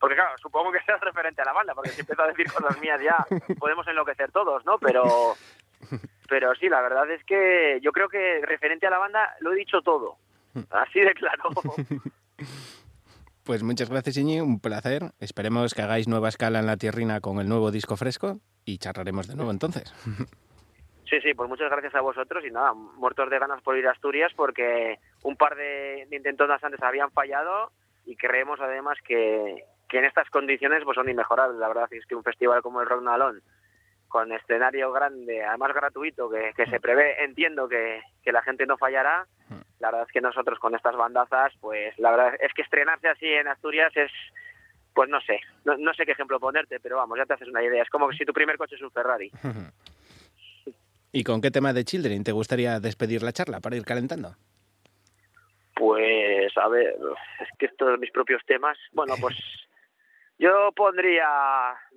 porque 0.00 0.16
claro, 0.16 0.36
supongo 0.38 0.72
que 0.72 0.80
sea 0.80 0.96
referente 0.96 1.42
a 1.42 1.44
la 1.44 1.52
banda, 1.52 1.76
porque 1.76 1.90
si 1.90 2.00
empiezo 2.00 2.22
a 2.22 2.26
decir 2.26 2.52
cosas 2.52 2.80
mías 2.80 3.00
ya 3.00 3.24
podemos 3.60 3.86
enloquecer 3.86 4.32
todos, 4.32 4.66
¿no? 4.66 4.78
Pero, 4.78 5.36
pero 6.28 6.56
sí, 6.56 6.68
la 6.68 6.80
verdad 6.80 7.08
es 7.08 7.22
que 7.22 7.78
yo 7.82 7.92
creo 7.92 8.08
que 8.08 8.40
referente 8.44 8.88
a 8.88 8.90
la 8.90 8.98
banda 8.98 9.36
lo 9.38 9.52
he 9.52 9.56
dicho 9.56 9.80
todo, 9.80 10.16
así 10.70 10.98
de 10.98 11.14
claro. 11.14 11.50
Pues 13.44 13.64
muchas 13.64 13.90
gracias, 13.90 14.16
Iñi, 14.16 14.40
un 14.40 14.60
placer. 14.60 15.12
Esperemos 15.18 15.74
que 15.74 15.82
hagáis 15.82 16.06
nueva 16.06 16.28
escala 16.28 16.60
en 16.60 16.66
la 16.66 16.76
tierrina 16.76 17.20
con 17.20 17.40
el 17.40 17.48
nuevo 17.48 17.72
disco 17.72 17.96
fresco 17.96 18.38
y 18.64 18.78
charlaremos 18.78 19.26
de 19.26 19.36
nuevo 19.36 19.50
entonces. 19.50 19.92
Sí, 21.10 21.20
sí, 21.20 21.34
pues 21.34 21.46
muchas 21.46 21.70
gracias 21.70 21.94
a 21.94 22.00
vosotros 22.00 22.42
y 22.42 22.50
nada, 22.50 22.72
muertos 22.72 23.28
de 23.28 23.38
ganas 23.38 23.60
por 23.60 23.76
ir 23.76 23.86
a 23.86 23.90
Asturias 23.90 24.32
porque 24.34 24.98
un 25.24 25.36
par 25.36 25.56
de, 25.56 26.08
intentonas 26.10 26.64
antes 26.64 26.82
habían 26.82 27.10
fallado 27.10 27.70
y 28.06 28.16
creemos 28.16 28.58
además 28.62 28.96
que, 29.06 29.62
que 29.90 29.98
en 29.98 30.06
estas 30.06 30.30
condiciones 30.30 30.82
pues 30.84 30.94
son 30.94 31.10
inmejorables. 31.10 31.58
La 31.58 31.68
verdad 31.68 31.86
es 31.90 32.06
que 32.06 32.14
un 32.14 32.24
festival 32.24 32.62
como 32.62 32.80
el 32.80 32.88
Rock 32.88 33.02
Nalón, 33.02 33.42
con 34.12 34.30
escenario 34.30 34.92
grande, 34.92 35.42
además 35.42 35.72
gratuito, 35.72 36.28
que, 36.28 36.52
que 36.54 36.66
se 36.66 36.78
prevé, 36.80 37.24
entiendo 37.24 37.66
que, 37.66 38.02
que 38.22 38.30
la 38.30 38.42
gente 38.42 38.66
no 38.66 38.76
fallará. 38.76 39.26
La 39.80 39.90
verdad 39.90 40.06
es 40.06 40.12
que 40.12 40.20
nosotros 40.20 40.58
con 40.58 40.74
estas 40.74 40.94
bandazas, 40.94 41.54
pues 41.60 41.98
la 41.98 42.10
verdad 42.10 42.34
es 42.38 42.52
que 42.52 42.60
estrenarse 42.60 43.08
así 43.08 43.26
en 43.26 43.48
Asturias 43.48 43.90
es, 43.96 44.12
pues 44.94 45.08
no 45.08 45.18
sé, 45.22 45.40
no, 45.64 45.78
no 45.78 45.94
sé 45.94 46.04
qué 46.04 46.12
ejemplo 46.12 46.38
ponerte, 46.38 46.78
pero 46.78 46.98
vamos, 46.98 47.18
ya 47.18 47.24
te 47.24 47.32
haces 47.32 47.48
una 47.48 47.64
idea. 47.64 47.82
Es 47.82 47.88
como 47.88 48.12
si 48.12 48.26
tu 48.26 48.34
primer 48.34 48.58
coche 48.58 48.76
es 48.76 48.82
un 48.82 48.90
Ferrari. 48.90 49.30
¿Y 51.12 51.24
con 51.24 51.40
qué 51.40 51.50
tema 51.50 51.72
de 51.72 51.84
Children 51.84 52.22
te 52.22 52.32
gustaría 52.32 52.80
despedir 52.80 53.22
la 53.22 53.32
charla 53.32 53.60
para 53.60 53.76
ir 53.76 53.84
calentando? 53.84 54.36
Pues, 55.74 56.56
a 56.58 56.68
ver, 56.68 56.96
es 57.40 57.48
que 57.58 57.66
estos 57.66 57.98
mis 57.98 58.12
propios 58.12 58.42
temas. 58.46 58.76
Bueno, 58.92 59.14
pues 59.18 59.36
yo 60.42 60.72
pondría 60.74 61.24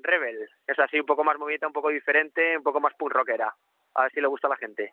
Rebel. 0.04 0.48
Es 0.68 0.78
así, 0.78 1.00
un 1.00 1.06
poco 1.06 1.24
más 1.24 1.38
movida, 1.40 1.66
un 1.66 1.74
poco 1.74 1.90
diferente, 1.90 2.56
un 2.58 2.64
poco 2.64 2.80
más 2.80 2.94
punk 2.94 3.12
rockera. 3.12 3.54
A 3.96 4.04
ver 4.04 4.12
si 4.12 4.22
le 4.22 4.28
gusta 4.28 4.48
a 4.48 4.52
la 4.52 4.58
gente. 4.58 4.92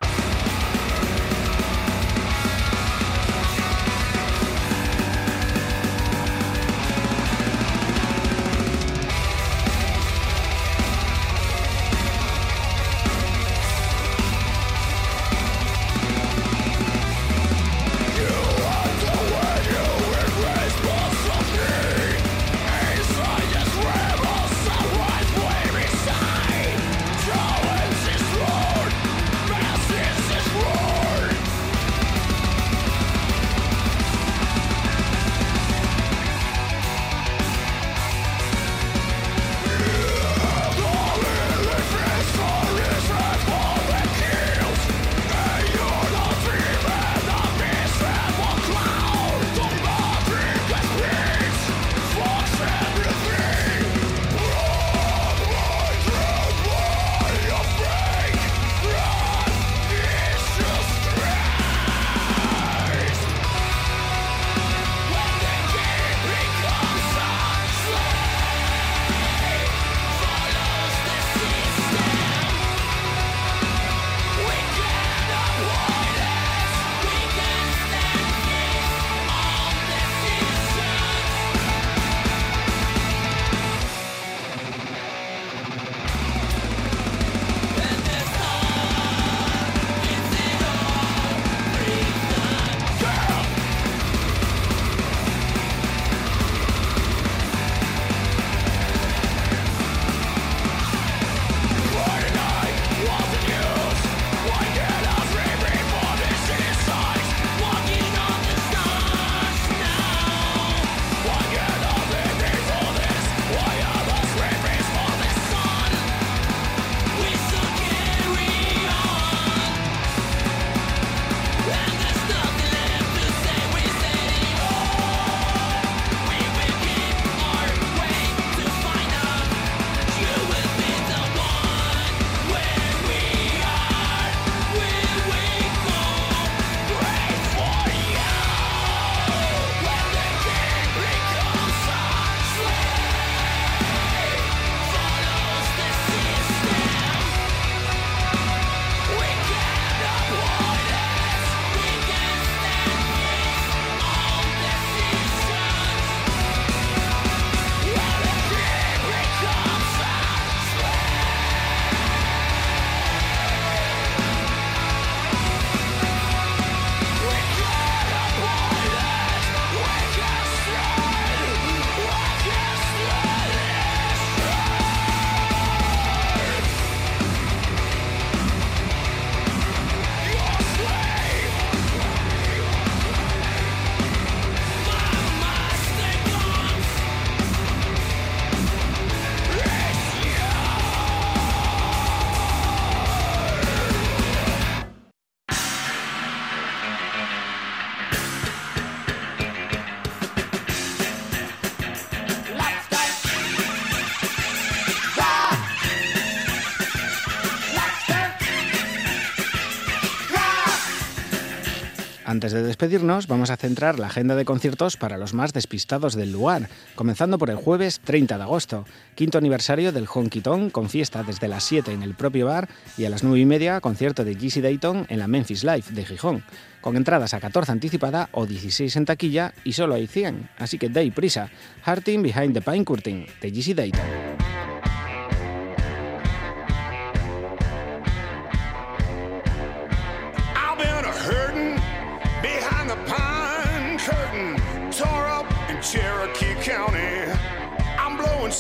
Antes 212.43 212.55
de 212.55 212.65
despedirnos, 212.65 213.29
vamos 213.29 213.51
a 213.51 213.57
centrar 213.57 214.01
la 214.01 214.09
agenda 214.09 214.35
de 214.35 214.45
conciertos 214.45 214.97
para 214.97 215.17
los 215.17 215.33
más 215.33 215.53
despistados 215.53 216.17
del 216.17 216.33
lugar, 216.33 216.69
comenzando 216.97 217.39
por 217.39 217.51
el 217.51 217.57
jueves 217.57 218.01
30 218.03 218.37
de 218.37 218.43
agosto, 218.43 218.85
quinto 219.15 219.39
aniversario 219.39 219.93
del 219.93 220.09
Honky 220.13 220.41
Tonk, 220.41 220.73
con 220.73 220.91
fiesta 220.91 221.23
desde 221.23 221.47
las 221.47 221.63
7 221.63 221.93
en 221.93 222.03
el 222.03 222.17
propio 222.17 222.47
bar 222.47 222.69
y 222.99 223.05
a 223.05 223.11
las 223.11 223.23
9 223.23 223.39
y 223.39 223.47
media 223.47 223.81
concierto 223.81 224.25
de 224.25 224.35
GC 224.35 224.61
Dayton 224.61 225.07
en 225.09 225.21
la 225.21 225.29
Memphis 225.29 225.63
Live 225.63 225.85
de 225.93 226.05
Gijón, 226.05 226.43
con 226.81 226.97
entradas 226.97 227.33
a 227.33 227.39
14 227.39 227.71
anticipada 227.71 228.29
o 228.33 228.45
16 228.45 228.97
en 228.97 229.05
taquilla 229.05 229.55
y 229.63 229.75
solo 229.75 229.95
hay 229.95 230.09
100, 230.09 230.51
así 230.59 230.79
que 230.79 230.89
day 230.89 231.13
prisa. 231.13 231.49
Hearting 231.87 232.25
Behind 232.25 232.55
the 232.55 232.61
Pine 232.61 232.85
Curtain 232.85 233.25
de 233.41 233.51
GC 233.53 233.77
Dayton. 233.77 234.42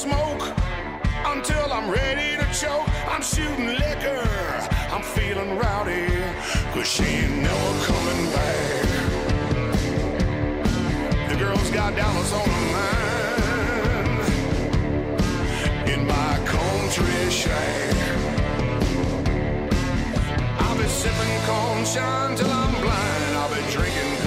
Smoke 0.03 0.43
until 1.27 1.73
I'm 1.73 1.89
ready 1.89 2.37
to 2.37 2.47
choke. 2.53 2.89
I'm 3.07 3.23
shooting 3.23 3.69
liquor, 3.69 4.27
I'm 4.91 5.03
feeling 5.03 5.57
rowdy, 5.57 6.09
cause 6.75 6.89
she 6.89 7.05
ain't 7.05 7.43
never 7.47 7.85
coming 7.87 8.33
back. 8.33 8.87
The 11.29 11.37
girl's 11.37 11.71
got 11.71 11.95
dollars 11.95 12.33
on 12.33 12.49
her 12.57 12.67
mind 12.77 14.19
in 15.93 16.01
my 16.05 16.33
country 16.47 17.31
shack. 17.31 17.95
I'll 20.63 20.77
be 20.77 20.89
sipping 21.01 21.41
corn 21.47 21.85
shine 21.85 22.35
till 22.37 22.51
I'm 22.51 22.75
blind. 22.83 23.37
I'll 23.41 23.55
be 23.55 23.63
drinking 23.71 24.22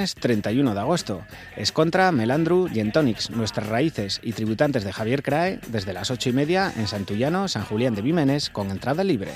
Viernes 0.00 0.14
31 0.14 0.72
de 0.72 0.80
agosto. 0.80 1.26
Es 1.56 1.72
contra 1.72 2.10
Melandru 2.10 2.70
y 2.72 2.80
Entonics, 2.80 3.28
nuestras 3.28 3.66
raíces 3.66 4.18
y 4.22 4.32
tributantes 4.32 4.82
de 4.82 4.94
Javier 4.94 5.22
Crae, 5.22 5.60
desde 5.66 5.92
las 5.92 6.10
8 6.10 6.30
y 6.30 6.32
media 6.32 6.72
en 6.74 6.86
Santullano, 6.86 7.48
San 7.48 7.66
Julián 7.66 7.94
de 7.94 8.00
Vimenes, 8.00 8.48
con 8.48 8.70
entrada 8.70 9.04
libre. 9.04 9.32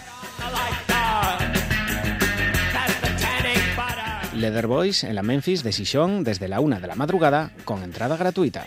Leather 4.35 4.67
Boys 4.67 5.05
en 5.05 5.17
la 5.17 5.23
Memphis 5.23 5.63
de 5.63 5.73
Sishon 5.73 6.25
desde 6.25 6.49
la 6.49 6.61
1 6.61 6.81
de 6.81 6.87
la 6.87 6.95
madrugada, 6.95 7.51
con 7.67 7.83
entrada 7.83 8.17
gratuita. 8.17 8.67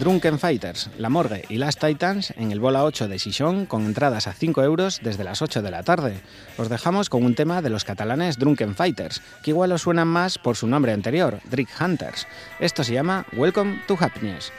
Drunken 0.00 0.38
Fighters, 0.38 0.88
La 0.96 1.10
Morgue 1.10 1.44
y 1.50 1.58
Last 1.58 1.78
Titans 1.78 2.32
en 2.38 2.52
el 2.52 2.58
Bola 2.58 2.84
8 2.84 3.06
de 3.06 3.18
Sishon 3.18 3.66
con 3.66 3.84
entradas 3.84 4.26
a 4.28 4.32
5 4.32 4.62
euros 4.62 4.98
desde 5.02 5.24
las 5.24 5.42
8 5.42 5.60
de 5.60 5.70
la 5.70 5.82
tarde. 5.82 6.22
Os 6.56 6.70
dejamos 6.70 7.10
con 7.10 7.22
un 7.22 7.34
tema 7.34 7.60
de 7.60 7.68
los 7.68 7.84
catalanes 7.84 8.38
Drunken 8.38 8.74
Fighters, 8.74 9.20
que 9.44 9.50
igual 9.50 9.72
os 9.72 9.82
suenan 9.82 10.08
más 10.08 10.38
por 10.38 10.56
su 10.56 10.66
nombre 10.66 10.94
anterior, 10.94 11.40
Drick 11.50 11.68
Hunters. 11.78 12.26
Esto 12.60 12.82
se 12.82 12.94
llama 12.94 13.26
Welcome 13.36 13.82
to 13.86 13.98
Happiness. 14.00 14.50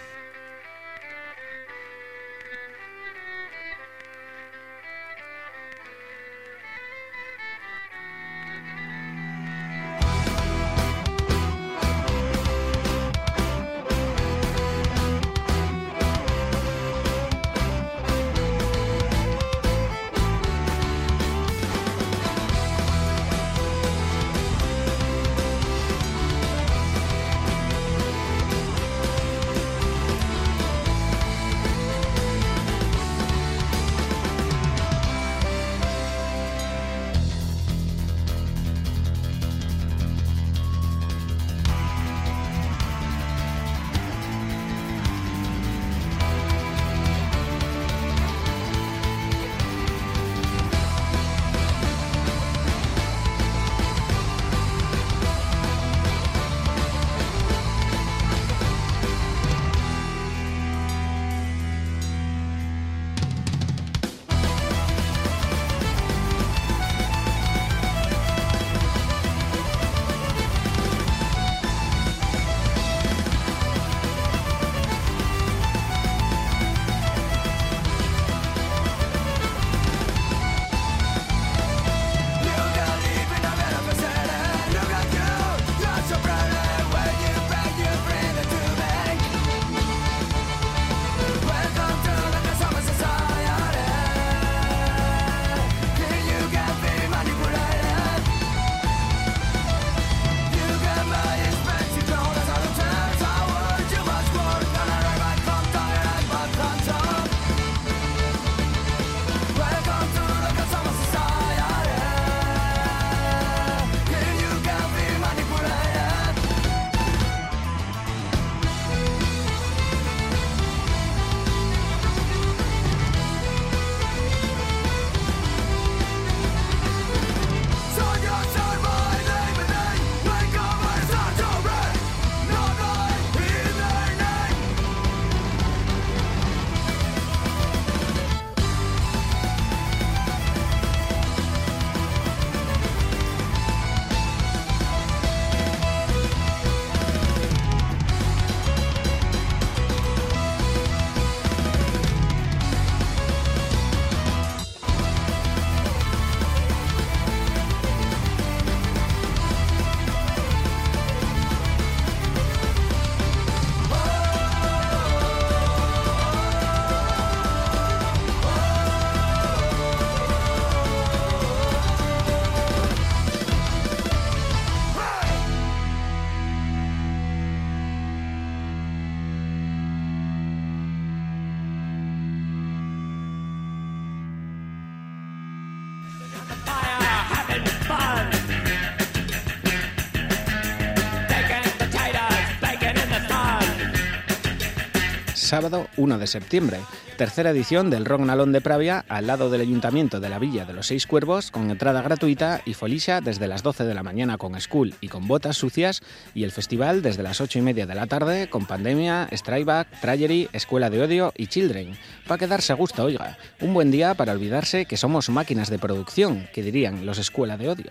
Sábado 195.52 195.90
1 195.98 196.18
de 196.18 196.28
septiembre. 196.28 196.80
Tercera 197.18 197.50
edición 197.50 197.90
del 197.90 198.06
Rock 198.06 198.22
Nalón 198.22 198.54
de 198.54 198.62
Pravia 198.62 199.04
al 199.10 199.28
lado 199.28 199.50
del 199.50 199.60
Ayuntamiento 199.60 200.22
de 200.22 200.30
la 200.30 200.40
Villa 200.40 200.64
de 200.64 200.72
los 200.72 200.88
Seis 200.88 201.06
Cuervos 201.06 201.52
con 201.52 201.70
entrada 201.70 202.02
gratuita 202.02 202.62
y 202.64 202.74
folisha 202.74 203.20
desde 203.20 203.50
las 203.50 203.62
12 203.62 203.84
de 203.84 203.94
la 203.94 204.02
mañana 204.02 204.38
con 204.38 204.58
school 204.62 204.94
y 205.02 205.10
con 205.10 205.28
botas 205.28 205.58
sucias 205.58 206.04
y 206.34 206.46
el 206.46 206.54
festival 206.54 207.02
desde 207.02 207.22
las 207.22 207.42
8 207.42 207.60
y 207.60 207.64
media 207.64 207.86
de 207.86 207.96
la 207.96 208.08
tarde 208.08 208.50
con 208.50 208.66
pandemia, 208.66 209.28
strikeback, 209.30 210.00
tragedy, 210.00 210.48
escuela 210.54 210.90
de 210.90 211.02
odio 211.02 211.34
y 211.36 211.48
children. 211.48 211.98
Va 212.32 212.36
a 212.36 212.40
quedarse 212.40 212.72
a 212.72 212.78
gusto, 212.78 213.04
oiga. 213.04 213.38
Un 213.60 213.74
buen 213.74 213.92
día 213.92 214.14
para 214.14 214.32
olvidarse 214.32 214.86
que 214.86 214.96
somos 214.96 215.30
máquinas 215.30 215.70
de 215.70 215.80
producción, 215.80 216.48
que 216.54 216.64
dirían 216.64 217.06
los 217.06 217.18
escuela 217.18 217.58
de 217.58 217.68
odio. 217.68 217.88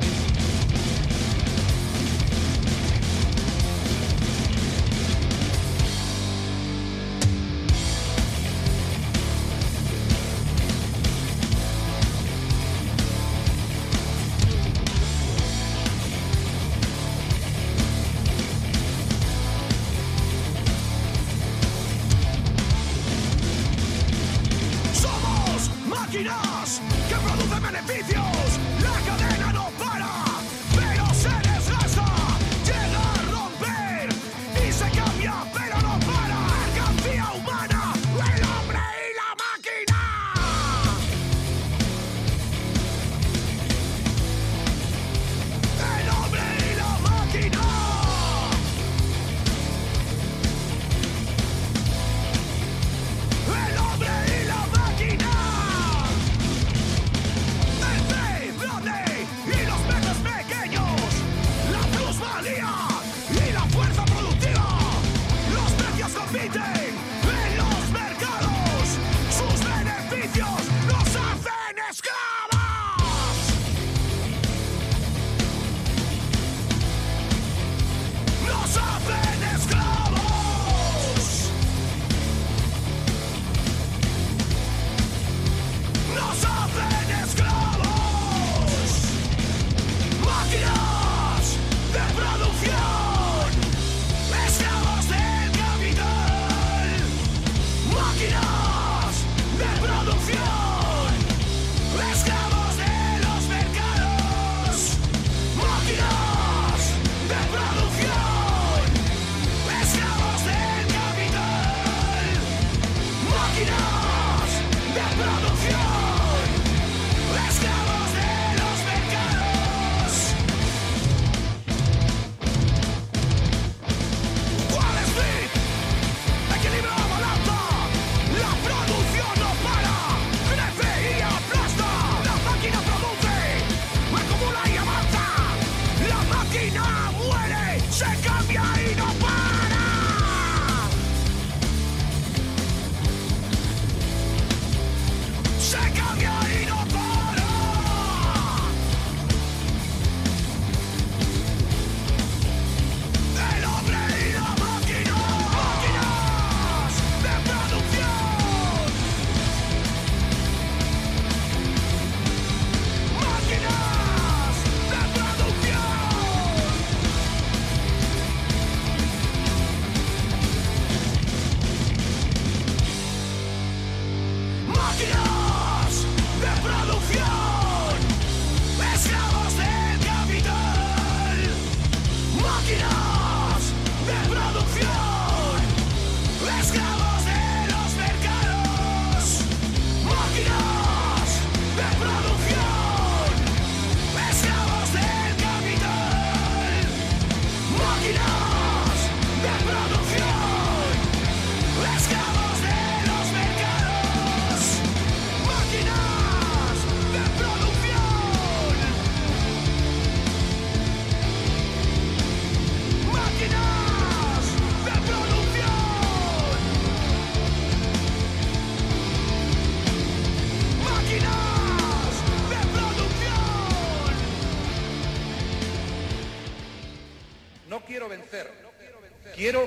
Quiero 229.41 229.67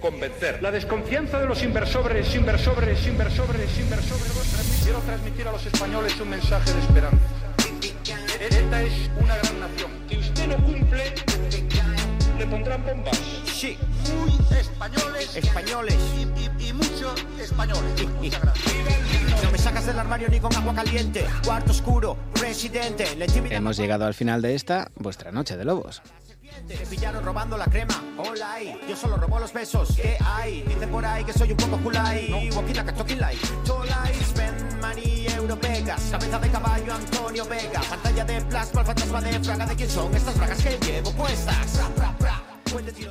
convencer. 0.00 0.60
La 0.62 0.72
desconfianza 0.72 1.38
de 1.38 1.46
los 1.46 1.62
inversores, 1.62 2.34
inversores, 2.34 3.06
inversores, 3.06 3.78
inversores. 3.78 4.80
Quiero 4.82 4.98
transmitir 4.98 5.46
a 5.46 5.52
los 5.52 5.64
españoles 5.64 6.20
un 6.20 6.28
mensaje 6.30 6.72
de 6.72 6.80
esperanza. 6.80 7.18
Esta 8.40 8.82
es 8.82 8.92
una 9.20 9.36
gran 9.36 9.60
nación. 9.60 9.90
Si 10.08 10.18
usted 10.18 10.46
no 10.48 10.56
cumple, 10.64 11.14
le 12.36 12.46
pondrán 12.46 12.84
bombas. 12.84 13.16
Sí, 13.46 13.78
muy 14.12 14.56
españoles. 14.58 15.36
Españoles. 15.36 15.96
Y, 16.18 16.64
y- 16.64 16.68
y 16.68 16.72
muchos 16.72 17.24
españoles. 17.40 18.06
Muchas 18.20 18.40
gracias. 18.42 19.44
No 19.44 19.50
me 19.52 19.58
sacas 19.58 19.86
del 19.86 19.98
armario 20.00 20.28
ni 20.28 20.40
con 20.40 20.52
agua 20.56 20.74
caliente. 20.74 21.24
Cuarto 21.44 21.70
oscuro, 21.70 22.16
intimidad 22.34 23.52
Hemos 23.52 23.76
llegado 23.76 24.04
al 24.04 24.14
final 24.14 24.42
de 24.42 24.56
esta, 24.56 24.90
vuestra 24.96 25.30
noche 25.30 25.56
de 25.56 25.64
lobos. 25.64 26.02
Me 26.68 26.76
pillaron 26.86 27.24
robando 27.24 27.56
la 27.56 27.64
crema. 27.66 27.94
Ahí. 28.52 28.76
yo 28.86 28.94
solo 28.94 29.16
robo 29.16 29.38
los 29.38 29.52
besos. 29.52 29.96
¿Qué 29.96 30.16
hay? 30.24 30.62
Dicen 30.62 30.90
por 30.90 31.04
ahí 31.04 31.24
que 31.24 31.32
soy 31.32 31.52
un 31.52 31.56
poco 31.56 31.78
culay. 31.78 32.50
Walking 32.54 32.74
like 32.74 32.90
a 32.90 32.94
talking 32.94 33.18
like. 33.18 33.38
Tolai, 33.64 34.14
spend 34.22 34.80
money, 34.80 35.26
europegas. 35.34 36.10
Cabeza 36.10 36.38
de 36.38 36.48
caballo, 36.50 36.92
Antonio 36.92 37.44
Vega. 37.46 37.80
Pantalla 37.88 38.24
de 38.24 38.42
plasma, 38.42 38.80
el 38.80 38.86
fantasma 38.86 39.20
de 39.22 39.40
Fraga. 39.40 39.66
¿De 39.66 39.76
quién 39.76 39.88
son 39.88 40.14
estas 40.14 40.36
bragas 40.36 40.62
que 40.62 40.78
llevo 40.86 41.12
puestas? 41.12 41.78
Ra, 41.78 41.88
ra, 41.96 42.16
ra. 42.20 42.42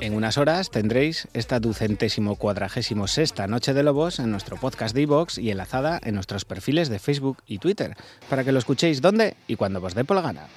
En 0.00 0.14
unas 0.14 0.38
horas 0.38 0.70
tendréis 0.70 1.28
esta 1.34 1.60
ducentésimo 1.60 2.34
cuadragésimo 2.34 3.06
sexta 3.06 3.46
Noche 3.46 3.74
de 3.74 3.84
Lobos 3.84 4.18
en 4.18 4.30
nuestro 4.30 4.56
podcast 4.56 4.92
de 4.92 5.02
iVoox 5.02 5.38
y 5.38 5.50
enlazada 5.50 6.00
en 6.02 6.16
nuestros 6.16 6.44
perfiles 6.44 6.88
de 6.88 6.98
Facebook 6.98 7.38
y 7.46 7.58
Twitter, 7.58 7.96
para 8.28 8.42
que 8.42 8.50
lo 8.50 8.58
escuchéis 8.58 9.00
donde 9.00 9.36
y 9.46 9.54
cuando 9.54 9.80
os 9.80 9.94
dé 9.94 10.04
por 10.04 10.16
la 10.16 10.22
gana. 10.22 10.48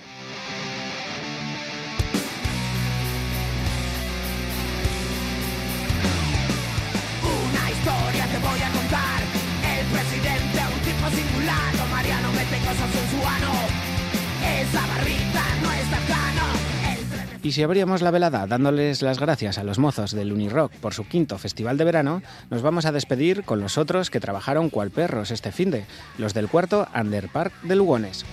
Y 17.45 17.51
si 17.51 17.61
abríamos 17.61 18.01
la 18.01 18.09
velada 18.09 18.47
dándoles 18.47 19.03
las 19.03 19.19
gracias 19.19 19.59
a 19.59 19.63
los 19.63 19.77
mozos 19.77 20.13
del 20.13 20.33
Unirock 20.33 20.71
por 20.77 20.95
su 20.95 21.07
quinto 21.07 21.37
festival 21.37 21.77
de 21.77 21.83
verano, 21.83 22.23
nos 22.49 22.63
vamos 22.63 22.87
a 22.87 22.91
despedir 22.91 23.43
con 23.43 23.59
los 23.59 23.77
otros 23.77 24.09
que 24.09 24.19
trabajaron 24.19 24.71
cual 24.71 24.89
perros 24.89 25.29
este 25.29 25.51
finde, 25.51 25.85
los 26.17 26.33
del 26.33 26.49
cuarto 26.49 26.87
Underpark 26.95 27.53
de 27.61 27.75
Lugones. 27.75 28.25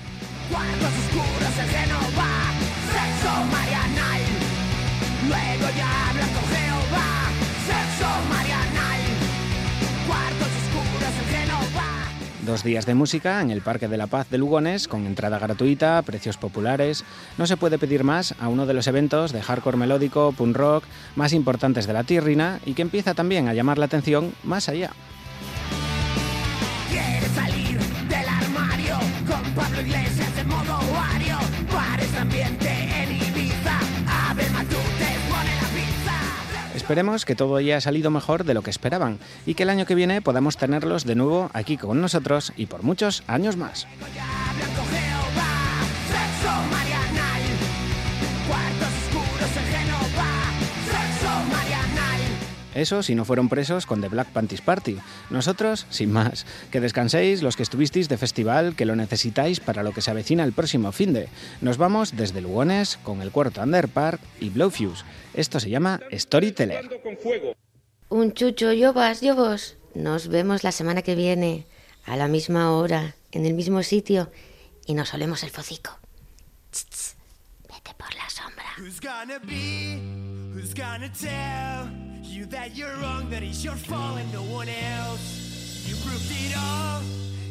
Dos 12.42 12.64
días 12.64 12.86
de 12.86 12.96
música 12.96 13.40
en 13.40 13.52
el 13.52 13.62
Parque 13.62 13.86
de 13.86 13.96
la 13.96 14.08
Paz 14.08 14.28
de 14.28 14.36
Lugones, 14.36 14.88
con 14.88 15.06
entrada 15.06 15.38
gratuita, 15.38 16.02
precios 16.02 16.36
populares. 16.36 17.04
No 17.38 17.46
se 17.46 17.56
puede 17.56 17.78
pedir 17.78 18.02
más 18.02 18.34
a 18.40 18.48
uno 18.48 18.66
de 18.66 18.74
los 18.74 18.88
eventos 18.88 19.30
de 19.30 19.40
hardcore 19.40 19.76
melódico, 19.76 20.32
punk 20.32 20.56
rock 20.56 20.84
más 21.14 21.34
importantes 21.34 21.86
de 21.86 21.92
la 21.92 22.02
tierrina 22.02 22.58
y 22.66 22.74
que 22.74 22.82
empieza 22.82 23.14
también 23.14 23.46
a 23.46 23.54
llamar 23.54 23.78
la 23.78 23.84
atención 23.84 24.32
más 24.42 24.68
allá. 24.68 24.90
Esperemos 36.92 37.24
que 37.24 37.34
todo 37.34 37.56
haya 37.56 37.80
salido 37.80 38.10
mejor 38.10 38.44
de 38.44 38.52
lo 38.52 38.60
que 38.60 38.68
esperaban 38.68 39.18
y 39.46 39.54
que 39.54 39.62
el 39.62 39.70
año 39.70 39.86
que 39.86 39.94
viene 39.94 40.20
podamos 40.20 40.58
tenerlos 40.58 41.06
de 41.06 41.14
nuevo 41.14 41.50
aquí 41.54 41.78
con 41.78 42.02
nosotros 42.02 42.52
y 42.54 42.66
por 42.66 42.82
muchos 42.82 43.22
años 43.26 43.56
más. 43.56 43.86
Eso 52.74 53.02
si 53.02 53.14
no 53.14 53.24
fueron 53.24 53.48
presos 53.48 53.86
con 53.86 54.00
The 54.00 54.08
Black 54.08 54.28
Panties 54.28 54.60
Party. 54.60 54.98
Nosotros, 55.30 55.86
sin 55.90 56.12
más. 56.12 56.46
Que 56.70 56.80
descanséis 56.80 57.42
los 57.42 57.56
que 57.56 57.62
estuvisteis 57.62 58.08
de 58.08 58.16
festival, 58.16 58.74
que 58.74 58.86
lo 58.86 58.96
necesitáis 58.96 59.60
para 59.60 59.82
lo 59.82 59.92
que 59.92 60.00
se 60.00 60.10
avecina 60.10 60.44
el 60.44 60.52
próximo 60.52 60.92
finde. 60.92 61.28
Nos 61.60 61.76
vamos 61.76 62.16
desde 62.16 62.40
Lugones 62.40 62.98
con 63.02 63.22
el 63.22 63.30
cuarto 63.30 63.62
Underpark 63.62 64.20
y 64.40 64.50
Blowfuse. 64.50 65.04
Esto 65.34 65.60
se 65.60 65.70
llama 65.70 66.00
Storyteller. 66.12 66.88
Un 68.08 68.32
chucho, 68.32 68.72
yo 68.72 68.92
vas, 68.92 69.20
yo 69.20 69.34
vos. 69.34 69.76
Nos 69.94 70.28
vemos 70.28 70.64
la 70.64 70.72
semana 70.72 71.02
que 71.02 71.14
viene, 71.14 71.66
a 72.04 72.16
la 72.16 72.28
misma 72.28 72.72
hora, 72.72 73.14
en 73.30 73.46
el 73.46 73.54
mismo 73.54 73.82
sitio, 73.82 74.30
y 74.86 74.94
nos 74.94 75.12
olemos 75.14 75.42
el 75.42 75.50
focico. 75.50 75.98
Tss, 76.70 76.86
tss, 76.86 77.16
Vete 77.68 77.94
por 77.96 78.14
la 78.14 78.28
sombra. 78.28 78.64
Who's 78.78 79.00
gonna 79.00 79.38
be? 79.38 79.98
Who's 80.54 80.74
gonna 80.74 81.10
tell 81.12 82.11
you 82.32 82.46
that 82.46 82.74
you're 82.74 82.94
wrong, 82.96 83.28
that 83.28 83.42
it's 83.42 83.62
your 83.62 83.74
fault 83.74 84.18
and 84.18 84.32
no 84.32 84.42
one 84.42 84.68
else. 84.68 85.84
You 85.86 85.94
proved 85.96 86.30
it 86.30 86.56
all, 86.56 87.02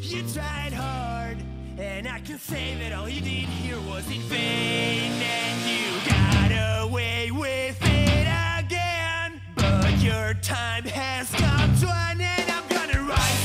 you 0.02 0.24
tried 0.34 0.74
hard, 0.74 1.38
and 1.78 2.08
I 2.08 2.20
can 2.20 2.40
say 2.40 2.76
that 2.80 2.92
all 2.92 3.08
you 3.08 3.22
did 3.22 3.48
here 3.62 3.80
was 3.82 4.06
in 4.08 4.22
vain, 4.22 5.12
and 5.12 5.62
you 5.70 6.10
got 6.10 6.86
away 6.88 7.30
with 7.32 7.78
it 7.82 8.28
again. 8.60 9.40
But 9.56 10.00
your 10.00 10.34
time 10.36 10.86
has 10.86 11.30
come 11.32 11.76
to 11.82 11.88
an 12.10 12.22
end, 12.22 12.50
I'm 12.50 12.68
gonna 12.68 13.04
rise. 13.08 13.41